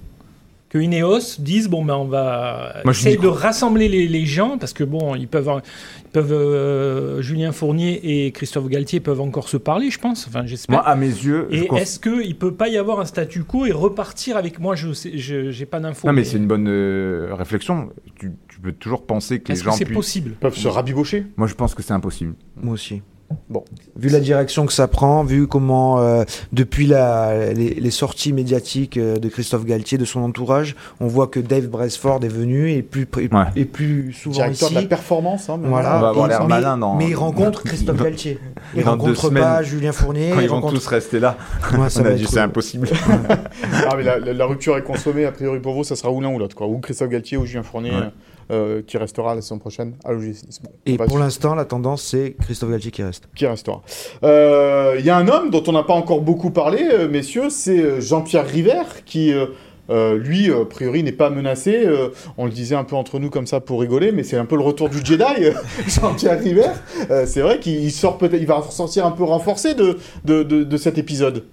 que 0.70 0.78
Ineos 0.78 1.37
dise 1.40 1.68
bon, 1.68 1.85
ben 1.85 1.94
on 1.96 2.04
va 2.06 2.76
Moi, 2.85 2.92
essayer 2.92 3.16
de 3.18 3.26
rassembler 3.26 3.88
les, 3.88 4.06
les 4.09 4.24
gens, 4.24 4.56
parce 4.56 4.72
que 4.72 4.85
bon, 4.85 5.14
ils 5.16 5.28
peuvent. 5.28 5.50
Ils 6.06 6.11
peuvent 6.12 6.33
euh, 6.33 7.22
Julien 7.22 7.52
Fournier 7.52 8.24
et 8.26 8.33
Christophe 8.33 8.66
Galtier 8.68 8.98
peuvent 8.98 9.20
encore 9.20 9.48
se 9.48 9.56
parler, 9.56 9.90
je 9.90 9.98
pense. 10.00 10.26
Enfin, 10.26 10.40
Moi, 10.40 10.46
j'espère. 10.48 10.87
à 10.88 10.96
mes 10.96 11.06
yeux, 11.06 11.46
Et 11.52 11.68
est-ce 11.76 12.00
qu'il 12.00 12.37
peut 12.37 12.52
pas 12.54 12.68
y 12.68 12.76
avoir 12.78 12.98
un 12.98 13.04
statu 13.04 13.44
quo 13.44 13.64
et 13.66 13.70
repartir 13.72 14.37
avec 14.37 14.59
moi? 14.59 14.74
Je 14.74 14.92
sais, 14.92 15.16
je- 15.18 15.50
j'ai 15.52 15.66
pas 15.66 15.78
d'infos. 15.78 16.09
non 16.09 16.12
mais 16.12 16.24
c'est 16.24 16.37
une 16.38 16.46
bonne 16.48 16.66
euh, 16.68 17.28
réflexion. 17.33 17.90
Tu, 18.18 18.33
tu 18.48 18.61
peux 18.61 18.72
toujours 18.72 19.06
penser 19.06 19.38
que 19.40 19.52
les 19.52 19.59
que 19.59 19.64
gens 19.64 19.70
c'est 19.72 19.85
possible? 19.85 20.33
Peuvent 20.40 20.56
se 20.56 20.66
rabibocher. 20.68 21.26
Moi, 21.37 21.46
je 21.46 21.54
pense 21.54 21.74
que 21.76 21.83
c'est 21.83 21.92
impossible. 21.92 22.35
Moi 22.56 22.74
aussi. 22.74 23.02
Bon. 23.48 23.64
Vu 23.96 24.08
la 24.08 24.20
direction 24.20 24.66
que 24.66 24.72
ça 24.72 24.88
prend, 24.88 25.22
vu 25.24 25.46
comment, 25.46 26.00
euh, 26.00 26.24
depuis 26.52 26.86
la, 26.86 27.52
les, 27.52 27.74
les 27.74 27.90
sorties 27.90 28.32
médiatiques 28.32 28.96
euh, 28.96 29.18
de 29.18 29.28
Christophe 29.28 29.64
Galtier, 29.64 29.98
de 29.98 30.04
son 30.04 30.20
entourage, 30.20 30.74
on 31.00 31.06
voit 31.06 31.26
que 31.28 31.38
Dave 31.40 31.66
Braceford 31.68 32.24
est 32.24 32.28
venu 32.28 32.70
et 32.72 32.82
plus, 32.82 33.06
pré- 33.06 33.28
Ouais. 33.32 33.44
et 33.56 33.64
plus 33.64 34.12
souvent 34.12 34.34
Directeur 34.36 34.68
ici. 34.70 34.76
de 34.76 34.80
la 34.82 34.86
performance. 34.88 35.48
Hein. 35.50 35.60
Voilà. 35.62 35.96
On 35.96 36.00
va 36.00 36.08
avoir 36.08 36.26
Et- 36.26 36.28
l'air 36.30 36.40
mais, 36.42 36.48
malin 36.48 36.78
dans- 36.78 36.96
mais 36.96 37.08
il 37.08 37.14
rencontre 37.14 37.62
Christophe 37.62 37.96
Galtier. 38.02 38.38
Il 38.74 38.82
rencontre 38.84 39.20
semaines, 39.20 39.42
pas 39.42 39.62
Julien 39.62 39.92
Fournier. 39.92 40.30
Quand 40.32 40.40
il 40.40 40.44
ils 40.44 40.48
vont 40.50 40.60
tous 40.62 40.86
rester 40.86 41.20
là, 41.20 41.36
Ouais, 41.78 41.88
ça 41.90 42.02
on 42.02 42.06
a 42.06 42.12
dit 42.12 42.26
c'est 42.28 42.40
impossible. 42.40 42.88
Ah, 43.88 43.94
mais 43.96 44.02
la, 44.02 44.18
la- 44.18 44.32
la 44.32 44.46
rupture 44.46 44.76
est 44.76 44.82
consommée, 44.82 45.24
a 45.24 45.32
priori 45.32 45.60
pour 45.60 45.74
vous, 45.74 45.84
ça 45.84 45.96
sera 45.96 46.10
ou 46.10 46.20
l'un 46.20 46.28
ou 46.32 46.38
l'autre. 46.38 46.60
Ou 46.64 46.78
Christophe 46.78 47.08
Galtier 47.10 47.36
ou 47.36 47.46
Julien 47.46 47.62
Fournier, 47.62 47.90
Ouais. 47.92 48.10
Euh, 48.50 48.82
qui 48.86 48.96
restera 48.98 49.34
la 49.34 49.40
saison 49.42 49.58
prochaine 49.58 49.94
à 50.04 50.12
l'OGC 50.12 50.26
Nice. 50.46 50.60
Bon, 50.62 50.70
Et 50.86 50.96
pour 50.96 51.18
l'instant, 51.18 51.54
la 51.54 51.64
tendance, 51.64 52.02
c'est 52.02 52.34
Christophe 52.42 52.70
Galtier 52.70 52.90
qui 52.90 53.02
reste. 53.02 53.28
qui 53.36 53.46
restera. 53.46 53.82
Euh, 54.24 54.96
Il 54.98 55.04
y 55.04 55.10
a 55.10 55.16
un 55.16 55.28
homme 55.28 55.50
dont 55.50 55.62
on 55.66 55.72
n'a 55.72 55.82
pas 55.84 55.94
encore 55.94 56.20
beaucoup 56.20 56.50
parlé, 56.50 56.88
euh, 56.92 57.08
messieurs, 57.08 57.50
c'est 57.50 58.00
Jean-Pierre 58.00 58.46
River, 58.46 58.82
qui, 59.06 59.32
euh, 59.32 60.16
lui, 60.18 60.52
a 60.52 60.64
priori, 60.64 61.02
n'est 61.02 61.12
pas 61.12 61.30
menacé. 61.30 61.84
Euh, 61.84 62.08
on 62.38 62.44
le 62.44 62.50
disait 62.52 62.74
un 62.76 62.84
peu 62.84 62.96
entre 62.96 63.18
nous 63.18 63.30
comme 63.30 63.46
ça 63.46 63.60
pour 63.60 63.80
rigoler, 63.80 64.12
mais 64.12 64.22
c'est 64.22 64.36
un 64.36 64.44
peu 64.44 64.56
le 64.56 64.62
retour 64.62 64.88
du 64.88 64.98
Jedi, 65.04 65.24
Jean-Pierre 65.88 66.40
River. 66.40 66.68
Euh, 67.10 67.24
c'est 67.26 67.40
vrai 67.40 67.58
qu'il 67.60 67.74
il 67.82 67.90
sort 67.90 68.18
peut-être, 68.18 68.40
il 68.40 68.46
va 68.46 68.56
ressortir 68.56 69.06
un 69.06 69.10
peu 69.12 69.24
renforcé 69.24 69.74
de, 69.74 69.98
de, 70.24 70.42
de, 70.42 70.64
de 70.64 70.76
cet 70.76 70.98
épisode. 70.98 71.44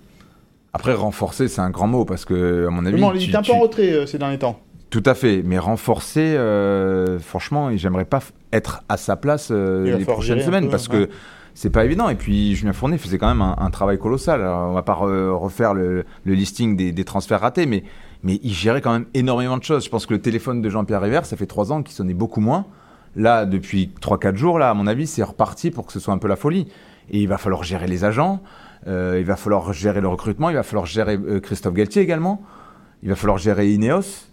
Après, 0.73 0.93
renforcer, 0.93 1.47
c'est 1.47 1.61
un 1.61 1.71
grand 1.71 1.87
mot 1.87 2.05
parce 2.05 2.25
que, 2.25 2.67
à 2.67 2.69
mon 2.69 2.85
avis, 2.85 3.01
il 3.15 3.23
était 3.29 3.35
un 3.37 3.39
peu 3.41 3.45
tu- 3.45 3.51
en 3.53 3.59
retrait 3.59 3.89
euh, 3.91 4.05
ces 4.05 4.19
derniers 4.19 4.37
temps. 4.37 4.59
Tout 4.97 5.07
à 5.07 5.13
fait, 5.13 5.43
mais 5.45 5.59
renforcer, 5.59 6.35
euh, 6.35 7.19
franchement, 7.19 7.69
j'aimerais 7.75 8.03
pas 8.05 8.19
être 8.51 8.83
à 8.89 8.97
sa 8.97 9.15
place 9.15 9.49
euh, 9.51 9.95
les 9.95 10.05
prochaines 10.05 10.41
semaines 10.41 10.63
peu, 10.65 10.71
parce 10.71 10.87
ouais. 10.87 11.05
que 11.05 11.09
c'est 11.53 11.69
pas 11.69 11.85
évident. 11.85 12.09
Et 12.09 12.15
puis 12.15 12.55
Julien 12.55 12.73
Fournier 12.73 12.97
faisait 12.97 13.19
quand 13.19 13.27
même 13.27 13.43
un, 13.43 13.55
un 13.59 13.69
travail 13.69 13.99
colossal. 13.99 14.41
Alors, 14.41 14.71
on 14.71 14.73
va 14.73 14.81
pas 14.81 14.95
re- 14.95 15.29
refaire 15.37 15.75
le, 15.75 16.03
le 16.25 16.33
listing 16.33 16.75
des, 16.75 16.91
des 16.91 17.03
transferts 17.03 17.41
ratés, 17.41 17.67
mais, 17.67 17.83
mais 18.23 18.39
il 18.41 18.53
gérait 18.53 18.81
quand 18.81 18.91
même 18.91 19.05
énormément 19.13 19.59
de 19.59 19.63
choses. 19.63 19.85
Je 19.85 19.89
pense 19.91 20.07
que 20.07 20.15
le 20.15 20.19
téléphone 20.19 20.63
de 20.63 20.69
Jean-Pierre 20.71 21.01
River, 21.01 21.19
ça 21.25 21.37
fait 21.37 21.45
trois 21.45 21.71
ans 21.71 21.83
qu'il 21.83 21.93
sonnait 21.93 22.15
beaucoup 22.15 22.41
moins. 22.41 22.65
Là, 23.15 23.45
depuis 23.45 23.91
3-4 24.01 24.35
jours, 24.35 24.57
là, 24.57 24.71
à 24.71 24.73
mon 24.73 24.87
avis, 24.87 25.05
c'est 25.05 25.21
reparti 25.21 25.69
pour 25.69 25.85
que 25.85 25.93
ce 25.93 25.99
soit 25.99 26.15
un 26.15 26.17
peu 26.17 26.27
la 26.27 26.37
folie. 26.37 26.69
Et 27.11 27.19
il 27.19 27.27
va 27.27 27.37
falloir 27.37 27.61
gérer 27.61 27.85
les 27.85 28.03
agents, 28.03 28.41
euh, 28.87 29.17
il 29.19 29.25
va 29.27 29.35
falloir 29.35 29.73
gérer 29.73 30.01
le 30.01 30.07
recrutement, 30.07 30.49
il 30.49 30.55
va 30.55 30.63
falloir 30.63 30.87
gérer 30.87 31.17
euh, 31.17 31.39
Christophe 31.39 31.75
Galtier 31.75 32.01
également, 32.01 32.41
il 33.03 33.09
va 33.09 33.15
falloir 33.15 33.37
gérer 33.37 33.71
Ineos. 33.71 34.25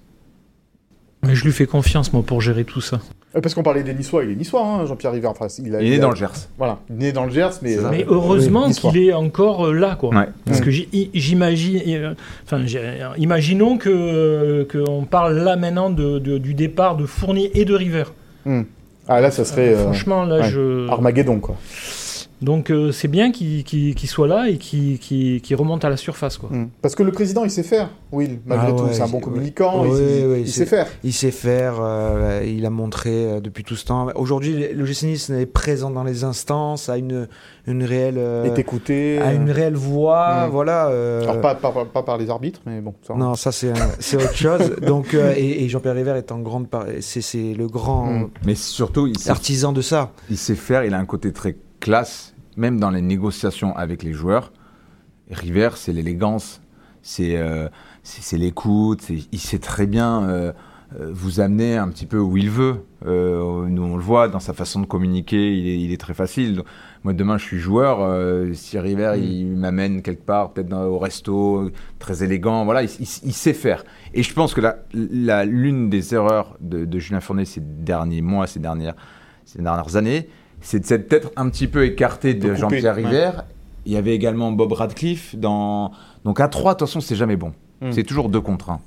Mais 1.27 1.35
je 1.35 1.45
lui 1.45 1.53
fais 1.53 1.67
confiance, 1.67 2.13
moi, 2.13 2.23
pour 2.25 2.41
gérer 2.41 2.65
tout 2.65 2.81
ça. 2.81 3.01
Euh, 3.37 3.41
Parce 3.41 3.55
qu'on 3.55 3.63
parlait 3.65 3.83
des 3.83 3.95
Niçois, 3.95 4.23
il 4.25 4.31
est 4.31 4.35
Niçois, 4.37 4.65
hein, 4.65 4.87
Jean-Pierre 4.87 5.13
River. 5.13 5.27
Enfin, 5.29 5.47
il, 5.59 5.75
a- 5.75 5.83
Il 5.83 5.93
est 5.93 5.97
a- 5.97 6.01
dans 6.01 6.11
le 6.11 6.17
Gers. 6.17 6.31
Voilà, 6.57 6.79
il 6.89 6.95
est 6.97 6.99
né 7.07 7.13
dans 7.13 7.25
le 7.25 7.33
Gers, 7.33 7.51
mais. 7.63 7.77
Euh, 7.77 7.91
heureusement 8.07 8.67
oui, 8.69 8.75
qu'il 8.75 8.97
est 8.99 9.13
encore 9.13 9.67
euh, 9.67 9.73
là, 9.73 9.97
quoi. 9.97 10.11
Ouais. 10.11 10.29
Parce 10.47 10.61
Mm. 10.61 10.65
que 10.65 10.71
j'imagine, 11.15 11.81
euh, 11.89 12.15
enfin, 12.45 12.65
imaginons 13.19 13.77
que 13.77 14.67
qu'on 14.71 15.05
parle 15.05 15.37
là 15.39 15.57
maintenant 15.57 15.91
de, 15.91 16.19
de- 16.21 16.39
du 16.39 16.55
départ 16.55 16.97
de 16.97 17.07
Fournier 17.07 17.51
et 17.59 17.65
de 17.65 17.75
River. 17.75 18.05
Ah, 19.09 19.21
là, 19.21 19.31
ça 19.31 19.45
serait. 19.45 19.75
euh, 19.75 19.83
Franchement, 19.83 20.25
là, 20.25 20.41
ouais. 20.41 20.51
je. 20.51 20.89
Armageddon, 20.89 21.41
quoi. 21.41 21.57
Donc 22.45 22.71
euh, 22.71 22.93
c'est 22.93 23.09
bien 23.09 23.33
qu'il 23.33 23.97
soit 24.09 24.29
là 24.29 24.49
et 24.51 24.59
qu'il 24.59 25.57
remonte 25.57 25.85
à 25.85 25.89
la 25.91 25.97
surface, 25.97 26.37
quoi. 26.37 26.51
Mm. 26.51 26.69
Parce 26.83 26.95
que 26.95 27.03
le 27.03 27.11
président, 27.11 27.45
il 27.45 27.51
sait 27.51 27.63
faire, 27.63 27.89
Will, 28.13 28.39
malgré 28.45 28.69
Ah 28.69 28.73
tout. 28.77 28.85
ouais, 28.85 28.93
c'est 28.93 29.03
un 29.03 29.09
bon 29.09 29.21
communicant, 29.21 29.83
Ouais, 29.83 29.89
il, 29.89 29.95
il- 30.21 30.27
ouais, 30.27 30.41
il 30.43 30.47
c'est- 30.49 30.61
sait 30.61 30.67
faire. 30.67 30.87
Il 31.03 31.13
sait 31.15 31.31
faire, 31.31 31.77
euh, 31.81 32.43
il 32.47 32.67
a 32.67 32.71
montré 32.71 33.11
euh, 33.13 33.41
depuis 33.41 33.65
tout 33.65 33.77
ce 33.77 33.87
temps. 33.87 34.09
Aujourd'hui, 34.15 34.69
le 34.73 34.85
GC 34.85 35.07
Nice 35.07 35.31
est 35.31 35.47
présent 35.47 35.91
dans 35.91 36.05
les 36.05 36.23
instances, 36.25 36.89
a 36.91 36.99
une, 36.99 37.29
une 37.67 37.83
réelle, 37.83 38.19
euh, 38.19 38.45
est 38.45 38.59
écouté. 38.59 39.19
a 39.21 39.33
une 39.33 39.51
réelle 39.51 39.75
voix, 39.77 40.47
Mm. 40.47 40.51
voilà. 40.51 40.89
euh, 40.89 41.23
Alors, 41.23 41.41
pas, 41.41 41.55
pas, 41.55 41.73
pas 41.87 42.03
par 42.03 42.19
les 42.19 42.29
arbitres, 42.29 42.61
mais 42.67 42.81
bon. 42.83 42.93
Ça, 43.07 43.15
Non, 43.15 43.35
ça 43.37 43.53
c'est 43.53 43.73
autre 44.17 44.35
chose. 44.37 44.77
Donc, 44.87 45.15
euh, 45.15 45.33
et, 45.37 45.65
et 45.65 45.69
Jean-Pierre 45.71 45.95
River 45.95 46.15
est 46.19 46.31
en 46.31 46.41
grande 46.41 46.67
c'est 47.01 47.55
le 47.55 47.67
grand 47.69 48.05
Mm. 48.05 48.31
Mais 48.45 48.55
surtout, 48.55 49.07
il 49.07 49.19
sait, 49.19 49.31
artisan 49.31 49.73
de 49.73 49.81
ça. 49.81 50.13
il 50.29 50.37
sait 50.37 50.55
faire, 50.57 50.85
il 50.85 50.93
a 50.93 50.99
un 50.99 51.07
côté 51.07 51.33
très 51.33 51.57
classe, 51.81 52.34
même 52.57 52.79
dans 52.81 52.91
les 52.91 53.03
négociations 53.03 53.77
avec 53.77 54.03
les 54.03 54.13
joueurs. 54.13 54.53
River, 55.31 55.71
c'est 55.77 55.93
l'élégance, 55.93 56.61
c'est 57.03 57.37
euh, 57.37 57.69
l'écoute, 58.33 59.09
il 59.11 59.39
sait 59.41 59.59
très 59.59 59.87
bien 59.87 60.29
euh, 60.29 60.53
euh, 61.01 61.11
vous 61.13 61.41
amener 61.41 61.77
un 61.77 61.89
petit 61.89 62.07
peu 62.07 62.19
où 62.19 62.37
il 62.37 62.51
veut. 62.51 62.85
Euh, 63.07 63.67
nous, 63.69 63.83
on 63.83 63.97
le 63.97 64.03
voit 64.03 64.29
dans 64.29 64.39
sa 64.41 64.53
façon 64.53 64.81
de 64.81 64.87
communiquer, 64.87 65.57
il 65.57 65.67
est, 65.67 65.81
il 65.81 65.93
est 65.93 66.01
très 66.01 66.15
facile. 66.15 66.57
Donc, 66.57 66.67
moi, 67.05 67.13
demain, 67.15 67.37
je 67.39 67.45
suis 67.45 67.59
joueur. 67.59 67.99
si 68.55 68.79
River, 68.79 69.15
il 69.19 69.57
m'amène 69.57 70.03
quelque 70.03 70.25
part, 70.25 70.53
peut-être 70.53 70.73
au 70.75 70.99
resto, 70.99 71.71
très 71.99 72.23
élégant, 72.23 72.65
voilà, 72.65 72.83
il, 72.83 72.91
il- 73.01 73.09
il 73.25 73.33
sait 73.33 73.53
faire. 73.55 73.85
Et 74.15 74.23
je 74.23 74.33
pense 74.33 74.55
que 74.55 74.61
la- 74.61 74.79
la- 74.93 75.45
l'une 75.45 75.91
des 75.91 76.15
erreurs 76.15 76.57
de, 76.61 76.85
de 76.85 76.99
Julien 76.99 77.21
Fournier 77.21 77.45
ces 77.47 77.61
derniers 77.61 78.23
mois, 78.23 78.47
ces 78.47 78.61
dernières, 78.61 78.95
ces 79.45 79.61
dernières 79.63 79.97
années, 79.97 80.29
c'est 80.65 80.81
de 80.81 80.87
s'être 80.87 81.09
peut-être 81.09 81.31
un 81.37 81.49
petit 81.51 81.69
peu 81.69 81.85
écarté 81.85 82.35
De 82.35 82.49
de 82.49 82.55
Jean-Pierre 82.55 82.97
ouais. 82.97 83.05
River. 83.05 83.31
Il 83.87 83.93
y 83.93 83.97
avait 83.97 84.15
également 84.15 84.51
Bob 84.51 84.73
Radcliffe 84.73 85.37
dans. 85.37 85.93
Donc 86.25 86.41
à 86.41 86.49
3, 86.49 86.73
attention, 86.73 87.01
c'est 87.01 87.17
jamais 87.17 87.37
bon. 87.37 87.53
Mm. 87.83 87.93
C'est 87.93 88.03
toujours 88.03 88.31
deux 88.31 88.41
contre 88.41 88.71
un. 88.71 88.81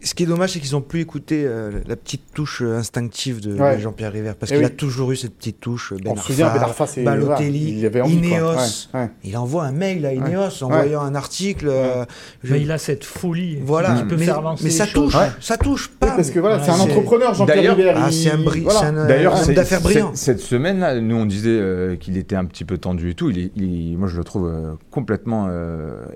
Ce- 0.00 0.14
qui 0.14 0.22
est 0.22 0.26
dommage, 0.26 0.52
c'est 0.52 0.60
qu'ils 0.60 0.72
n'ont 0.72 0.80
plus 0.80 1.00
écouté 1.00 1.44
euh, 1.46 1.70
la 1.86 1.96
petite 1.96 2.22
touche 2.32 2.62
euh, 2.62 2.76
instinctive 2.78 3.40
de, 3.40 3.54
Ouais. 3.58 3.78
Jean-Pierre 3.80 4.12
River, 4.12 4.32
parce 4.38 4.52
Eh 4.52 4.54
qu'il 4.56 4.64
oui. 4.64 4.70
a 4.70 4.74
toujours 4.74 5.10
eu 5.12 5.16
cette 5.16 5.34
petite 5.34 5.60
touche. 5.60 5.92
Ben 5.92 6.12
On 6.12 6.16
se 6.16 6.28
souvient, 6.28 6.48
Ben 6.52 6.60
Arfa, 6.62 6.84
Arfa. 6.84 7.02
Balotelli, 7.02 7.78
il 7.78 7.86
avait 7.86 8.00
envie. 8.00 8.14
Ineos. 8.16 8.52
Ouais, 8.94 9.00
ouais. 9.00 9.10
Il 9.24 9.36
envoie 9.36 9.64
un 9.64 9.72
mail 9.72 10.06
à 10.06 10.12
Ineos 10.14 10.62
en 10.62 10.68
Ouais. 10.68 10.74
envoyant 10.76 11.00
un 11.02 11.14
article. 11.14 11.66
euh, 11.68 12.04
je- 12.44 12.52
Mais 12.54 12.60
il 12.62 12.70
a 12.70 12.78
cette 12.78 13.04
folie 13.04 13.58
Voilà, 13.62 13.94
qui 13.94 14.04
peut 14.04 14.16
mais, 14.16 14.24
faire 14.26 14.38
avancer 14.38 14.64
mais 14.64 14.70
ça 14.70 14.86
touche, 14.86 15.16
ça 15.40 15.56
touche 15.56 15.88
pas. 15.88 16.06
Oui, 16.06 16.12
parce 16.16 16.30
que 16.30 16.38
voilà, 16.38 16.56
Ouais, 16.58 16.62
c'est 16.64 16.70
un 16.70 16.78
entrepreneur, 16.80 17.34
Jean-Pierre 17.34 17.76
River. 17.76 17.92
Ah, 17.96 18.10
c'est 18.12 18.30
un, 18.30 18.38
bri- 18.38 18.62
voilà. 18.62 18.78
c'est 18.80 18.86
un, 18.86 19.06
D'ailleurs, 19.06 19.34
un 19.34 19.38
homme 19.38 19.44
c'est- 19.46 19.54
d'affaires 19.54 19.80
brillant. 19.80 20.12
Cette, 20.14 20.40
semaine-là, 20.40 21.00
nous 21.00 21.16
on 21.16 21.26
disait 21.26 21.50
euh, 21.50 21.96
qu'il 21.96 22.16
était 22.16 22.36
un 22.36 22.44
petit 22.44 22.64
peu 22.64 22.78
tendu 22.78 23.10
et 23.10 23.14
tout. 23.14 23.30
Il 23.30 23.50
il 23.56 23.96
moi 23.98 24.06
je 24.08 24.16
le 24.16 24.24
trouve 24.24 24.52
complètement 24.90 25.48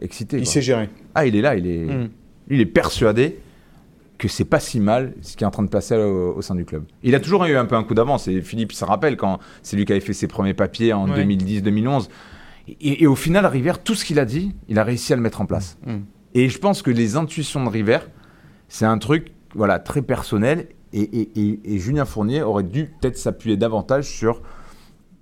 excité. 0.00 0.38
Il 0.38 0.46
sait 0.46 0.62
gérer. 0.62 0.88
Ah, 1.14 1.26
il 1.26 1.34
est 1.36 1.40
là, 1.42 1.56
il 1.56 1.66
est, 1.66 1.84
Mm. 1.84 2.08
il 2.50 2.60
est 2.60 2.66
persuadé 2.66 3.38
que 4.22 4.28
c'est 4.28 4.44
pas 4.44 4.60
si 4.60 4.78
mal 4.78 5.14
ce 5.20 5.36
qui 5.36 5.42
est 5.42 5.46
en 5.46 5.50
train 5.50 5.64
de 5.64 5.68
passer 5.68 5.96
au, 5.96 6.34
au 6.36 6.42
sein 6.42 6.54
du 6.54 6.64
club. 6.64 6.84
Il 7.02 7.14
a 7.16 7.20
toujours 7.20 7.44
eu 7.46 7.56
un 7.56 7.64
peu 7.64 7.74
un 7.74 7.82
coup 7.82 7.94
d'avance. 7.94 8.28
Et 8.28 8.40
Philippe, 8.40 8.72
il 8.72 8.76
se 8.76 8.84
rappelle 8.84 9.16
quand 9.16 9.38
c'est 9.62 9.76
lui 9.76 9.84
qui 9.84 9.90
avait 9.92 10.00
fait 10.00 10.12
ses 10.12 10.28
premiers 10.28 10.54
papiers 10.54 10.92
en 10.92 11.08
Ouais. 11.10 11.24
2010-2011. 11.24 12.08
Et, 12.80 13.02
et 13.02 13.06
au 13.08 13.16
final, 13.16 13.44
River, 13.46 13.72
tout 13.82 13.94
ce 13.96 14.04
qu'il 14.04 14.20
a 14.20 14.24
dit, 14.24 14.54
il 14.68 14.78
a 14.78 14.84
réussi 14.84 15.12
à 15.12 15.16
le 15.16 15.22
mettre 15.22 15.40
en 15.40 15.46
place. 15.46 15.76
Mm. 15.84 15.96
Et 16.34 16.48
je 16.48 16.58
pense 16.58 16.80
que 16.82 16.90
les 16.92 17.16
intuitions 17.16 17.64
de 17.64 17.68
River, 17.68 17.98
c'est 18.68 18.86
un 18.86 18.98
truc 18.98 19.32
voilà, 19.54 19.78
très 19.80 20.02
personnel. 20.02 20.68
Et- 20.94 21.00
et- 21.02 21.60
et 21.74 21.78
Julien 21.78 22.04
Fournier 22.04 22.42
aurait 22.42 22.62
dû 22.62 22.84
peut-être 23.00 23.16
s'appuyer 23.16 23.56
davantage 23.56 24.04
sur, 24.08 24.40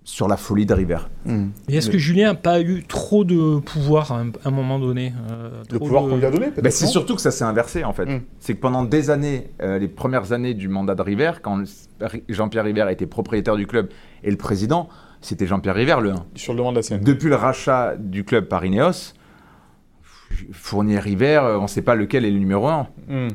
sur 0.04 0.28
la 0.28 0.36
folie 0.36 0.66
de 0.66 0.74
River. 0.74 0.98
Mm. 1.24 1.48
Et 1.68 1.76
est-ce 1.76 1.90
que 1.90 1.98
Julien 1.98 2.28
n'a 2.28 2.34
pas 2.34 2.61
eu 2.61 2.84
trop 2.84 3.24
de 3.24 3.61
pouvoir 3.61 4.12
à 4.12 4.20
un, 4.20 4.28
à 4.30 4.48
un 4.48 4.51
moment 4.51 4.78
donné 4.78 5.12
euh, 5.30 5.62
Le 5.70 5.78
pouvoir 5.78 6.05
de- 6.05 6.11
qu'on 6.11 6.16
lui 6.16 6.24
a 6.24 6.30
donné, 6.30 6.46
peut-être. 6.46 6.64
Bah, 6.64 6.70
c'est 6.70 6.86
surtout 6.86 7.14
que 7.14 7.20
ça 7.20 7.30
s'est 7.30 7.44
inversé 7.44 7.84
en 7.84 7.92
fait. 7.92 8.07
Mm. 8.07 8.22
C'est 8.38 8.55
que 8.55 8.61
pendant 8.61 8.82
des 8.84 9.11
années, 9.11 9.51
euh, 9.62 9.78
les 9.78 9.88
premières 9.88 10.32
années 10.32 10.55
du 10.55 10.68
mandat 10.68 10.94
de 10.94 11.03
River, 11.03 11.32
quand 11.42 11.62
Jean-Pierre 12.28 12.64
River 12.64 12.86
était 12.90 13.07
propriétaire 13.07 13.57
du 13.57 13.66
club 13.66 13.90
et 14.24 14.30
le 14.30 14.36
président, 14.36 14.88
c'était 15.20 15.46
Jean-Pierre 15.46 15.74
River 15.74 15.96
le 16.01 16.12
1. 16.12 16.14
Sur 16.34 16.55
le 16.55 16.59
demande 16.59 16.74
de 16.74 16.78
la 16.78 16.82
scène. 16.82 17.03
Depuis 17.03 17.28
le 17.28 17.36
rachat 17.36 17.94
du 17.98 18.24
club 18.24 18.46
par 18.48 18.64
Ineos, 18.64 19.12
Fournier 20.53 20.98
River, 20.98 21.40
euh, 21.42 21.59
on 21.59 21.62
ne 21.62 21.68
sait 21.68 21.82
pas 21.82 21.94
lequel 21.94 22.24
est 22.24 22.30
le 22.30 22.38
numéro 22.38 22.66
1. 22.68 22.88
Mm. 23.09 23.28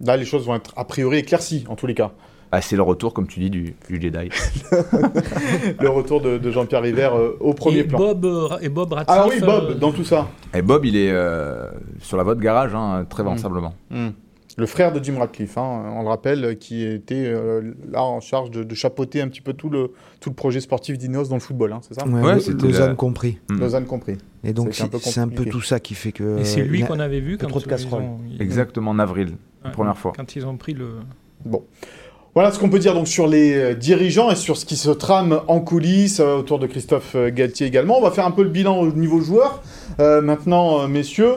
Là, 0.00 0.16
les 0.16 0.24
choses 0.24 0.46
vont 0.46 0.54
être 0.54 0.72
a 0.76 0.84
priori 0.86 1.18
éclaircies, 1.18 1.64
en 1.68 1.76
tous 1.76 1.86
les 1.86 1.94
cas. 1.94 2.12
Ah, 2.50 2.60
c'est 2.62 2.76
le 2.76 2.82
retour, 2.82 3.12
comme 3.12 3.26
tu 3.26 3.40
dis, 3.40 3.50
du, 3.50 3.74
du 3.88 4.00
Jedi. 4.00 4.30
le 5.80 5.88
retour 5.88 6.20
de, 6.20 6.38
de 6.38 6.50
Jean-Pierre 6.50 6.82
River 6.82 7.10
euh, 7.14 7.30
au 7.40 7.52
premier 7.54 7.78
et 7.80 7.84
plan. 7.84 7.98
Bob, 7.98 8.24
euh, 8.24 8.48
et 8.60 8.68
Bob 8.68 8.92
Ratif, 8.92 9.06
Ah 9.16 9.26
oui, 9.28 9.40
Bob, 9.40 9.70
euh, 9.70 9.74
dans 9.74 9.92
tout 9.92 10.04
ça. 10.04 10.28
Et 10.54 10.62
Bob, 10.62 10.84
il 10.84 10.96
est 10.96 11.10
euh, 11.10 11.66
sur 12.00 12.16
la 12.16 12.22
voie 12.22 12.34
de 12.34 12.40
garage, 12.40 12.74
hein, 12.74 13.04
très 13.08 13.22
Mm. 13.22 13.26
avancablement. 13.26 13.74
Hmm. 13.90 14.08
Le 14.56 14.66
frère 14.66 14.92
de 14.92 15.04
Jim 15.04 15.14
Ratcliffe, 15.18 15.56
hein, 15.56 15.92
on 15.94 16.02
le 16.02 16.08
rappelle, 16.08 16.58
qui 16.58 16.84
était 16.84 17.26
euh, 17.26 17.74
là 17.92 18.02
en 18.02 18.18
charge 18.20 18.50
de, 18.50 18.64
de 18.64 18.74
chapeauter 18.74 19.20
un 19.20 19.28
petit 19.28 19.40
peu 19.40 19.52
tout 19.52 19.68
le, 19.70 19.92
tout 20.20 20.30
le 20.30 20.34
projet 20.34 20.58
sportif 20.60 20.98
d'Ineos 20.98 21.26
dans 21.28 21.36
le 21.36 21.40
football, 21.40 21.72
hein, 21.74 21.80
c'est 21.82 21.94
ça 21.94 22.04
Ouais, 22.08 22.20
Ouais, 22.22 22.34
le- 22.34 22.40
c'était 22.40 22.66
Lausanne 22.66 22.88
la- 22.88 22.94
compris. 22.96 23.38
Mm. 23.50 23.60
Lausanne 23.60 23.84
compris. 23.86 24.16
Et 24.42 24.52
donc 24.52 24.68
un 24.80 24.88
c'est 25.00 25.20
un 25.20 25.28
peu 25.28 25.44
tout 25.44 25.60
ça 25.60 25.78
qui 25.78 25.94
fait 25.94 26.10
que. 26.12 26.38
Et 26.38 26.44
c'est 26.44 26.62
lui 26.62 26.82
qu'on 26.82 26.98
avait 26.98 27.20
vu 27.20 27.38
quand 27.38 27.46
trop 27.46 27.60
de 27.60 27.64
ils 27.66 27.68
casseroles. 27.68 28.02
ont- 28.02 28.18
Exactement, 28.40 28.90
en 28.92 28.98
avril, 28.98 29.36
ouais, 29.64 29.70
première 29.70 29.96
fois. 29.98 30.12
Quand 30.16 30.34
ils 30.34 30.44
ont 30.44 30.56
pris 30.56 30.72
le. 30.74 30.88
Voilà 32.34 32.52
ce 32.52 32.58
qu'on 32.58 32.68
peut 32.68 32.78
dire 32.78 32.94
donc 32.94 33.08
sur 33.08 33.26
les 33.26 33.54
euh, 33.54 33.74
dirigeants 33.74 34.30
et 34.30 34.36
sur 34.36 34.56
ce 34.56 34.64
qui 34.64 34.76
se 34.76 34.90
trame 34.90 35.40
en 35.48 35.60
coulisses 35.60 36.20
euh, 36.20 36.36
autour 36.36 36.58
de 36.58 36.66
Christophe 36.66 37.14
euh, 37.14 37.30
Galtier 37.30 37.66
également. 37.66 37.98
On 37.98 38.02
va 38.02 38.10
faire 38.10 38.26
un 38.26 38.30
peu 38.30 38.42
le 38.42 38.50
bilan 38.50 38.78
au 38.78 38.92
niveau 38.92 39.20
joueur. 39.20 39.62
Euh, 39.98 40.20
maintenant, 40.20 40.86
messieurs, 40.86 41.34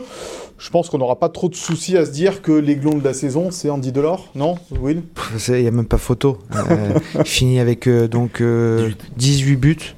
je 0.61 0.69
pense 0.69 0.89
qu'on 0.89 0.99
n'aura 0.99 1.15
pas 1.15 1.29
trop 1.29 1.49
de 1.49 1.55
soucis 1.55 1.97
à 1.97 2.05
se 2.05 2.11
dire 2.11 2.43
que 2.43 2.51
l'aiglon 2.51 2.95
de 2.95 3.03
la 3.03 3.15
saison, 3.15 3.49
c'est 3.49 3.71
Andy 3.71 3.91
Delors, 3.91 4.29
non 4.35 4.57
Will? 4.79 5.01
Il 5.47 5.55
n'y 5.55 5.67
a 5.67 5.71
même 5.71 5.87
pas 5.87 5.97
photo. 5.97 6.37
Euh, 6.55 6.99
il 7.19 7.25
finit 7.25 7.59
avec 7.59 7.87
euh, 7.87 8.07
donc 8.07 8.41
euh, 8.41 8.91
18 9.17 9.55
buts, 9.55 9.95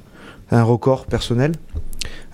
un 0.50 0.62
record 0.62 1.04
personnel. 1.04 1.52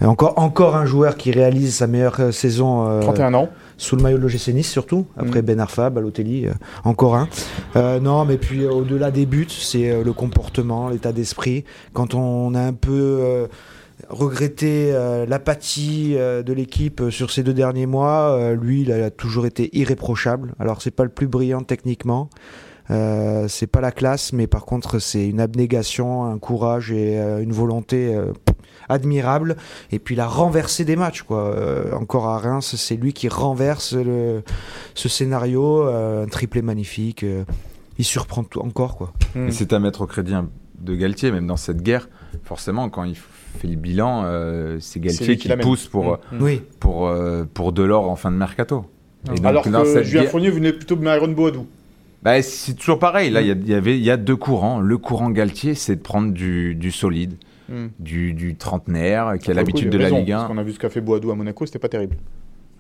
Et 0.00 0.04
encore, 0.04 0.34
encore 0.38 0.76
un 0.76 0.86
joueur 0.86 1.16
qui 1.16 1.32
réalise 1.32 1.74
sa 1.74 1.88
meilleure 1.88 2.32
saison 2.32 2.88
euh, 2.88 3.00
31 3.00 3.34
ans. 3.34 3.48
Sous 3.80 3.96
le 3.96 4.02
maillot 4.02 4.18
de 4.18 4.22
l'OGC 4.22 4.48
Nice 4.48 4.70
surtout. 4.70 5.06
Après 5.16 5.42
Mm. 5.42 5.46
Ben 5.46 5.60
Arfa, 5.60 5.90
Balotelli, 5.90 6.46
euh, 6.46 6.52
encore 6.84 7.16
un. 7.16 7.28
Euh, 7.76 7.98
non, 7.98 8.24
mais 8.24 8.36
puis 8.36 8.64
euh, 8.64 8.70
au-delà 8.70 9.10
des 9.10 9.26
buts, 9.26 9.46
c'est 9.48 10.02
le 10.02 10.12
comportement, 10.12 10.88
l'état 10.88 11.12
d'esprit. 11.12 11.64
Quand 11.92 12.14
on 12.14 12.54
a 12.54 12.60
un 12.60 12.72
peu 12.72 13.48
regretté 14.08 14.90
euh, 14.92 15.26
l'apathie 15.26 16.14
euh, 16.16 16.42
de 16.42 16.52
l'équipe 16.52 17.00
euh, 17.00 17.10
sur 17.10 17.30
ces 17.30 17.42
deux 17.42 17.52
derniers 17.54 17.86
mois, 17.86 18.52
lui, 18.54 18.82
il 18.82 18.92
a 18.92 19.10
toujours 19.10 19.46
été 19.46 19.76
irréprochable. 19.76 20.54
Alors 20.58 20.82
c'est 20.82 20.90
pas 20.90 21.04
le 21.04 21.10
plus 21.10 21.26
brillant 21.26 21.62
techniquement. 21.62 22.30
C'est 22.88 23.68
pas 23.68 23.80
la 23.80 23.92
classe, 23.92 24.32
mais 24.32 24.48
par 24.48 24.64
contre 24.64 24.98
c'est 24.98 25.28
une 25.28 25.38
abnégation, 25.40 26.24
un 26.24 26.38
courage 26.38 26.90
et 26.90 27.18
une 27.18 27.52
volonté 27.52 28.12
admirable. 28.90 29.56
Et 29.92 29.98
puis 29.98 30.14
il 30.14 30.20
a 30.20 30.26
renversé 30.26 30.84
des 30.84 30.96
matchs, 30.96 31.22
quoi. 31.22 31.54
Euh, 31.54 31.92
encore 31.94 32.26
à 32.28 32.38
Reims, 32.38 32.74
c'est 32.76 32.96
lui 32.96 33.12
qui 33.12 33.28
renverse 33.28 33.94
le, 33.94 34.42
ce 34.94 35.08
scénario, 35.08 35.86
euh, 35.86 36.24
un 36.24 36.28
triplé 36.28 36.62
magnifique. 36.62 37.22
euh, 37.24 37.44
il 37.98 38.04
surprend 38.04 38.44
tout 38.44 38.60
encore, 38.60 38.96
quoi. 38.96 39.12
Hmm. 39.34 39.48
Et 39.48 39.50
c'est 39.52 39.72
à 39.72 39.78
mettre 39.78 40.00
au 40.02 40.06
crédit 40.06 40.32
de 40.80 40.94
Galtier, 40.94 41.30
même 41.32 41.46
dans 41.46 41.58
cette 41.58 41.82
guerre. 41.82 42.08
Forcément, 42.44 42.88
quand 42.88 43.04
il 43.04 43.14
fait 43.16 43.68
le 43.68 43.76
bilan, 43.76 44.22
euh, 44.24 44.78
c'est 44.80 45.00
Galtier 45.00 45.36
qui 45.36 45.48
pousse 45.56 45.86
pour, 45.86 46.18
Hmm. 46.32 46.38
Hmm. 46.44 46.56
Pour, 46.78 47.08
euh, 47.08 47.44
pour 47.52 47.72
Delors 47.72 48.08
en 48.08 48.16
fin 48.16 48.30
de 48.30 48.36
mercato. 48.36 48.86
Et 49.26 49.34
donc, 49.36 49.44
Alors 49.44 49.68
dans 49.68 49.82
que 49.82 49.92
cette 49.92 50.04
Julien 50.04 50.22
guerre- 50.22 50.30
Fournier 50.30 50.50
venait 50.50 50.72
plutôt 50.72 50.96
de 50.96 51.02
Myron 51.02 51.28
Boadou. 51.28 51.66
Bah, 52.22 52.40
c'est 52.40 52.72
toujours 52.74 52.98
pareil. 52.98 53.28
Là, 53.30 53.42
il 53.42 53.48
y 53.48 53.50
a- 53.50 53.54
il 53.54 53.68
y, 53.68 53.74
avait, 53.74 53.98
il 53.98 54.04
y 54.04 54.10
a 54.10 54.16
deux 54.16 54.36
courants. 54.36 54.78
Le 54.80 54.96
courant 54.96 55.28
Galtier, 55.28 55.74
c'est 55.74 55.96
de 55.96 56.00
prendre 56.00 56.32
du, 56.32 56.74
du 56.74 56.90
solide, 56.90 57.34
Hmm. 57.70 57.86
du, 58.00 58.32
du 58.34 58.56
trentenaire, 58.56 59.34
qui 59.40 59.50
a 59.50 59.54
l'habitude 59.54 59.90
de 59.90 59.98
la 59.98 60.04
raison, 60.04 60.18
Ligue 60.18 60.30
parce 60.32 60.44
1. 60.44 60.46
qu'on 60.48 60.58
a 60.58 60.62
vu 60.64 60.72
ce 60.72 60.78
qu'a 60.80 60.88
fait 60.90 61.00
Boadou 61.00 61.30
à 61.30 61.36
Monaco, 61.36 61.64
c'était 61.66 61.78
pas 61.78 61.88
terrible. 61.88 62.16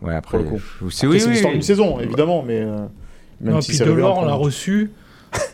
Ouais, 0.02 0.14
après, 0.16 0.38
pour 0.38 0.44
le 0.44 0.50
coup. 0.58 0.90
c'est 0.90 1.06
Après, 1.06 1.14
oui, 1.16 1.20
c'est 1.20 1.26
oui, 1.26 1.32
l'histoire 1.32 1.50
oui. 1.52 1.58
d'une 1.58 1.62
saison, 1.62 2.00
évidemment, 2.00 2.42
mais 2.44 2.60
euh, 2.60 2.76
même 3.40 3.54
Non, 3.54 3.60
si 3.60 3.70
puis 3.78 3.86
Delors, 3.88 4.18
on 4.18 4.24
l'a 4.24 4.34
reçu. 4.34 4.90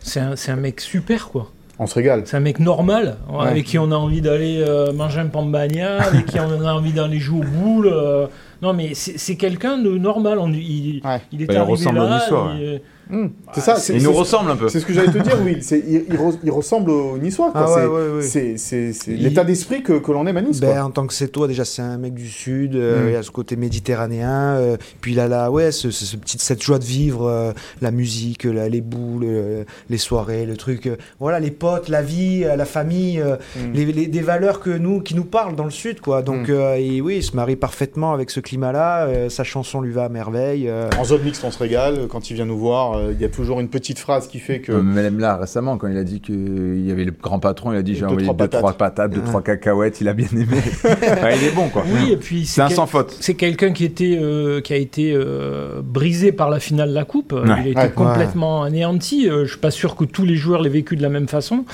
C'est 0.01 0.21
un, 0.21 0.37
c'est 0.37 0.53
un 0.53 0.57
mec 0.57 0.81
super, 0.81 1.29
quoi. 1.29 1.51
On 1.79 1.87
se 1.87 1.95
régale. 1.95 2.23
C'est 2.25 2.39
un 2.39 2.41
mec 2.41 2.59
normal, 2.61 3.19
Ouais. 3.31 3.47
avec 3.47 3.65
qui 3.67 3.79
on 3.79 3.91
a 3.93 3.97
envie 3.97 4.23
d'aller 4.23 4.65
euh, 4.67 4.95
manger 4.95 5.21
un 5.21 5.27
pambagna, 5.27 6.01
avec 6.03 6.25
qui 6.27 6.41
on 6.41 6.65
a 6.65 6.73
envie 6.73 6.93
d'aller 6.95 7.19
jouer 7.19 7.41
aux 7.41 7.51
boules. 7.51 7.91
euh. 7.93 8.27
Non, 8.63 8.73
mais 8.73 8.95
c'est 8.95 9.19
c'est 9.19 9.37
quelqu'un 9.37 9.77
de 9.77 9.91
normal. 9.99 10.39
On, 10.39 10.51
il, 10.51 11.03
Ouais. 11.05 11.21
il 11.33 11.43
est 11.43 11.47
Bah, 11.47 11.53
il 11.53 11.57
arrivé 11.59 11.73
ressemble 11.73 11.99
au. 11.99 12.09
Niçois, 12.09 12.53
il- 12.59 12.81
Hmm. 13.09 13.29
C'est 13.55 13.61
ça, 13.61 13.77
c'est 13.77 13.95
Il 13.95 14.03
nous 14.03 14.13
ressemble 14.13 14.51
un 14.51 14.57
peu. 14.57 14.69
c'est 14.69 14.81
ce 14.81 14.87
que 14.87 14.93
j'allais 14.93 15.13
te 15.13 15.19
dire, 15.19 15.41
Will. 15.43 15.59
C'est- 15.63 15.79
Il, 15.87 16.05
il 16.09 16.17
re- 16.17 16.39
il 16.43 16.51
ressemble 16.51 16.91
au 16.91 17.19
Niçois. 17.19 17.53
Ah 17.55 17.71
ouais, 17.71 18.21
C'est- 18.23 18.77
ouais, 18.77 19.13
ouais. 19.13 19.17
L'état 19.19 19.45
d'esprit 19.45 19.83
que, 19.83 19.95
que 19.95 20.13
l'on 20.13 20.27
aime 20.27 20.37
à 20.37 20.43
Nice. 20.43 20.61
Ben, 20.61 20.73
quoi. 20.73 20.83
en 20.85 20.91
tant 20.91 21.07
que 21.07 21.15
c'est 21.15 21.29
toi, 21.29 21.47
déjà, 21.47 21.65
c'est 21.65 21.83
un 21.83 21.99
mec 21.99 22.15
du 22.15 22.29
Sud, 22.29 22.75
euh, 22.75 23.07
Mm. 23.07 23.11
il 23.11 23.17
a 23.17 23.23
ce 23.23 23.31
côté 23.31 23.55
méditerranéen, 23.57 24.57
euh, 24.57 24.77
puis 25.01 25.13
il 25.13 25.21
a 25.21 25.29
la, 25.29 25.51
ouais, 25.51 25.71
ce, 25.73 25.91
ce- 25.91 26.05
ce 26.05 26.17
petit, 26.17 26.39
cette 26.39 26.63
joie 26.63 26.79
de 26.79 26.85
vivre, 26.85 27.27
euh, 27.29 27.53
la 27.81 27.91
musique, 27.91 28.45
la- 28.45 28.69
les 28.69 28.81
boules, 28.81 29.25
euh, 29.25 29.65
les 29.91 29.99
soirées, 29.99 30.45
le 30.47 30.57
truc, 30.57 30.87
euh, 30.87 30.97
voilà, 31.21 31.39
les 31.41 31.51
potes, 31.51 31.89
la 31.89 32.03
vie, 32.03 32.43
euh, 32.45 32.57
la 32.57 32.65
famille, 32.65 33.21
euh, 33.21 33.37
Mm. 33.57 33.73
les, 33.73 33.85
les- 33.87 34.07
des 34.09 34.21
valeurs 34.21 34.61
que 34.61 34.71
nous, 34.71 35.01
qui 35.01 35.15
nous 35.15 35.25
parlent 35.25 35.55
dans 35.57 35.65
le 35.65 35.71
Sud, 35.71 36.01
quoi. 36.01 36.23
Donc, 36.23 36.49
et 36.49 37.01
oui, 37.01 37.17
il 37.19 37.23
se 37.23 37.37
marie 37.37 37.57
parfaitement 37.57 38.13
avec 38.13 38.31
ce 38.31 38.41
climat-là, 38.41 39.07
euh, 39.07 39.29
sa 39.29 39.45
chanson 39.45 39.81
lui 39.81 39.93
va 39.93 40.05
à 40.05 40.09
merveille. 40.09 40.69
euh, 40.69 40.89
En 40.99 41.05
zone 41.05 41.23
mixte, 41.23 41.45
on 41.45 41.51
se 41.51 41.59
régale. 41.59 42.07
Quand 42.09 42.31
il 42.31 42.35
vient 42.35 42.45
nous 42.47 42.59
voir, 42.59 42.96
euh, 42.97 43.13
il 43.15 43.21
y 43.21 43.25
a 43.25 43.29
toujours 43.29 43.61
une 43.61 43.69
petite 43.69 43.99
phrase 43.99 44.27
qui 44.29 44.39
fait 44.39 44.61
que. 44.61 44.73
Même 44.73 45.19
là, 45.19 45.37
récemment, 45.37 45.77
quand 45.79 45.89
il 45.89 45.97
a 45.97 46.05
dit 46.05 46.21
qu'il 46.21 46.85
y 46.87 46.91
avait 46.91 47.05
le 47.05 47.13
grand 47.13 47.39
patron, 47.39 47.73
il 47.73 47.77
a 47.79 47.83
dit 47.83 47.95
j'ai 47.95 48.01
Deux, 48.01 48.07
envoyé 48.07 48.25
trois 48.25 48.35
deux, 48.35 48.45
patates. 48.45 48.61
trois 48.61 48.73
patates, 48.73 49.11
deux, 49.13 49.23
trois 49.23 49.43
cacahuètes, 49.43 50.01
il 50.01 50.09
a 50.09 50.13
bien 50.15 50.29
aimé. 50.33 50.47
Ouais, 50.85 51.37
il 51.39 51.45
est 51.45 51.55
bon, 51.55 51.69
quoi. 51.69 51.85
Oui, 51.87 52.13
et 52.13 52.17
puis 52.17 52.47
C'est 52.47 52.61
un 52.63 52.67
quel- 52.69 52.77
sans 52.77 52.87
faute. 52.87 53.17
C'est 53.21 53.35
quelqu'un 53.35 53.73
qui 53.73 53.85
était 53.85 54.19
euh, 54.21 54.61
qui 54.61 54.73
a 54.73 54.77
été 54.77 55.13
euh, 55.15 55.81
brisé 55.83 56.33
par 56.33 56.51
la 56.51 56.61
finale 56.61 56.91
de 56.91 56.95
la 56.95 57.05
coupe. 57.05 57.33
Ouais. 57.33 57.41
Il 57.45 57.51
a 57.51 57.67
été 57.69 57.81
Ouais. 57.81 57.91
complètement 57.91 58.63
anéanti. 58.63 59.29
Euh, 59.29 59.45
je 59.45 59.51
suis 59.53 59.61
pas 59.61 59.71
sûr 59.71 59.97
que 59.97 60.05
tous 60.05 60.25
les 60.25 60.37
joueurs 60.37 60.63
l'aient 60.63 60.69
vécu 60.71 60.97
de 60.97 61.03
la 61.03 61.09
même 61.09 61.29
façon. 61.29 61.65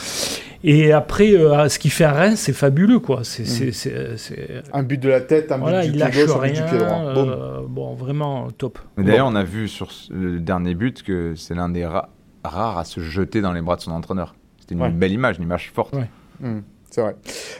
Et 0.65 0.93
après, 0.93 1.33
euh, 1.33 1.69
ce 1.69 1.79
qu'il 1.79 1.91
fait 1.91 2.05
à 2.05 2.13
Reims, 2.13 2.39
c'est 2.41 2.53
fabuleux, 2.53 3.01
quoi. 3.01 3.21
Mm. 3.21 3.25
C'est, 3.25 3.45
c'est, 3.47 3.73
c'est- 3.73 4.17
c'est- 4.17 4.63
Un 4.73 4.83
but 4.83 4.99
de 5.01 5.09
la 5.09 5.21
tête, 5.21 5.51
un 5.53 5.59
voilà, 5.59 5.81
but 5.83 5.87
il 5.89 5.93
du 5.93 5.99
pied 6.11 6.25
gauche, 6.27 6.37
un 6.37 6.41
but 6.41 6.53
du 6.55 6.61
rien. 6.61 6.67
pied 6.69 6.79
droit. 6.79 7.03
Euh, 7.17 7.61
bon, 7.69 7.95
vraiment 7.95 8.49
top. 8.57 8.79
Mais 8.97 9.05
D'ailleurs, 9.05 9.27
on 9.27 9.35
a 9.35 9.45
vu 9.45 9.67
sur 9.69 9.89
le 10.11 10.39
dernier 10.39 10.75
but 10.75 11.03
que 11.03 11.35
c'est 11.37 11.55
l'un 11.55 11.69
des 11.69 11.85
ra- 11.85 12.09
rares 12.45 12.79
à 12.79 12.85
se 12.85 13.01
jeter 13.01 13.41
dans 13.41 13.53
les 13.53 13.61
bras 13.61 13.77
de 13.77 13.81
son 13.81 13.91
entraîneur. 13.93 14.35
C'était 14.61 14.75
une 14.75 14.83
Ouais. 14.83 14.91
belle 14.91 15.13
image, 15.13 15.39
une 15.39 15.45
image 15.45 15.73
forte. 15.75 15.95
Ouais. 15.97 16.09
Hmm, 16.41 16.61
c'est 16.91 17.01
vrai. 17.01 17.17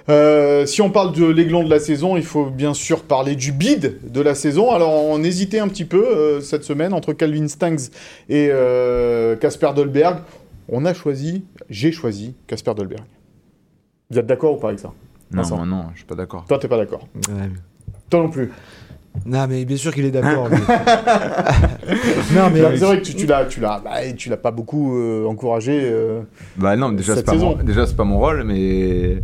Euh, 0.09 0.65
si 0.67 0.81
on 0.83 0.91
parle 0.91 1.13
de 1.13 1.25
l'aiglon 1.27 1.65
de 1.65 1.71
la 1.71 1.81
saison, 1.81 2.17
il 2.17 2.25
faut 2.25 2.47
bien 2.51 2.75
sûr 2.75 3.03
parler 3.03 3.35
du 3.35 3.51
bid 3.51 3.99
de 4.13 4.21
la 4.21 4.35
saison. 4.37 4.71
Alors, 4.71 4.93
on 4.93 5.23
hésitait 5.25 5.59
un 5.59 5.67
petit 5.69 5.85
peu 5.85 6.05
euh, 6.07 6.41
cette 6.41 6.63
semaine 6.65 6.93
entre 6.93 7.13
Calvin 7.13 7.49
Stangs 7.49 7.91
et 8.29 8.49
euh, 8.53 9.35
Casper 9.37 9.71
Dolberg. 9.75 10.19
On 10.75 10.87
a 10.87 10.95
choisi, 10.95 11.45
j'ai 11.69 11.93
choisi 11.93 12.35
Casper 12.47 12.73
Dolberg. 12.75 13.03
Vous 14.11 14.19
êtes 14.19 14.27
d'accord 14.27 14.55
ou 14.55 14.57
pas 14.57 14.69
avec 14.69 14.81
ça? 14.81 14.91
Non, 15.31 15.43
moi, 15.51 15.67
non, 15.67 15.85
je 15.93 15.99
suis 15.99 16.07
pas 16.07 16.15
d'accord. 16.15 16.47
Toi, 16.47 16.59
t'es 16.59 16.67
pas 16.67 16.79
d'accord. 16.79 17.07
ouais. 17.15 17.51
Toi 18.09 18.21
non 18.21 18.31
plus. 18.31 18.51
Non, 19.27 19.47
mais 19.47 19.67
bien 19.67 19.77
sûr 19.77 19.93
qu'il 19.93 20.07
est 20.07 20.11
d'accord. 20.11 20.49
lui. 20.49 20.57
non, 22.35 22.49
mais 22.51 22.61
C'est 22.79 22.85
vrai 22.87 22.99
que 23.01 23.05
tu, 23.05 23.15
tu 23.15 23.27
l'as, 23.27 23.45
tu 23.45 23.61
l'as, 23.61 23.81
bah, 23.85 24.11
tu 24.17 24.31
l'as 24.31 24.39
pas 24.39 24.51
beaucoup 24.51 24.97
euh, 24.97 25.27
encouragé. 25.27 25.79
euh. 25.85 26.23
Bah 26.57 26.75
non, 26.77 26.91
déjà, 26.93 27.17
c'est 27.17 27.23
pas, 27.23 27.35
mon... 27.35 27.55
déjà, 27.57 27.87
c'est 27.87 27.97
pas 27.97 28.05
mon 28.05 28.19
rôle, 28.19 28.45
mais. 28.45 29.23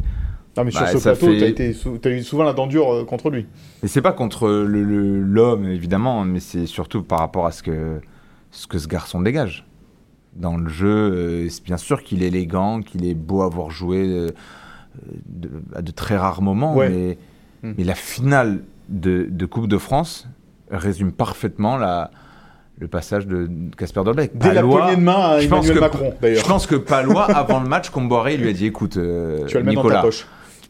Non, 0.56 0.64
mais 0.64 0.70
sur 0.70 0.80
Bah, 0.82 0.86
ce 0.88 0.98
ça 0.98 1.12
plateau, 1.14 1.32
fait- 1.32 1.38
t'as, 1.38 1.46
été 1.46 1.72
sou- 1.72 1.96
t'as 1.96 2.10
eu 2.10 2.22
souvent 2.22 2.44
la 2.44 2.52
dent 2.52 2.66
dure 2.66 2.92
euh, 2.92 3.04
contre 3.06 3.30
lui. 3.30 3.46
Et 3.82 3.88
c'est 3.88 4.02
pas 4.02 4.12
contre 4.12 4.48
le- 4.48 4.82
le- 4.82 5.22
l'homme, 5.22 5.64
évidemment, 5.66 6.22
mais 6.24 6.40
c'est 6.40 6.66
surtout 6.66 7.02
par 7.02 7.20
rapport 7.20 7.46
à 7.46 7.52
ce 7.52 7.62
que 7.62 8.00
ce, 8.50 8.66
que 8.66 8.76
ce 8.78 8.88
garçon 8.88 9.22
dégage. 9.22 9.64
Dans 10.36 10.56
le 10.56 10.68
jeu, 10.68 10.88
euh, 10.88 11.48
c'est 11.48 11.64
bien 11.64 11.76
sûr 11.78 12.02
qu'il 12.02 12.22
est 12.22 12.28
élégant, 12.28 12.80
qu'il 12.82 13.04
est 13.06 13.14
beau 13.14 13.42
à 13.42 13.46
avoir 13.46 13.70
joué 13.70 14.06
euh, 14.08 14.28
de- 15.26 15.50
à 15.74 15.82
de 15.82 15.90
très 15.90 16.16
rares 16.16 16.42
moments, 16.42 16.74
Ouais. 16.74 16.88
mais, 16.88 17.18
Hmm. 17.62 17.74
mais 17.76 17.84
la 17.84 17.94
finale 17.94 18.60
de, 18.88 19.26
de 19.28 19.46
Coupe 19.46 19.66
de 19.68 19.78
France 19.78 20.28
résume 20.70 21.10
parfaitement 21.12 21.76
la, 21.76 22.10
le 22.78 22.86
passage 22.88 23.26
de 23.26 23.50
Casper 23.76 24.04
Dolbeck. 24.04 24.30
Dès 24.36 24.48
la 24.54 24.60
Palois- 24.60 24.78
poignée 24.82 24.96
de 24.96 25.00
main 25.02 25.12
à 25.18 25.40
je 25.40 25.46
Emmanuel 25.46 25.74
que- 25.74 25.80
Macron, 25.80 26.12
Je 26.16 26.20
d'ailleurs. 26.22 26.44
pense 26.44 26.66
que 26.66 26.76
Palois, 26.76 27.24
avant 27.34 27.60
le 27.60 27.68
match, 27.68 27.90
Comboiré 27.90 28.36
lui 28.36 28.48
a 28.48 28.52
dit 28.52 28.66
écoute, 28.66 28.96
euh, 28.96 29.44
Tu 29.46 29.60
Nicolas, 29.64 30.02
poche. 30.02 30.26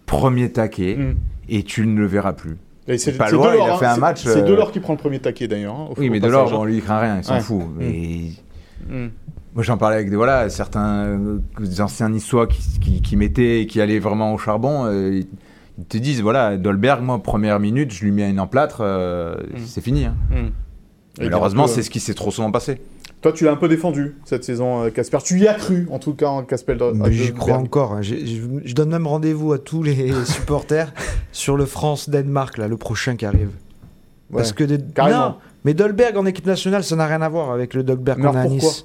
premier 0.06 0.50
taquet, 0.50 0.96
Hmm. 0.96 1.14
et 1.50 1.62
tu 1.62 1.86
ne 1.86 1.98
le 2.00 2.06
verras 2.06 2.32
plus. 2.32 2.56
C'est, 2.96 3.18
loin, 3.18 3.28
Delors, 3.28 3.54
il 3.54 3.60
a 3.70 3.76
fait 3.76 3.84
hein, 3.84 3.90
un 3.90 3.94
c'est- 3.96 4.00
match, 4.00 4.22
C'est 4.22 4.38
euh, 4.40 4.46
Delors 4.46 4.72
qui 4.72 4.80
prend 4.80 4.94
le 4.94 4.98
premier 4.98 5.18
taquet 5.18 5.46
d'ailleurs. 5.46 5.74
hein, 5.74 5.88
Oui, 5.98 6.08
mais 6.08 6.20
Delors, 6.20 6.54
hein. 6.54 6.56
on 6.60 6.64
lui 6.64 6.80
craint 6.80 7.00
rien, 7.00 7.18
il 7.18 7.24
s'en 7.24 7.34
Ouais. 7.34 7.40
fout. 7.40 7.60
Mm. 7.76 7.82
Et 7.82 8.32
Hmm. 8.88 9.08
moi, 9.54 9.62
j'en 9.62 9.76
parlais 9.76 9.96
avec 9.96 10.10
des, 10.10 10.16
voilà, 10.16 10.48
certains 10.50 11.18
des 11.60 11.80
anciens 11.80 12.08
niçois 12.08 12.46
qui, 12.46 12.62
qui, 12.80 13.02
qui 13.02 13.16
mettaient, 13.16 13.66
qui 13.68 13.80
allaient 13.80 13.98
vraiment 13.98 14.32
au 14.34 14.38
charbon. 14.38 14.86
euh, 14.86 15.20
ils, 15.78 15.84
te 15.84 15.96
disent, 15.98 16.22
voilà, 16.22 16.56
Dolberg, 16.56 17.02
moi, 17.02 17.22
première 17.22 17.60
minute, 17.60 17.92
je 17.92 18.04
lui 18.04 18.10
mets 18.10 18.28
une 18.28 18.40
emplâtre, 18.40 18.78
euh, 18.80 19.36
Mm. 19.54 19.58
c'est 19.66 19.80
fini. 19.80 20.04
hein. 20.06 20.14
Et 21.20 21.24
Malheureusement, 21.24 21.62
donc, 21.64 21.70
euh, 21.70 21.74
c'est 21.74 21.82
ce 21.82 21.90
qui 21.90 22.00
s'est 22.00 22.14
trop 22.14 22.30
souvent 22.30 22.50
passé. 22.50 22.80
Toi, 23.20 23.32
tu 23.32 23.44
l'as 23.44 23.50
un 23.52 23.56
peu 23.56 23.66
défendu 23.68 24.14
cette 24.24 24.44
saison, 24.44 24.88
Casper. 24.90 25.18
Tu 25.24 25.40
y 25.40 25.48
as 25.48 25.54
cru, 25.54 25.88
en 25.90 25.98
tout 25.98 26.14
cas, 26.14 26.28
en 26.28 26.44
Casper. 26.44 26.76
J'y 27.10 27.32
crois 27.32 27.54
Berg. 27.54 27.64
encore. 27.64 27.92
hein. 27.94 28.02
Je, 28.02 28.14
je 28.64 28.74
donne 28.74 28.90
même 28.90 29.06
rendez-vous 29.08 29.52
à 29.52 29.58
tous 29.58 29.82
les 29.82 30.12
supporters 30.24 30.92
sur 31.32 31.56
le 31.56 31.64
France-Danemark, 31.64 32.58
là, 32.58 32.68
le 32.68 32.76
prochain 32.76 33.16
qui 33.16 33.26
arrive. 33.26 33.48
Ouais. 34.30 34.36
Parce 34.36 34.52
que 34.52 34.62
des... 34.62 34.78
Carrément. 34.94 35.18
Non, 35.18 35.34
mais 35.64 35.74
Dolberg 35.74 36.16
en 36.16 36.26
équipe 36.26 36.46
nationale, 36.46 36.84
ça 36.84 36.96
n'a 36.96 37.06
rien 37.06 37.22
à 37.22 37.28
voir 37.28 37.50
avec 37.50 37.74
le 37.74 37.82
Dolberg 37.82 38.18
Mais 38.18 38.26
qu'on 38.28 38.36
a 38.36 38.40
à 38.40 38.46
Nice. 38.46 38.84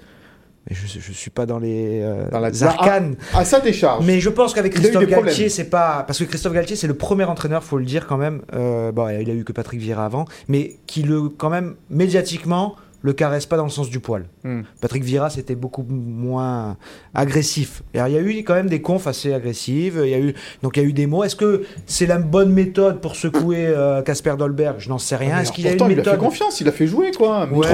Et 0.69 0.75
je, 0.75 0.87
je 0.99 1.11
suis 1.11 1.29
pas 1.29 1.45
dans 1.45 1.59
les, 1.59 1.99
euh, 2.01 2.29
Dans 2.31 2.39
la- 2.39 2.49
arcanes. 2.63 3.15
À 3.33 3.43
sa 3.43 3.59
décharge. 3.59 4.05
Mais 4.05 4.21
je 4.21 4.29
pense 4.29 4.53
qu'avec 4.53 4.73
Christophe. 4.73 5.05
Galtier, 5.07 5.49
c'est 5.49 5.65
pas 5.69 6.05
parce 6.07 6.19
que 6.19 6.23
Christophe 6.23 6.53
Galtier, 6.53 6.77
c'est 6.77 6.87
le 6.87 6.93
premier 6.93 7.25
entraîneur, 7.25 7.65
faut 7.65 7.77
le 7.77 7.83
dire 7.83 8.07
quand 8.07 8.15
même. 8.15 8.43
Euh, 8.53 8.93
bon, 8.93 9.09
il 9.09 9.29
a 9.29 9.33
eu 9.33 9.43
que 9.43 9.51
Patrick 9.51 9.81
Vieira 9.81 10.05
avant, 10.05 10.23
mais 10.47 10.77
qui 10.87 11.03
le 11.03 11.27
quand 11.27 11.49
même 11.49 11.75
médiatiquement 11.89 12.75
le 13.03 13.13
caresse 13.13 13.45
pas 13.45 13.57
dans 13.57 13.65
le 13.65 13.69
sens 13.69 13.89
du 13.89 13.99
poil. 13.99 14.25
Hmm. 14.43 14.61
Patrick 14.81 15.03
Vieira, 15.03 15.29
c'était 15.29 15.55
beaucoup 15.55 15.85
moins 15.87 16.77
agressif. 17.13 17.83
Il 17.93 17.97
y 17.97 18.01
a 18.01 18.09
eu 18.21 18.43
quand 18.43 18.55
même 18.55 18.69
des 18.69 18.81
confs 18.81 19.07
assez 19.07 19.33
agressives. 19.33 20.01
Il 20.03 20.09
y 20.09 20.13
a 20.15 20.19
eu 20.19 20.33
donc 20.63 20.77
il 20.77 20.83
y 20.83 20.85
a 20.85 20.89
eu 20.89 20.93
des 20.93 21.05
mots. 21.05 21.23
Est-ce 21.23 21.35
que 21.35 21.63
c'est 21.85 22.07
la 22.07 22.17
bonne 22.17 22.51
méthode 22.51 23.01
pour 23.01 23.15
secouer 23.15 23.67
euh, 23.67 24.01
Casper 24.01 24.35
Dolberg? 24.37 24.75
Je 24.79 24.89
n'en 24.89 24.97
sais 24.97 25.15
rien. 25.15 25.35
Mais 25.35 25.41
Est-ce 25.43 25.51
qu'il 25.51 25.67
a 25.67 25.73
une 25.73 25.91
il 25.91 25.99
a 25.99 26.03
fait 26.03 26.17
confiance, 26.17 26.61
il 26.61 26.67
a 26.67 26.71
fait 26.71 26.87
jouer 26.87 27.11
quoi. 27.11 27.47
Ouais, 27.51 27.67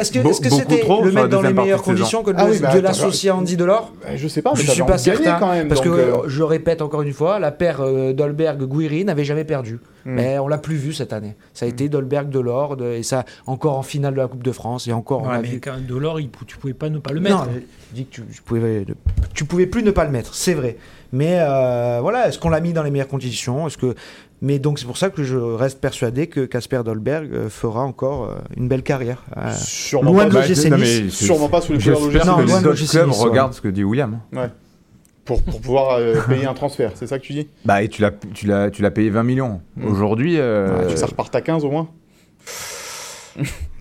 Est-ce 0.00 0.12
que 0.40 0.50
c'était 0.50 0.82
le 0.86 1.12
mettre 1.12 1.28
dans 1.28 1.42
les 1.42 1.52
meilleures 1.52 1.82
conditions 1.82 2.22
que 2.22 2.32
de, 2.32 2.36
Ah 2.38 2.46
oui, 2.50 2.58
bah, 2.60 2.74
de 2.74 2.80
l'associer 2.80 3.30
à 3.30 3.36
Andy 3.36 3.56
Delors? 3.56 3.92
Euh, 4.06 4.14
Je 4.16 4.28
sais 4.28 4.42
pas, 4.42 4.52
mais 4.54 4.62
Je 4.62 4.70
suis 4.70 4.82
pas 4.82 4.98
certain 4.98 5.38
quand 5.38 5.52
même. 5.52 5.68
parce 5.68 5.80
que 5.80 5.88
euh, 5.88 6.28
je 6.28 6.42
répète 6.42 6.82
encore 6.82 7.02
une 7.02 7.12
fois, 7.12 7.38
la 7.38 7.52
paire 7.52 7.80
euh, 7.80 8.12
Dolberg-Guiri 8.12 9.04
n'avait 9.04 9.24
jamais 9.24 9.44
perdu. 9.44 9.78
Hmm. 10.06 10.14
Mais 10.14 10.38
on 10.38 10.46
l'a 10.46 10.58
plus 10.58 10.76
vu 10.76 10.92
cette 10.94 11.12
année. 11.12 11.34
Ça 11.52 11.66
a 11.66 11.68
été 11.68 11.88
Dolberg 11.88 12.28
de 12.30 12.38
l'or 12.38 12.76
et 12.80 13.02
ça 13.02 13.24
encore 13.46 13.76
en 13.76 13.82
finale 13.82 14.14
de 14.14 14.18
la 14.20 14.28
Coupe 14.28 14.44
de 14.44 14.52
France 14.52 14.86
et 14.86 14.92
encore 14.92 15.22
on 15.24 15.28
Ouais, 15.28 15.34
a 15.34 15.40
mais 15.42 15.48
vu. 15.48 15.60
quand 15.60 15.74
Delors, 15.86 16.20
il, 16.20 16.30
tu 16.46 16.56
pouvais 16.56 16.74
pas 16.74 16.88
ne 16.88 16.98
pas 17.00 17.12
le 17.12 17.18
Non, 17.20 17.40
mettre. 17.40 17.48
je 17.90 17.94
dis 17.96 18.06
que 18.06 18.14
tu, 18.14 18.22
tu 18.32 18.40
pouvais, 18.42 18.86
tu 19.34 19.44
pouvais 19.44 19.66
plus 19.66 19.82
ne 19.82 19.90
pas 19.90 20.04
le 20.04 20.10
mettre, 20.12 20.32
c'est 20.34 20.54
vrai. 20.54 20.76
Mais 21.12 21.38
euh, 21.40 21.98
voilà, 22.00 22.28
est-ce 22.28 22.38
qu'on 22.38 22.50
l'a 22.50 22.60
mis 22.60 22.72
dans 22.72 22.82
les 22.84 22.90
meilleures 22.92 23.08
conditions? 23.08 23.66
Est-ce 23.66 23.76
que 23.78 23.94
mais 24.42 24.58
donc 24.58 24.78
c'est 24.78 24.84
pour 24.84 24.98
ça 24.98 25.08
que 25.08 25.22
je 25.24 25.38
reste 25.38 25.80
persuadé 25.80 26.26
que 26.26 26.44
Casper 26.44 26.82
Dolberg 26.84 27.32
euh, 27.32 27.48
fera 27.48 27.82
encore 27.82 28.24
euh, 28.26 28.34
une 28.56 28.68
belle 28.68 28.82
carrière. 28.82 29.24
Euh, 29.36 29.50
sûrement 29.56 30.12
loin 30.12 30.24
pas, 30.24 30.28
de 30.28 30.34
Bah, 30.34 30.46
l'OGC 30.46 30.70
non, 30.70 30.76
Nice. 30.76 31.14
sûrement 31.14 31.48
pas 31.48 31.60
sous 31.62 31.72
les 31.72 31.78
couleurs 31.78 32.00
de 32.00 32.46
Non, 32.46 32.60
l'OGC 32.60 32.80
Nice, 32.80 32.94
ouais. 32.94 33.28
regardent 33.28 33.54
ce 33.54 33.60
que 33.62 33.68
dit 33.68 33.82
William. 33.82 34.20
Pour, 35.26 35.42
pour 35.42 35.60
pouvoir 35.60 35.96
euh, 35.98 36.14
payer 36.28 36.46
un 36.46 36.54
transfert, 36.54 36.92
c'est 36.94 37.06
ça 37.06 37.18
que 37.18 37.24
tu 37.24 37.34
dis? 37.34 37.48
Bah, 37.66 37.82
et 37.82 37.88
tu 37.88 38.00
l'as, 38.00 38.12
tu 38.32 38.46
l'as, 38.46 38.70
tu 38.70 38.80
l'as 38.80 38.90
payé 38.90 39.10
20 39.10 39.22
millions. 39.24 39.60
Mm. 39.76 39.86
Aujourd'hui, 39.86 40.38
euh, 40.38 40.88
Que 40.88 40.96
Ça 40.96 41.06
reparte 41.06 41.34
à 41.34 41.42
15 41.42 41.64
au 41.64 41.70
moins? 41.70 41.88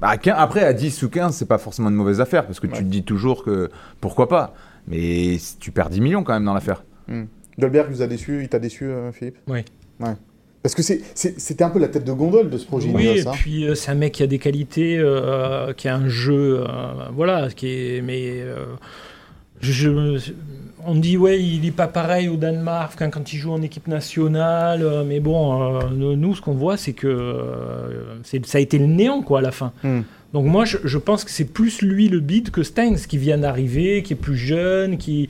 Bah, 0.01 0.09
à 0.09 0.17
15 0.17 0.35
après 0.37 0.63
à 0.65 0.73
10 0.73 1.03
ou 1.03 1.09
15, 1.09 1.33
c'est 1.33 1.47
pas 1.47 1.57
forcément 1.57 1.87
une 1.87 1.95
mauvaise 1.95 2.19
affaire 2.19 2.45
parce 2.45 2.59
que 2.59 2.67
Ouais. 2.67 2.73
tu 2.73 2.79
te 2.83 2.89
dis 2.89 3.03
toujours 3.03 3.45
que 3.45 3.69
pourquoi 4.01 4.27
pas. 4.27 4.53
Mais 4.89 5.37
tu 5.61 5.71
perds 5.71 5.89
10 5.89 6.01
millions 6.01 6.23
quand 6.25 6.33
même 6.33 6.43
dans 6.43 6.53
l'affaire. 6.53 6.83
Dolberg 7.57 7.89
vous 7.89 8.01
a 8.01 8.07
déçu, 8.07 8.41
il 8.41 8.49
t'a 8.49 8.59
déçu, 8.59 8.83
euh, 8.83 9.13
Philippe? 9.13 9.37
Oui. 9.47 9.59
Ouais. 10.01 10.13
Parce 10.61 10.75
que 10.75 10.81
c'était 10.81 11.63
un 11.63 11.69
peu 11.69 11.79
la 11.79 11.87
tête 11.87 12.03
de 12.03 12.11
gondole 12.11 12.49
de 12.49 12.57
ce 12.57 12.65
projet 12.65 12.89
Oui, 12.93 13.03
Ineos, 13.03 13.15
et 13.15 13.27
hein. 13.27 13.31
puis 13.33 13.65
euh, 13.65 13.75
c'est 13.75 13.91
un 13.91 13.95
mec 13.95 14.13
qui 14.13 14.23
a 14.23 14.27
des 14.27 14.39
qualités, 14.39 14.97
euh, 14.97 15.71
qui 15.73 15.87
a 15.87 15.95
un 15.95 16.09
jeu, 16.09 16.65
euh, 16.67 16.67
voilà, 17.13 17.49
qui 17.49 17.67
est, 17.67 18.01
mais 18.01 18.41
euh, 18.41 18.65
je, 19.62 20.18
je- 20.18 20.32
on 20.88 20.93
dit 20.95 21.18
ouais, 21.18 21.41
il 21.41 21.66
est 21.66 21.72
pas 21.72 21.88
pareil 21.88 22.28
au 22.30 22.36
Danemark 22.36 22.93
quand, 22.97 23.10
quand 23.10 23.34
il 23.34 23.38
joue 23.38 23.51
en 23.51 23.62
équipe 23.62 23.88
nationale, 23.88 24.84
euh, 24.84 25.03
mais 25.03 25.20
bon, 25.20 25.80
euh, 25.82 26.16
nous, 26.16 26.36
ce 26.36 26.41
qu'on 26.41 26.53
voit, 26.53 26.78
c'est 26.78 26.93
que 26.93 27.08
euh, 27.08 28.20
c'est- 28.24 28.45
ça 28.45 28.60
a 28.60 28.62
été 28.62 28.78
le 28.78 28.86
néant 28.86 29.22
quoi 29.24 29.39
à 29.39 29.41
la 29.41 29.51
fin. 29.51 29.72
Hmm. 29.84 30.01
Donc 30.34 30.45
moi, 30.45 30.66
je, 30.66 30.78
je 30.84 30.97
pense 30.97 31.24
que 31.24 31.32
c'est 31.32 31.45
plus 31.51 31.82
lui 31.82 32.08
le 32.10 32.20
bid 32.20 32.51
que 32.51 32.62
Steins 32.62 32.95
qui 33.08 33.18
vient 33.18 33.38
d'arriver, 33.38 34.03
qui 34.03 34.14
est 34.14 34.18
plus 34.18 34.36
jeune, 34.38 34.97
qui 34.97 35.30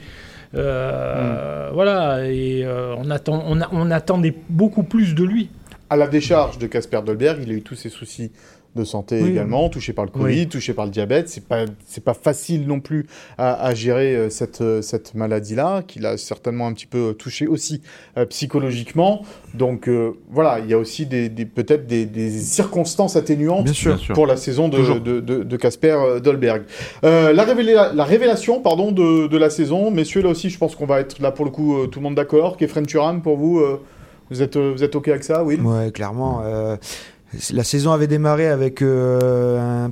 euh, 0.56 1.70
voilà, 1.74 2.30
et 2.30 2.64
euh, 2.66 2.96
on 2.98 3.10
attend, 3.12 3.44
on, 3.48 3.62
a- 3.62 3.70
on 3.72 3.92
attendait 3.92 4.34
beaucoup 4.50 4.84
plus 4.84 5.14
de 5.16 5.24
lui. 5.24 5.50
À 5.90 5.96
la 5.96 6.08
décharge 6.08 6.58
de 6.58 6.66
Casper 6.68 7.02
Dolberg, 7.06 7.40
il 7.44 7.52
a 7.52 7.54
eu 7.54 7.62
tous 7.62 7.76
ses 7.76 7.90
soucis 7.90 8.32
de 8.76 8.84
santé 8.84 9.22
Oui. 9.22 9.30
également, 9.30 9.70
touché 9.70 9.94
par 9.94 10.06
le 10.06 10.12
Covid, 10.12 10.24
Oui. 10.42 10.48
touché 10.48 10.74
par 10.74 10.86
le 10.86 10.92
diabète. 10.92 11.30
C'est 11.30 11.46
pas 11.48 11.66
c'est 11.86 12.04
pas 12.04 12.14
facile 12.14 12.68
non 12.68 12.80
plus 12.80 13.08
à, 13.38 13.54
à 13.66 13.74
gérer 13.74 14.16
euh, 14.16 14.30
cette 14.30 14.62
euh, 14.62 14.82
cette 14.82 15.16
maladie-là, 15.16 15.84
qui 15.88 16.00
l'a 16.00 16.18
certainement 16.18 16.68
un 16.68 16.74
petit 16.74 16.86
peu 16.88 17.14
touché 17.18 17.48
aussi 17.48 17.82
euh, 18.18 18.26
psychologiquement. 18.26 19.24
Donc 19.54 19.88
euh, 19.88 20.12
voilà, 20.30 20.60
il 20.60 20.70
y 20.70 20.74
a 20.74 20.78
aussi 20.78 21.06
des, 21.06 21.30
des- 21.30 21.46
peut-être 21.46 21.88
des, 21.88 22.06
des 22.06 22.30
circonstances 22.32 23.16
atténuantes 23.16 23.64
Bien 23.66 23.74
sûr. 23.74 23.96
Bien 23.96 24.04
sûr. 24.04 24.16
pour 24.16 24.28
la 24.28 24.38
saison 24.38 24.68
de, 24.70 25.00
de, 25.00 25.20
de, 25.22 25.44
de 25.44 25.58
Casper 25.58 25.92
euh, 25.98 26.20
Dolberg. 26.20 26.64
Euh, 27.04 27.32
la, 27.34 27.46
révéla- 27.46 27.94
la 27.94 28.04
révélation 28.04 28.62
pardon, 28.62 28.92
de, 28.92 29.28
de 29.28 29.38
la 29.38 29.50
saison, 29.50 29.92
messieurs, 29.92 30.22
là 30.22 30.30
aussi, 30.30 30.50
je 30.50 30.58
pense 30.58 30.76
qu'on 30.76 30.86
va 30.86 31.00
être 31.00 31.20
là 31.22 31.32
pour 31.32 31.46
le 31.46 31.52
coup 31.52 31.78
euh, 31.78 31.88
tout 31.88 32.00
le 32.00 32.04
monde 32.04 32.16
d'accord. 32.16 32.58
Kefren 32.58 32.86
Turam, 32.86 33.22
pour 33.22 33.38
vous, 33.38 33.60
euh, 33.60 33.80
vous, 34.30 34.42
êtes, 34.42 34.56
euh, 34.56 34.74
vous 34.76 34.84
êtes 34.84 34.96
OK 34.96 35.08
avec 35.08 35.24
ça, 35.24 35.44
Will? 35.44 35.62
Ouais, 35.62 35.92
clairement. 35.92 36.42
euh, 36.44 36.76
la 37.54 37.64
saison 37.64 37.92
avait 37.92 38.08
démarré 38.08 38.48
avec 38.48 38.82
euh, 38.82 39.86
un 39.86 39.92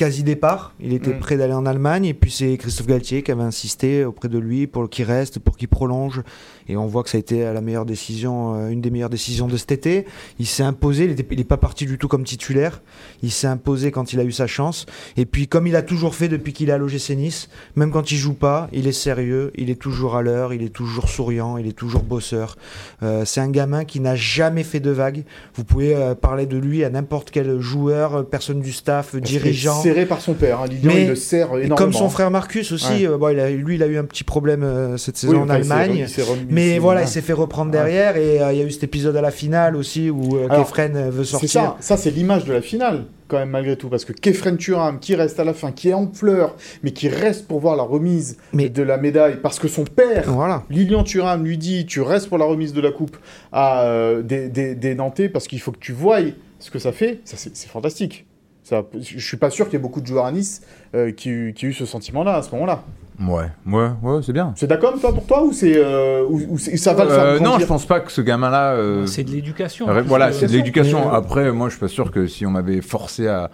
quasi 0.00 0.22
départ. 0.22 0.72
Il 0.80 0.94
était 0.94 1.12
Mm. 1.12 1.18
prêt 1.18 1.36
d'aller 1.36 1.52
en 1.52 1.66
Allemagne 1.66 2.06
et 2.06 2.14
puis 2.14 2.30
c'est 2.30 2.56
Christophe 2.56 2.86
Galtier 2.86 3.22
qui 3.22 3.30
avait 3.32 3.42
insisté 3.42 4.02
auprès 4.06 4.28
de 4.30 4.38
lui 4.38 4.66
pour 4.66 4.88
qu'il 4.88 5.04
reste, 5.04 5.38
pour 5.40 5.58
qu'il 5.58 5.68
prolonge. 5.68 6.22
Et 6.68 6.76
on 6.78 6.86
voit 6.86 7.02
que 7.02 7.10
ça 7.10 7.18
a 7.18 7.20
été 7.20 7.42
la 7.42 7.60
meilleure 7.60 7.84
décision, 7.84 8.54
euh, 8.54 8.68
une 8.70 8.80
des 8.80 8.90
meilleures 8.90 9.10
décisions 9.10 9.46
de 9.46 9.58
cet 9.58 9.72
été. 9.72 10.06
Il 10.38 10.46
s'est 10.46 10.62
imposé. 10.62 11.04
Il 11.30 11.36
n'est 11.36 11.44
pas 11.44 11.58
parti 11.58 11.84
du 11.84 11.98
tout 11.98 12.08
comme 12.08 12.24
titulaire. 12.24 12.80
Il 13.22 13.30
s'est 13.30 13.46
imposé 13.46 13.90
quand 13.90 14.14
il 14.14 14.20
a 14.20 14.24
eu 14.24 14.32
sa 14.32 14.46
chance. 14.46 14.86
Et 15.18 15.26
puis 15.26 15.48
comme 15.48 15.66
il 15.66 15.76
a 15.76 15.82
toujours 15.82 16.14
fait 16.14 16.28
depuis 16.28 16.54
qu'il 16.54 16.70
est 16.70 16.72
à 16.72 16.78
l'OGC 16.78 17.10
Nice, 17.16 17.50
même 17.76 17.90
quand 17.90 18.10
il 18.10 18.16
joue 18.16 18.32
pas, 18.32 18.68
il 18.72 18.86
est 18.86 18.92
sérieux, 18.92 19.50
il 19.56 19.68
est 19.68 19.74
toujours 19.80 20.16
à 20.16 20.22
l'heure, 20.22 20.54
il 20.54 20.62
est 20.62 20.72
toujours 20.72 21.10
souriant, 21.10 21.58
il 21.58 21.66
est 21.66 21.72
toujours 21.76 22.04
bosseur. 22.04 22.56
Euh, 23.02 23.26
c'est 23.26 23.40
un 23.40 23.50
gamin 23.50 23.84
qui 23.84 24.00
n'a 24.00 24.14
jamais 24.16 24.62
fait 24.64 24.80
de 24.80 24.90
vagues. 24.90 25.24
Vous 25.56 25.64
pouvez 25.64 25.94
euh, 25.94 26.14
parler 26.14 26.46
de 26.46 26.56
lui 26.56 26.84
à 26.84 26.88
n'importe 26.90 27.30
quel 27.30 27.60
joueur, 27.60 28.14
euh, 28.14 28.22
personne 28.22 28.60
du 28.60 28.72
staff, 28.72 29.10
Parce 29.12 29.22
dirigeant. 29.24 29.82
Serré 29.92 30.06
par 30.06 30.20
son 30.20 30.34
père. 30.34 30.60
Hein. 30.60 30.66
Lilian, 30.68 30.92
Mais- 30.94 31.02
il 31.02 31.08
le 31.08 31.14
énormément. 31.40 31.74
comme 31.76 31.92
son 31.92 32.08
frère 32.08 32.30
Marcus 32.30 32.72
aussi, 32.72 33.06
Ouais. 33.06 33.06
euh, 33.08 33.18
bon, 33.18 33.28
il 33.30 33.40
a- 33.40 33.50
lui, 33.50 33.74
il 33.76 33.82
a 33.82 33.86
eu 33.86 33.98
un 33.98 34.04
petit 34.04 34.24
problème 34.24 34.62
euh, 34.62 34.96
cette 34.96 35.16
saison 35.16 35.32
Oui, 35.34 35.38
en 35.38 35.48
Allemagne. 35.48 36.06
Mais 36.48 36.78
voilà, 36.78 37.02
il 37.02 37.08
s'est 37.08 37.20
fait 37.20 37.32
reprendre 37.32 37.70
derrière 37.70 38.16
et 38.16 38.40
euh, 38.40 38.52
il 38.52 38.58
y 38.58 38.62
a 38.62 38.64
eu 38.64 38.70
cet 38.70 38.84
épisode 38.84 39.16
à 39.16 39.20
la 39.20 39.30
finale 39.30 39.76
aussi 39.76 40.10
où 40.10 40.36
Kefren 40.48 41.10
veut 41.10 41.24
sortir. 41.24 41.48
ça, 41.50 41.76
ça 41.80 41.96
c'est 41.96 42.10
l'image 42.10 42.44
de 42.44 42.52
la 42.52 42.60
finale, 42.62 43.04
quand 43.28 43.38
même, 43.38 43.50
malgré 43.50 43.76
tout. 43.76 43.88
Parce 43.88 44.04
que 44.04 44.12
Kefren 44.12 44.56
Turam, 44.56 44.98
qui 45.00 45.14
reste 45.14 45.38
à 45.40 45.44
la 45.44 45.54
fin, 45.54 45.72
qui 45.72 45.88
est 45.90 45.94
en 45.94 46.06
pleurs, 46.06 46.56
mais 46.82 46.92
qui 46.92 47.08
reste 47.08 47.46
pour 47.46 47.60
voir 47.60 47.76
la 47.76 47.82
remise 47.82 48.36
Mais- 48.52 48.68
de 48.68 48.82
la 48.82 48.96
médaille, 48.96 49.36
parce 49.42 49.58
que 49.58 49.68
son 49.68 49.84
père, 49.84 50.24
Voilà. 50.26 50.64
Lilian 50.70 51.04
Thuram, 51.04 51.44
lui 51.44 51.58
dit 51.58 51.86
Tu 51.86 52.00
restes 52.00 52.28
pour 52.28 52.38
la 52.38 52.44
remise 52.44 52.72
de 52.72 52.80
la 52.80 52.90
coupe 52.92 53.16
à 53.52 53.82
euh, 53.84 54.22
des, 54.22 54.48
des- 54.48 54.74
des 54.74 54.94
Nantais, 54.94 55.28
parce 55.28 55.46
qu'il 55.48 55.60
faut 55.60 55.72
que 55.72 55.78
tu 55.78 55.92
voies 55.92 56.18
ce 56.58 56.70
que 56.70 56.78
ça 56.78 56.92
fait. 56.92 57.20
Ça, 57.24 57.36
c'est 57.36 57.68
fantastique. 57.68 58.26
Ça, 58.70 58.84
je 59.00 59.18
suis 59.18 59.36
pas 59.36 59.50
sûr 59.50 59.64
qu'il 59.64 59.72
y 59.74 59.76
ait 59.76 59.82
beaucoup 59.82 60.00
de 60.00 60.06
joueurs 60.06 60.26
à 60.26 60.30
Nice 60.30 60.62
euh, 60.94 61.10
qui, 61.10 61.52
qui 61.54 61.66
aient 61.66 61.70
eu 61.70 61.72
ce 61.72 61.84
sentiment-là 61.84 62.36
à 62.36 62.42
ce 62.42 62.52
moment-là. 62.52 62.84
Ouais, 63.20 63.46
ouais, 63.66 63.88
ouais, 64.00 64.20
c'est 64.22 64.32
bien. 64.32 64.52
C'est 64.56 64.68
d'accord 64.68 64.94
toi 65.00 65.12
pour 65.12 65.26
toi 65.26 65.42
ou 65.42 65.52
c'est 65.52 65.74
euh, 65.76 66.24
ou, 66.24 66.56
ça 66.56 66.94
va 66.94 67.04
le 67.04 67.10
faire 67.10 67.24
Euh, 67.24 67.38
non, 67.40 67.58
je 67.58 67.66
pense 67.66 67.84
pas 67.84 67.98
que 67.98 68.12
ce 68.12 68.20
gamin-là. 68.20 68.74
euh, 68.74 69.06
C'est 69.06 69.24
de 69.24 69.30
l'éducation. 69.32 69.86
voilà, 70.06 70.30
c'est 70.30 70.46
de 70.46 70.52
l'éducation. 70.52 71.10
Après, 71.12 71.50
moi, 71.50 71.68
je 71.68 71.72
suis 71.72 71.80
pas 71.80 71.88
sûr 71.88 72.12
que 72.12 72.28
si 72.28 72.46
on 72.46 72.50
m'avait 72.50 72.80
forcé 72.80 73.26
à. 73.26 73.50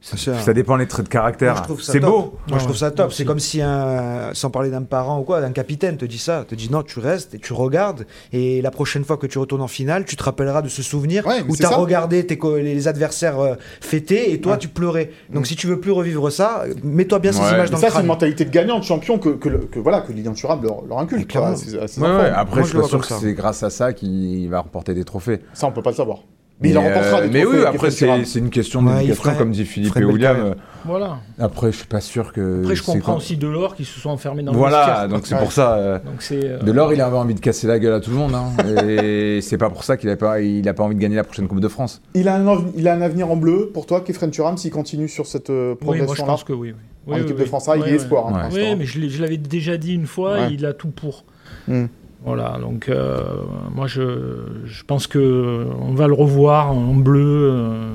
Ça, 0.00 0.16
Ça- 0.16 0.38
ça 0.38 0.52
dépend 0.54 0.78
des 0.78 0.86
traits 0.86 1.06
de 1.06 1.10
caractère. 1.10 1.56
Ça 1.56 1.92
C'est 1.92 1.98
beau. 1.98 2.34
Moi, 2.48 2.58
je 2.60 2.64
trouve 2.64 2.76
ça 2.76 2.92
top. 2.92 3.12
C'est 3.12 3.24
comme 3.24 3.40
si 3.40 3.60
un, 3.60 4.30
sans 4.32 4.48
parler 4.48 4.70
d'un 4.70 4.82
parent 4.84 5.18
ou 5.18 5.24
quoi, 5.24 5.40
d'un 5.40 5.50
capitaine 5.50 5.96
te 5.96 6.04
dit 6.04 6.18
ça, 6.18 6.44
te 6.48 6.54
dit 6.54 6.70
non, 6.70 6.84
tu 6.84 7.00
restes 7.00 7.34
et 7.34 7.38
tu 7.40 7.52
regardes. 7.52 8.06
Et 8.32 8.62
la 8.62 8.70
prochaine 8.70 9.02
fois 9.04 9.16
que 9.16 9.26
tu 9.26 9.38
retournes 9.38 9.60
en 9.60 9.66
finale, 9.68 10.04
tu 10.04 10.14
te 10.14 10.22
rappelleras 10.22 10.62
de 10.62 10.68
ce 10.68 10.82
souvenir 10.84 11.26
Ouais, 11.26 11.42
où 11.48 11.56
tu 11.56 11.64
as 11.66 11.70
ça. 11.70 11.76
regardé 11.76 12.24
tes 12.24 12.38
les 12.62 12.86
adversaires 12.86 13.40
euh, 13.40 13.54
fêter 13.80 14.32
et 14.32 14.40
toi 14.40 14.52
Ouais. 14.52 14.58
tu 14.58 14.68
pleurais. 14.68 15.10
Donc 15.32 15.42
Mm. 15.42 15.46
si 15.46 15.56
tu 15.56 15.66
veux 15.66 15.80
plus 15.80 15.90
revivre 15.90 16.30
ça, 16.30 16.62
mets-toi 16.84 17.18
bien 17.18 17.32
ces 17.32 17.38
images 17.40 17.68
Mais 17.68 17.70
dans 17.70 17.76
ça, 17.78 17.86
le 17.88 17.92
c'est 17.94 18.00
une 18.00 18.06
mentalité 18.06 18.44
de 18.44 18.50
gagnant, 18.50 18.78
de 18.78 18.84
champion 18.84 19.18
que, 19.18 19.30
que, 19.30 19.48
voilà 19.80 20.00
que 20.02 20.12
Thuram 20.32 20.62
leur, 20.62 20.84
leur 20.86 20.98
quoi, 21.40 21.48
à 21.48 21.56
ses- 21.56 21.76
à 21.78 21.88
ses 21.88 22.00
Après, 22.04 22.60
Moi, 22.60 22.68
je 22.70 22.78
suis 22.78 22.88
sûr 22.88 23.00
que 23.00 23.06
ça. 23.06 23.16
c'est 23.20 23.32
grâce 23.34 23.62
à 23.64 23.70
ça 23.70 23.92
qu'il 23.92 24.48
va 24.48 24.60
remporter 24.60 24.94
des 24.94 25.04
trophées. 25.04 25.40
Ça, 25.54 25.66
on 25.66 25.72
peut 25.72 25.82
pas 25.82 25.90
le 25.90 25.96
savoir. 25.96 26.18
Mais, 26.60 26.70
il 26.70 26.78
en 26.78 26.82
remportera 26.82 27.18
euh, 27.20 27.28
des 27.28 27.30
Mais 27.30 27.44
oui, 27.46 27.58
après, 27.64 27.90
c'est 27.92 28.06
une 28.38 28.50
question 28.50 28.82
d'éducation, 28.82 29.14
ferait- 29.22 29.36
comme 29.36 29.52
dit 29.52 29.64
Philippe 29.64 29.96
et 29.96 30.04
William. 30.04 30.54
Voilà. 30.84 31.18
Après, 31.38 31.70
je 31.70 31.76
suis 31.76 31.86
pas 31.86 32.00
sûr 32.00 32.32
que. 32.32 32.62
Après, 32.62 32.74
je 32.74 32.82
comprends 32.82 33.16
aussi 33.16 33.36
Delors 33.36 33.76
qui 33.76 33.84
se 33.84 34.00
sont 34.00 34.10
enfermés 34.10 34.42
dans 34.42 34.50
le 34.52 34.58
Voilà, 34.58 35.06
donc 35.06 35.26
c'est 35.26 35.34
Ouais. 35.34 35.40
pour 35.40 35.52
ça. 35.52 35.74
euh, 35.74 35.98
euh, 36.32 36.58
Delors, 36.62 36.92
il 36.92 37.00
avait 37.00 37.16
envie 37.16 37.34
de 37.34 37.40
casser 37.40 37.66
la 37.68 37.78
gueule 37.78 37.92
à 37.94 38.00
tout 38.00 38.10
le 38.10 38.16
monde. 38.16 38.34
hein. 38.34 38.50
et 38.88 39.40
c'est 39.42 39.58
pas 39.58 39.70
pour 39.70 39.84
ça 39.84 39.96
qu'il 39.96 40.08
a 40.10 40.16
pas, 40.16 40.40
il 40.40 40.68
a 40.68 40.74
pas 40.74 40.82
envie 40.82 40.96
de 40.96 41.00
gagner 41.00 41.16
la 41.16 41.24
prochaine 41.24 41.46
Coupe 41.46 41.60
de 41.60 41.68
France. 41.68 42.00
Il 42.14 42.26
a, 42.28 42.36
un, 42.36 42.64
il 42.76 42.88
a 42.88 42.94
un 42.94 43.02
avenir 43.02 43.30
en 43.30 43.36
bleu 43.36 43.70
pour 43.72 43.86
toi, 43.86 44.00
Kefren 44.00 44.30
Thuram, 44.30 44.56
s'il 44.56 44.72
continue 44.72 45.08
sur 45.08 45.26
cette 45.26 45.50
euh, 45.50 45.74
Oui, 45.82 45.86
moi 45.86 45.94
je 45.96 45.98
progression-là 46.02 46.32
pense 46.32 46.44
que 46.44 46.52
oui. 46.52 46.74
oui. 47.06 47.12
en 47.12 47.16
Oui, 47.18 47.22
équipe 47.22 47.30
oui, 47.30 47.36
de 47.38 47.42
oui. 47.42 47.48
France. 47.48 47.68
Il 47.74 47.80
est 47.80 47.84
ouais. 47.84 47.90
espoir 47.92 48.26
hein. 48.34 48.48
Oui, 48.52 48.74
mais 48.76 48.84
je 48.84 49.20
l'avais 49.22 49.36
déjà 49.36 49.76
dit 49.76 49.94
une 49.94 50.06
fois, 50.06 50.38
il 50.50 50.66
a 50.66 50.72
tout 50.72 50.88
pour. 50.90 51.24
Hmm. 51.68 51.86
Voilà, 52.24 52.58
donc 52.60 52.88
euh, 52.88 53.22
moi 53.74 53.86
je, 53.86 54.42
je 54.64 54.82
pense 54.84 55.06
que 55.06 55.66
on 55.80 55.94
va 55.94 56.08
le 56.08 56.14
revoir 56.14 56.72
en 56.72 56.94
bleu. 56.94 57.50
euh, 57.52 57.92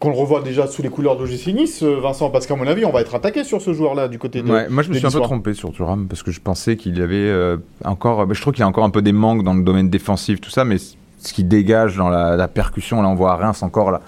Qu'on 0.00 0.10
le 0.10 0.16
revoit 0.16 0.42
déjà 0.42 0.66
sous 0.66 0.80
les 0.80 0.88
couleurs 0.88 1.16
d'OGC 1.16 1.48
Nice, 1.48 1.82
euh, 1.82 1.98
Vincent, 2.00 2.30
parce 2.30 2.46
qu'à 2.46 2.54
mon 2.56 2.66
avis, 2.66 2.84
on 2.84 2.92
va 2.92 3.00
être 3.00 3.14
attaqué 3.14 3.42
sur 3.44 3.60
ce 3.60 3.72
joueur-là 3.74 4.08
du 4.08 4.18
côté 4.18 4.42
de. 4.42 4.50
Ouais, 4.50 4.68
moi, 4.68 4.82
je 4.82 4.90
me 4.90 4.94
suis 4.94 5.06
un 5.06 5.10
peu 5.10 5.20
trompé 5.20 5.54
sur 5.54 5.72
Thuram 5.72 6.06
parce 6.08 6.22
que 6.22 6.30
je 6.30 6.40
pensais 6.40 6.76
qu'il 6.76 6.96
y 6.98 7.02
avait 7.02 7.16
euh, 7.16 7.56
encore. 7.84 8.26
bah, 8.26 8.32
je 8.34 8.40
trouve 8.40 8.54
qu'il 8.54 8.60
y 8.60 8.64
a 8.64 8.68
encore 8.68 8.84
un 8.84 8.90
peu 8.90 9.02
des 9.02 9.12
manques 9.12 9.42
dans 9.42 9.54
le 9.54 9.62
domaine 9.64 9.90
défensif, 9.90 10.40
tout 10.40 10.50
ça, 10.50 10.64
mais 10.64 10.76
ce 10.78 11.32
qui 11.32 11.42
dégage 11.44 11.96
dans 11.96 12.08
la, 12.08 12.36
la 12.36 12.48
percussion, 12.48 13.02
là, 13.02 13.08
on 13.08 13.14
voit 13.16 13.32
à 13.32 13.36
Reims 13.36 13.62
encore 13.62 13.90
là. 13.90 14.00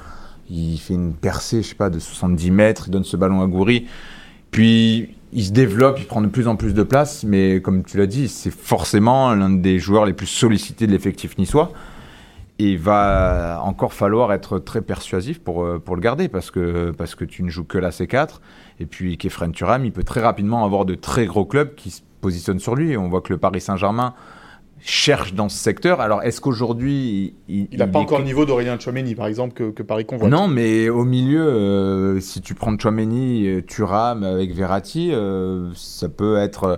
Il 0.48 0.78
fait 0.78 0.94
une 0.94 1.12
percée, 1.12 1.62
je 1.62 1.68
sais 1.68 1.74
pas, 1.74 1.90
de 1.90 1.98
70 1.98 2.50
mètres, 2.52 2.84
il 2.86 2.92
donne 2.92 3.04
ce 3.04 3.16
ballon 3.16 3.42
à 3.42 3.46
Goury. 3.46 3.86
Puis 4.52 5.10
il 5.32 5.44
se 5.44 5.52
développe, 5.52 5.98
il 5.98 6.06
prend 6.06 6.20
de 6.20 6.26
plus 6.26 6.48
en 6.48 6.56
plus 6.56 6.74
de 6.74 6.82
place, 6.82 7.24
mais 7.24 7.60
comme 7.60 7.84
tu 7.84 7.96
l'as 7.98 8.06
dit, 8.06 8.28
c'est 8.28 8.50
forcément 8.50 9.34
l'un 9.34 9.50
des 9.50 9.78
joueurs 9.78 10.04
les 10.04 10.12
plus 10.12 10.26
sollicités 10.26 10.86
de 10.86 10.92
l'effectif 10.92 11.38
niçois. 11.38 11.72
Et 12.58 12.72
il 12.72 12.78
va 12.78 13.62
encore 13.64 13.94
falloir 13.94 14.32
être 14.34 14.58
très 14.58 14.82
persuasif 14.82 15.40
pour, 15.40 15.64
euh, 15.64 15.78
pour 15.78 15.96
le 15.96 16.02
garder 16.02 16.28
parce 16.28 16.50
que, 16.50 16.90
parce 16.90 17.14
que 17.14 17.24
tu 17.24 17.42
ne 17.42 17.48
joues 17.48 17.64
que 17.64 17.78
la 17.78 17.88
C4. 17.88 18.40
Et 18.80 18.86
puis 18.86 19.16
Kefren 19.16 19.52
Turam, 19.52 19.84
il 19.86 19.92
peut 19.92 20.02
très 20.02 20.20
rapidement 20.20 20.62
avoir 20.62 20.84
de 20.84 20.94
très 20.94 21.24
gros 21.24 21.46
clubs 21.46 21.74
qui 21.74 21.90
se 21.90 22.02
positionnent 22.20 22.58
sur 22.58 22.74
lui. 22.74 22.98
On 22.98 23.08
voit 23.08 23.22
que 23.22 23.32
le 23.32 23.38
Paris 23.38 23.62
Saint-Germain 23.62 24.12
cherche 24.82 25.34
dans 25.34 25.48
ce 25.48 25.58
secteur. 25.58 26.00
Alors, 26.00 26.22
est-ce 26.22 26.40
qu'aujourd'hui... 26.40 27.34
Il 27.48 27.68
n'a 27.72 27.86
pas 27.86 27.98
encore 27.98 28.18
le 28.18 28.24
niveau 28.24 28.46
d'Aurélien 28.46 28.76
Tchouameni, 28.76 29.14
par 29.14 29.26
exemple, 29.26 29.54
que, 29.54 29.70
que 29.70 29.82
Paris 29.82 30.04
convoite. 30.04 30.30
Non, 30.30 30.48
mais 30.48 30.88
au 30.88 31.04
milieu, 31.04 31.46
euh, 31.46 32.20
si 32.20 32.40
tu 32.40 32.54
prends 32.54 32.76
Chouameni, 32.78 33.46
euh, 33.46 33.60
Thuram 33.62 34.22
avec 34.22 34.54
Verratti, 34.54 35.12
euh, 35.12 35.70
ça 35.74 36.08
peut 36.08 36.38
être, 36.38 36.64
euh, 36.64 36.76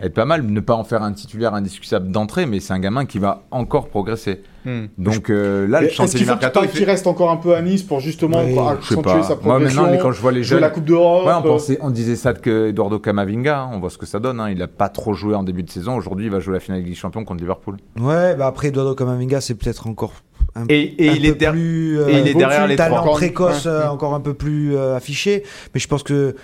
être 0.00 0.14
pas 0.14 0.24
mal. 0.24 0.42
Ne 0.44 0.60
pas 0.60 0.74
en 0.74 0.84
faire 0.84 1.02
un 1.02 1.12
titulaire 1.12 1.54
indiscutable 1.54 2.10
d'entrée, 2.10 2.46
mais 2.46 2.60
c'est 2.60 2.72
un 2.72 2.78
gamin 2.78 3.04
qui 3.06 3.18
va 3.18 3.42
encore 3.50 3.88
progresser. 3.88 4.42
Hmm. 4.64 4.86
Donc 4.96 5.28
euh, 5.28 5.68
là, 5.68 5.80
Mais 5.80 5.88
le 5.88 5.92
chantier 5.92 6.20
du 6.20 6.24
mercato, 6.26 6.60
il 6.62 6.70
qu'il 6.70 6.84
reste 6.84 7.06
encore 7.06 7.30
un 7.30 7.36
peu 7.36 7.54
à 7.54 7.60
Nice 7.60 7.82
pour 7.82 8.00
justement 8.00 8.38
accentuer 8.70 9.22
sa 9.22 9.28
Moi 9.34 9.36
progression 9.36 9.82
maintenant, 9.82 9.96
mais 9.96 10.02
quand 10.02 10.12
je 10.12 10.20
vois 10.22 10.32
les 10.32 10.42
jeunes, 10.42 10.60
la 10.60 10.70
Coupe 10.70 10.84
d'Europe 10.86 11.26
Ouais, 11.26 11.32
on, 11.34 11.40
euh, 11.40 11.42
pensait, 11.42 11.78
on 11.82 11.90
disait 11.90 12.16
ça 12.16 12.32
que 12.32 12.68
Eduardo 12.68 12.98
Camavinga, 12.98 13.60
hein, 13.60 13.70
on 13.74 13.78
voit 13.80 13.90
ce 13.90 13.98
que 13.98 14.06
ça 14.06 14.20
donne. 14.20 14.40
hein. 14.40 14.48
Il 14.50 14.58
n'a 14.58 14.66
pas 14.68 14.88
trop 14.88 15.12
joué 15.12 15.34
en 15.34 15.42
début 15.42 15.62
de 15.64 15.70
saison. 15.70 15.94
Aujourd'hui, 15.96 16.26
il 16.26 16.30
va 16.30 16.40
jouer 16.40 16.54
la 16.54 16.60
finale 16.60 16.82
de 16.82 16.88
des 16.88 16.94
Champions 16.94 17.24
contre 17.24 17.40
Liverpool. 17.42 17.76
Ouais, 18.00 18.34
bah 18.36 18.46
après, 18.46 18.68
Eduardo 18.68 18.94
Camavinga, 18.94 19.42
c'est 19.42 19.54
peut-être 19.54 19.86
encore 19.86 20.14
un, 20.54 20.64
Et, 20.70 21.04
et 21.04 21.10
un 21.10 21.12
il, 21.14 21.22
peu 21.22 21.26
est 21.28 21.34
der- 21.34 21.52
plus, 21.52 21.98
et 22.00 22.20
il 22.20 22.28
est 22.28 22.34
euh, 22.34 22.38
derrière 22.38 22.66
les 22.66 22.76
talent 22.76 23.02
trois. 23.02 23.12
précoce 23.14 23.66
Ouais. 23.66 23.70
euh, 23.70 23.88
encore 23.90 24.14
un 24.14 24.20
peu 24.20 24.32
plus 24.34 24.74
euh, 24.76 24.96
affiché. 24.96 25.42
Mais 25.74 25.80
je 25.80 25.88
pense 25.88 26.02
que 26.02 26.36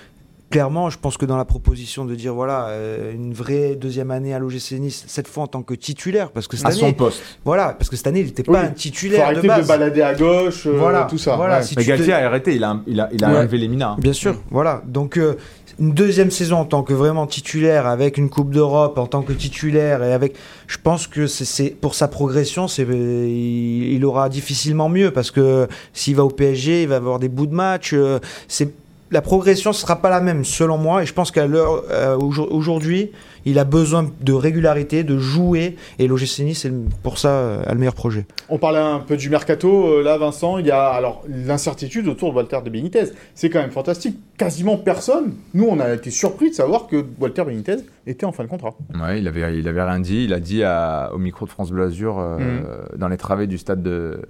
clairement, 0.51 0.91
je 0.91 0.99
pense 0.99 1.17
que 1.17 1.25
dans 1.27 1.37
la 1.37 1.45
proposition 1.45 2.05
de 2.05 2.15
dire 2.15 2.35
voilà 2.35 2.67
euh, 2.69 3.15
une 3.15 3.33
vraie 3.33 3.77
deuxième 3.77 4.11
année 4.11 4.35
à 4.35 4.39
l'OGC 4.39 4.73
Nice, 4.81 5.05
cette 5.07 5.29
fois 5.29 5.45
en 5.45 5.47
tant 5.47 5.63
que 5.63 5.75
titulaire, 5.75 6.31
parce 6.31 6.49
que 6.49 6.57
cette 6.57 6.67
à 6.67 6.71
son 6.73 6.87
année, 6.87 6.95
poste. 6.95 7.23
voilà, 7.45 7.75
parce 7.79 7.89
que 7.89 7.97
cette 7.97 8.07
année, 8.09 8.21
il 8.21 8.27
n'était 8.27 8.43
Oui. 8.49 8.55
pas 8.55 8.63
un 8.63 8.69
faut 8.69 8.75
titulaire 8.75 9.25
arrêter 9.27 9.39
de 9.39 9.43
de, 9.43 9.49
base. 9.49 9.69
balader 9.69 10.03
à 10.03 10.15
gauche, 10.15 10.67
euh, 10.67 10.73
Voilà, 10.77 11.05
tout 11.05 11.19
ça. 11.19 11.37
voilà, 11.37 11.59
ouais. 11.59 11.63
si 11.63 11.75
Mais 11.77 11.85
Galtier 11.85 12.13
a 12.13 12.27
arrêté, 12.27 12.55
il 12.57 12.65
a, 12.65 12.81
il 12.87 13.01
a, 13.01 13.09
il 13.13 13.25
a 13.25 13.31
Ouais. 13.31 13.39
enlevé 13.39 13.59
les 13.59 13.69
minas. 13.69 13.97
Bien 13.99 14.13
sûr, 14.13 14.37
voilà. 14.51 14.83
Donc 14.87 15.17
euh, 15.17 15.35
une 15.79 15.93
deuxième 15.93 16.31
saison 16.31 16.57
en 16.57 16.65
tant 16.67 16.83
que 16.83 16.93
vraiment 16.93 17.27
titulaire, 17.27 17.87
avec 17.87 18.19
une 18.19 18.29
Coupe 18.29 18.51
d'Europe 18.53 18.99
en 18.99 19.07
tant 19.07 19.23
que 19.23 19.33
titulaire 19.33 20.03
et 20.03 20.13
avec, 20.13 20.35
je 20.67 20.77
pense 20.83 21.07
que 21.07 21.27
c'est- 21.27 21.45
c'est 21.47 21.71
pour 21.71 21.95
sa 21.95 22.07
progression, 22.09 22.69
c'est 22.69 22.83
il, 22.83 23.93
il 23.95 24.05
aura 24.05 24.29
difficilement 24.29 24.89
mieux 24.89 25.11
parce 25.11 25.31
que 25.31 25.69
s'il 25.93 26.17
va 26.17 26.25
au 26.25 26.29
PSG, 26.31 26.83
il 26.83 26.89
va 26.89 26.97
avoir 26.97 27.19
des 27.19 27.29
bouts 27.29 27.47
de 27.47 27.55
match. 27.55 27.93
euh, 27.95 28.19
c'est 28.49 28.73
la 29.11 29.23
progression 29.23 29.71
ne 29.71 29.75
sera 29.75 29.97
pas 29.97 30.11
la 30.11 30.21
même 30.21 30.45
selon 30.45 30.79
moi 30.79 31.03
et 31.03 31.07
je 31.07 31.13
pense 31.13 31.31
qu'à 31.31 31.47
l'heure 31.47 31.83
euh, 31.91 32.17
aujourd- 32.17 32.53
aujourd'hui, 32.53 33.11
il 33.45 33.59
a 33.59 33.65
besoin 33.65 34.11
de 34.21 34.33
régularité, 34.33 35.03
de 35.03 35.19
jouer 35.19 35.77
et 35.99 36.07
l'OGC 36.07 36.41
Nice, 36.41 36.61
c'est 36.61 36.73
pour 37.03 37.19
ça 37.19 37.29
euh, 37.31 37.63
a 37.67 37.73
le 37.73 37.79
meilleur 37.79 37.95
projet. 37.95 38.27
On 38.49 38.59
parlait 38.59 38.79
un 38.79 38.99
peu 39.01 39.17
du 39.17 39.31
mercato, 39.31 39.87
euh, 39.87 40.03
là 40.03 40.17
Vincent, 40.19 40.59
il 40.59 40.67
y 40.67 40.71
a 40.71 40.85
alors 40.89 41.23
l'incertitude 41.29 42.07
autour 42.07 42.31
de 42.31 42.37
Walter 42.37 42.59
de 42.65 42.71
Benitez. 42.71 43.05
C'est 43.35 43.51
quand 43.51 43.61
même 43.61 43.71
fantastique. 43.71 44.17
Quasiment 44.37 44.77
personne, 44.77 45.35
nous 45.55 45.67
on 45.69 45.81
a 45.81 45.93
été 45.95 46.11
surpris 46.11 46.51
de 46.51 46.55
savoir 46.55 46.87
que 46.87 47.05
Walter 47.19 47.45
Benitez 47.45 47.77
était 48.07 48.27
en 48.27 48.33
fin 48.33 48.45
de 48.45 48.49
contrat. 48.49 48.75
Ouais, 48.95 49.19
il 49.21 49.27
avait, 49.27 49.59
il 49.59 49.67
avait 49.67 49.83
rien 49.83 50.01
dit. 50.01 50.25
Il 50.25 50.35
a 50.35 50.41
dit 50.41 50.63
à- 50.63 51.11
au 51.15 51.19
micro 51.19 51.47
de 51.47 51.51
France 51.51 51.71
Bleu 51.71 51.85
Azur 51.85 52.19
euh, 52.19 52.39
Mhm. 52.39 52.99
dans 52.99 53.09
les 53.09 53.17
travaux 53.17 53.47
du 53.47 53.59
stade 53.59 53.83
de, 53.83 54.21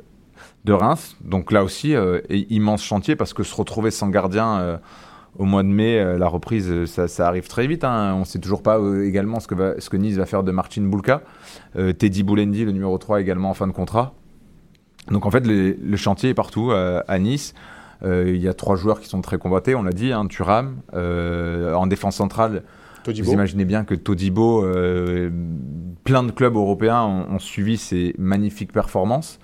de 0.65 0.73
Reims. 0.73 1.17
Donc 1.25 1.53
là 1.53 1.65
aussi, 1.65 1.95
euh, 1.95 2.21
immense 2.31 2.83
chantier 2.83 3.17
parce 3.17 3.33
que 3.33 3.43
se 3.43 3.55
retrouver 3.55 3.91
sans 3.91 4.09
gardien 4.09 4.59
euh, 4.59 4.77
au 5.39 5.45
mois 5.45 5.63
de 5.63 5.69
mai, 5.69 5.99
euh, 5.99 6.19
la 6.19 6.27
reprise, 6.29 6.85
ça, 6.87 7.09
ça 7.09 7.27
arrive 7.29 7.49
très 7.49 7.67
vite. 7.67 7.85
hein. 7.85 8.13
On 8.15 8.21
ne 8.21 8.25
sait 8.25 8.39
toujours 8.41 8.63
pas 8.63 8.79
également 9.05 9.41
ce 9.41 9.47
que, 9.49 9.55
va- 9.55 9.81
ce 9.81 9.89
que 9.89 9.97
Nice 9.97 10.17
va 10.17 10.27
faire 10.27 10.43
de 10.43 10.53
Martin 10.53 10.83
Boulka. 10.83 11.23
Teddy 11.99 12.23
Boulendi, 12.23 12.65
le 12.65 12.73
numéro 12.73 12.99
3, 12.99 13.21
également 13.21 13.51
en 13.51 13.55
fin 13.55 13.67
de 13.67 13.73
contrat. 13.73 14.15
Donc 15.11 15.25
en 15.25 15.31
fait, 15.31 15.47
les- 15.47 15.75
le 15.75 15.97
chantier 15.97 16.31
est 16.31 16.35
partout 16.35 16.73
à 16.73 17.19
Nice. 17.19 17.55
Il 18.05 18.37
y 18.37 18.49
a 18.49 18.55
trois 18.55 18.77
joueurs 18.77 19.01
qui 19.01 19.09
sont 19.09 19.21
très 19.23 19.39
combattés, 19.39 19.75
on 19.75 19.83
l'a 19.83 19.93
dit, 19.93 20.13
hein, 20.13 20.27
Thuram. 20.27 20.77
En 20.95 21.87
défense 21.87 22.17
centrale, 22.17 22.65
Todibo. 23.05 23.27
vous 23.27 23.33
imaginez 23.33 23.65
bien 23.65 23.85
que 23.85 23.95
Todibo, 23.95 24.63
plein 26.05 26.23
de 26.23 26.33
clubs 26.33 26.55
européens 26.57 27.03
ont, 27.03 27.35
ont 27.35 27.39
suivi 27.39 27.77
ses 27.79 28.15
magnifiques 28.19 28.73
performances. 28.73 29.39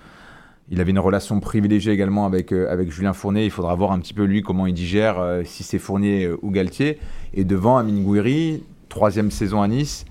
Il 0.69 0.81
avait 0.81 0.91
une 0.91 0.99
relation 0.99 1.39
privilégiée 1.39 1.93
également 1.93 2.25
avec, 2.25 2.51
euh, 2.51 2.69
avec 2.69 2.91
Julien 2.91 3.13
Fournier. 3.13 3.45
Il 3.45 3.51
faudra 3.51 3.73
voir 3.75 3.91
un 3.91 3.99
petit 3.99 4.13
peu 4.13 4.23
lui 4.23 4.41
comment 4.41 4.67
il 4.67 4.73
digère, 4.73 5.19
euh, 5.19 5.43
si 5.45 5.63
c'est 5.63 5.79
Fournier 5.79 6.25
euh, 6.25 6.37
ou 6.41 6.51
Galtier. 6.51 6.99
Et 7.33 7.45
devant 7.45 7.77
Amine 7.77 8.03
Gouiri, 8.03 8.63
troisième 8.89 9.31
saison 9.31 9.61
à 9.61 9.67
Nice. 9.67 10.05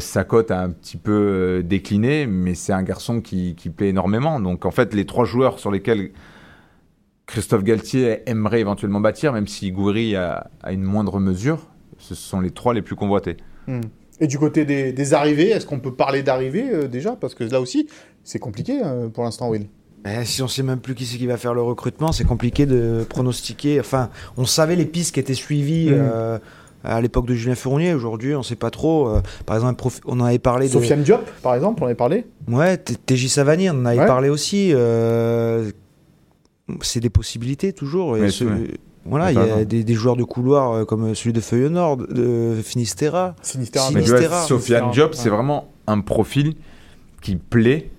sa 0.00 0.24
cote 0.24 0.50
a 0.50 0.60
un 0.60 0.70
petit 0.70 0.96
peu 0.96 1.62
décliné, 1.64 2.26
mais 2.26 2.54
c'est 2.54 2.72
un 2.72 2.82
garçon 2.82 3.20
qui, 3.20 3.54
plaît 3.76 3.90
énormément. 3.90 4.40
Donc 4.40 4.66
en 4.66 4.72
fait, 4.72 4.94
les 4.94 5.06
trois 5.06 5.24
joueurs 5.24 5.60
sur 5.60 5.70
lesquels 5.70 6.10
Christophe 7.26 7.62
Galtier 7.62 8.22
aimerait 8.26 8.60
éventuellement 8.60 9.00
bâtir, 9.00 9.32
même 9.32 9.46
si 9.46 9.70
Gouiri 9.70 10.16
a, 10.16 10.50
a 10.62 10.72
une 10.72 10.82
moindre 10.82 11.20
mesure, 11.20 11.68
ce 11.98 12.14
sont 12.14 12.40
les 12.40 12.50
trois 12.50 12.74
les 12.74 12.82
plus 12.82 12.96
convoités. 12.96 13.36
Hmm. 13.68 13.80
Et 14.20 14.26
du 14.26 14.38
côté 14.38 14.64
des, 14.64 14.92
des 14.92 15.14
arrivées, 15.14 15.50
est-ce 15.50 15.64
qu'on 15.66 15.78
peut 15.80 15.94
parler 15.94 16.22
d'arrivées 16.22 16.68
euh, 16.72 16.88
déjà? 16.88 17.16
Parce 17.16 17.34
que 17.34 17.44
là 17.44 17.60
aussi, 17.60 17.88
c'est 18.24 18.38
compliqué 18.38 18.80
euh, 18.84 19.08
pour 19.08 19.24
l'instant, 19.24 19.48
Will. 19.48 19.66
Eh, 20.06 20.24
si 20.24 20.42
on 20.42 20.48
sait 20.48 20.62
même 20.62 20.80
plus 20.80 20.94
qui 20.94 21.04
c'est 21.06 21.18
qui 21.18 21.26
va 21.26 21.36
faire 21.36 21.54
le 21.54 21.62
recrutement, 21.62 22.12
c'est 22.12 22.24
compliqué 22.24 22.66
de 22.66 23.04
pronostiquer. 23.08 23.78
Enfin, 23.80 24.10
on 24.36 24.44
savait 24.44 24.76
les 24.76 24.86
pistes 24.86 25.14
qui 25.14 25.20
étaient 25.20 25.34
suivies 25.34 25.90
Mhm. 25.90 25.96
euh, 26.00 26.38
à 26.84 27.00
l'époque 27.00 27.26
de 27.26 27.34
Julien 27.34 27.56
Fournier. 27.56 27.92
Aujourd'hui, 27.94 28.34
on 28.36 28.42
sait 28.44 28.54
pas 28.56 28.70
trop. 28.70 29.08
Euh, 29.08 29.20
par 29.46 29.56
exemple, 29.56 29.84
on 30.06 30.20
en 30.20 30.24
avait 30.24 30.38
parlé 30.38 30.66
de. 30.68 30.72
Sofiane 30.72 31.02
Diop, 31.02 31.28
par 31.42 31.54
exemple, 31.56 31.80
on 31.80 31.84
en 31.84 31.86
avait 31.86 31.94
parlé? 31.96 32.24
Ouais, 32.48 32.76
TJ 32.78 33.26
Savani, 33.28 33.70
on 33.70 33.74
en 33.74 33.84
avait 33.86 33.98
Ouais. 34.00 34.06
parlé 34.06 34.28
aussi. 34.28 34.70
euh, 34.72 35.70
C'est 36.82 37.00
des 37.00 37.10
possibilités 37.10 37.72
toujours. 37.72 38.16
Et 38.16 38.30
ce-. 38.30 38.44
Voilà, 39.04 39.32
il 39.32 39.36
y 39.36 39.40
a 39.40 39.64
des, 39.64 39.84
des 39.84 39.94
joueurs 39.94 40.16
de 40.16 40.24
couloir 40.24 40.72
euh, 40.72 40.84
comme 40.84 41.14
celui 41.14 41.32
de 41.32 41.40
Feyenoord, 41.40 41.96
de 42.08 42.56
Finistera. 42.62 43.34
Sinistère. 43.42 43.82
Si, 43.82 43.94
Mais 43.94 44.00
mais 44.00 44.04
tu 44.04 44.10
vois, 44.10 44.18
Sinistera. 44.18 44.42
Sofiane 44.42 44.90
Diop, 44.90 45.14
c'est 45.14 45.30
vraiment 45.30 45.72
un 45.86 46.00
profil 46.00 46.54
qui 47.22 47.36
plaît 47.36 47.90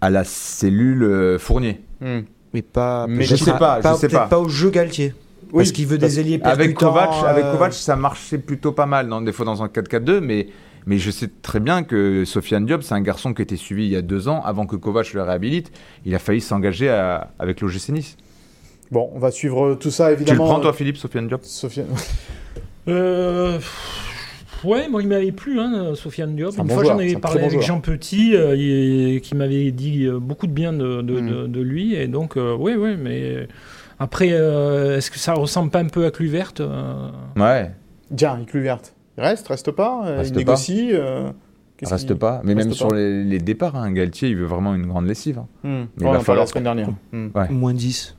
à 0.00 0.10
la 0.10 0.24
cellule 0.24 1.02
euh, 1.04 1.38
Fournier. 1.38 1.80
Hmm. 2.00 2.20
Mais 2.52 2.62
pas. 2.62 3.06
Mais 3.06 3.24
je 3.24 3.36
sais 3.36 3.52
pas, 3.56 3.80
je 3.80 3.94
sais 3.96 4.08
pas. 4.08 4.26
pas 4.26 4.38
au 4.38 4.48
jeu 4.48 4.70
Galtier. 4.70 5.14
Oui, 5.52 5.58
parce 5.64 5.72
qu'il 5.72 5.86
veut 5.86 5.98
parce- 5.98 6.14
des 6.14 6.20
ailiers 6.20 6.40
Avec. 6.42 6.74
Kovac, 6.74 7.10
avec 7.26 7.44
euh, 7.44 7.52
Kovac, 7.52 7.72
ça 7.72 7.96
marchait 7.96 8.38
plutôt 8.38 8.72
pas 8.72 8.86
mal, 8.86 9.08
non, 9.08 9.20
des 9.20 9.32
fois 9.32 9.44
dans 9.44 9.62
un 9.62 9.66
4-4-2, 9.66 10.20
mais, 10.20 10.46
mais 10.86 10.98
je 10.98 11.10
sais 11.10 11.28
très 11.42 11.58
bien 11.60 11.82
que 11.82 12.24
Sofiane 12.24 12.66
Diop, 12.66 12.82
c'est 12.82 12.94
un 12.94 13.00
garçon 13.00 13.34
qui 13.34 13.42
a 13.42 13.44
été 13.44 13.56
suivi 13.56 13.84
il 13.84 13.90
y 13.90 13.96
a 13.96 14.02
deux 14.02 14.28
ans, 14.28 14.42
avant 14.44 14.66
que 14.66 14.76
Kovac 14.76 15.12
le 15.12 15.22
réhabilite. 15.22 15.72
Il 16.06 16.14
a 16.14 16.18
failli 16.20 16.40
s'engager 16.40 16.88
avec 17.38 17.60
l'OGC 17.60 17.88
Nice. 17.90 18.16
Bon, 18.90 19.10
on 19.14 19.18
va 19.18 19.30
suivre 19.30 19.74
tout 19.76 19.90
ça, 19.90 20.06
Tu 20.06 20.10
le 20.10 20.16
évidemment. 20.22 20.46
prends, 20.46 20.60
toi, 20.60 20.72
Philippe, 20.72 20.96
Sofiane 20.96 21.28
Diop 21.28 21.44
Sofiane... 21.44 21.86
Euh, 22.88 23.58
ouais, 24.64 24.88
moi 24.88 25.02
il 25.02 25.06
m'avait 25.08 25.32
plu, 25.32 25.60
hein, 25.60 25.94
Sofiane 25.94 26.34
Diop. 26.34 26.56
Une 26.56 26.64
bon 26.64 26.74
fois 26.74 26.84
j'en 26.84 26.98
avais 26.98 27.14
parlé 27.14 27.40
bon 27.40 27.46
avec 27.46 27.52
joueur. 27.60 27.62
Jean 27.76 27.80
Petit, 27.80 28.34
euh, 28.34 28.56
il- 28.56 29.20
qui 29.20 29.34
m'avait 29.36 29.70
dit 29.70 30.06
euh, 30.06 30.18
beaucoup 30.18 30.46
de 30.46 30.52
bien 30.52 30.72
de, 30.72 31.02
de, 31.02 31.20
Mm. 31.20 31.28
de- 31.30 31.46
de 31.46 31.60
lui. 31.60 31.94
Et 31.94 32.08
donc, 32.08 32.36
euh, 32.36 32.56
oui, 32.58 32.72
oui, 32.74 32.96
mais 32.98 33.46
après, 33.98 34.30
euh, 34.32 34.96
est-ce 34.96 35.10
que 35.10 35.18
ça 35.18 35.34
ressemble 35.34 35.70
pas 35.70 35.80
un 35.80 35.88
peu 35.88 36.06
à 36.06 36.10
Cluvert 36.10 36.52
euh, 36.60 37.10
Ouais, 37.36 37.70
Tiens, 38.16 38.38
il 38.40 38.46
Cluvert. 38.46 38.80
Il 39.18 39.22
reste, 39.24 39.46
reste 39.48 39.70
pas 39.72 40.02
euh, 40.06 40.16
Reste 40.16 40.30
Il 40.30 40.32
pas. 40.32 40.38
négocie 40.52 40.88
euh, 40.94 41.30
reste 41.84 42.14
pas. 42.14 42.40
Mais 42.42 42.54
reste 42.54 42.64
même 42.66 42.68
pas. 42.70 42.74
sur 42.78 42.90
les, 42.92 43.22
les 43.24 43.38
départs, 43.38 43.76
hein, 43.76 43.92
Galtier, 43.92 44.30
il 44.30 44.36
veut 44.36 44.46
vraiment 44.46 44.74
une 44.74 44.86
grande 44.86 45.06
lessive. 45.06 45.38
hein. 45.38 45.46
Mais 45.62 45.70
Ouais, 45.70 45.86
il 46.00 46.06
on 46.06 46.06
va 46.06 46.08
en 46.08 46.12
parlait 46.12 46.24
falloir- 46.24 46.44
la 46.46 46.50
semaine 46.50 46.64
dernière. 46.64 46.88
Ouais. 47.12 47.48
Moins 47.50 47.74
10. 47.74 48.16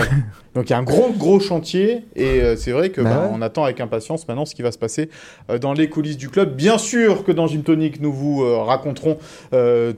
Donc 0.54 0.70
il 0.70 0.70
y 0.70 0.72
a 0.72 0.78
un 0.78 0.82
gros 0.84 1.10
gros 1.14 1.38
chantier 1.38 2.04
et 2.16 2.40
euh, 2.40 2.56
c'est 2.56 2.72
vrai 2.72 2.88
que 2.88 3.02
Bah 3.02 3.10
bah, 3.10 3.22
ouais. 3.24 3.30
on 3.34 3.42
attend 3.42 3.64
avec 3.64 3.78
impatience 3.78 4.26
maintenant 4.26 4.46
ce 4.46 4.54
qui 4.54 4.62
va 4.62 4.72
se 4.72 4.78
passer 4.78 5.10
euh, 5.50 5.58
dans 5.58 5.74
les 5.74 5.90
coulisses 5.90 6.16
du 6.16 6.30
club. 6.30 6.56
Bien 6.56 6.78
sûr 6.78 7.24
que 7.24 7.32
dans 7.32 7.46
Gym 7.46 7.62
Tonic 7.62 8.00
nous 8.00 8.10
vous 8.10 8.42
euh, 8.42 8.56
raconterons 8.62 9.18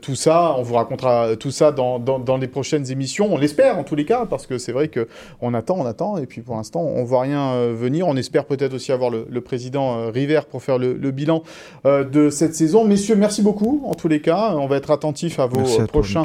tout 0.03 0.15
ça, 0.17 0.55
on 0.59 0.63
vous 0.63 0.75
racontera 0.75 1.37
tout 1.37 1.51
ça 1.53 1.71
dans, 1.71 1.99
dans, 2.01 2.19
dans 2.19 2.37
les 2.39 2.49
prochaines 2.49 2.91
émissions. 2.91 3.33
On 3.33 3.39
l'espère 3.39 3.79
en 3.79 3.85
tous 3.85 3.95
les 3.95 4.05
cas 4.05 4.27
parce 4.27 4.47
que 4.47 4.59
c'est 4.59 4.73
vrai 4.73 4.89
que 4.89 5.07
on 5.41 5.55
attend, 5.55 5.77
on 5.79 5.87
attend 5.87 6.19
et 6.19 6.27
puis 6.27 6.41
pour 6.41 6.57
l'instant 6.57 6.81
on 6.81 7.05
voit 7.05 7.23
rien 7.23 7.69
venir. 7.73 8.09
On 8.09 8.17
espère 8.17 8.45
peut-être 8.45 8.75
aussi 8.75 8.91
avoir 8.91 9.11
le, 9.11 9.27
le 9.31 9.41
président 9.41 10.11
River 10.11 10.41
pour 10.51 10.63
faire 10.65 10.79
le, 10.79 10.95
le 10.95 11.11
bilan 11.13 11.45
de 11.85 12.31
cette 12.31 12.55
saison. 12.57 12.85
Messieurs, 12.85 13.15
merci 13.15 13.43
beaucoup 13.43 13.83
en 13.87 13.95
tous 13.95 14.09
les 14.09 14.21
cas. 14.21 14.55
On 14.57 14.67
va 14.67 14.77
être 14.77 14.91
attentif 14.91 15.39
à 15.39 15.47
vos 15.47 15.81
à 15.81 15.87
prochains 15.87 16.25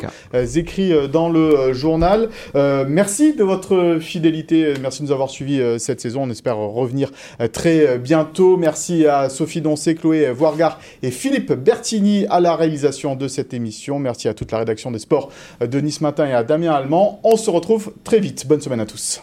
écrits 0.56 0.92
dans 1.12 1.30
le 1.30 1.72
journal. 1.74 2.30
Merci 2.56 3.34
de 3.34 3.44
votre 3.44 3.63
fidélité. 4.00 4.66
Euh, 4.66 4.76
merci 4.82 5.02
de 5.02 5.08
nous 5.08 5.12
avoir 5.12 5.30
suivis 5.30 5.60
euh, 5.60 5.78
cette 5.78 6.02
saison. 6.02 6.24
On 6.24 6.30
espère 6.30 6.58
revenir 6.58 7.12
euh, 7.42 7.48
très 7.48 7.98
bientôt. 7.98 8.58
Merci 8.58 9.06
à 9.06 9.30
Sophie 9.30 9.62
Doncé, 9.62 9.96
Chloé 9.96 10.32
Voirgard 10.32 10.80
et 11.02 11.12
Philippe 11.12 11.54
Bertini 11.54 12.26
à 12.30 12.40
la 12.40 12.56
réalisation 12.56 13.16
de 13.16 13.28
cette 13.28 13.54
émission. 13.54 14.00
Merci 14.00 14.28
à 14.28 14.34
toute 14.34 14.52
la 14.52 14.60
rédaction 14.60 14.92
des 14.92 15.00
sports 15.00 15.32
de 15.62 15.80
Nice 15.80 16.02
Matin 16.02 16.28
et 16.28 16.34
à 16.34 16.44
Damien 16.44 16.74
Allemand. 16.74 17.20
On 17.24 17.38
se 17.38 17.50
retrouve 17.50 17.94
très 18.04 18.20
vite. 18.20 18.48
Bonne 18.48 18.62
semaine 18.62 18.80
à 18.80 18.86
tous. 18.86 19.22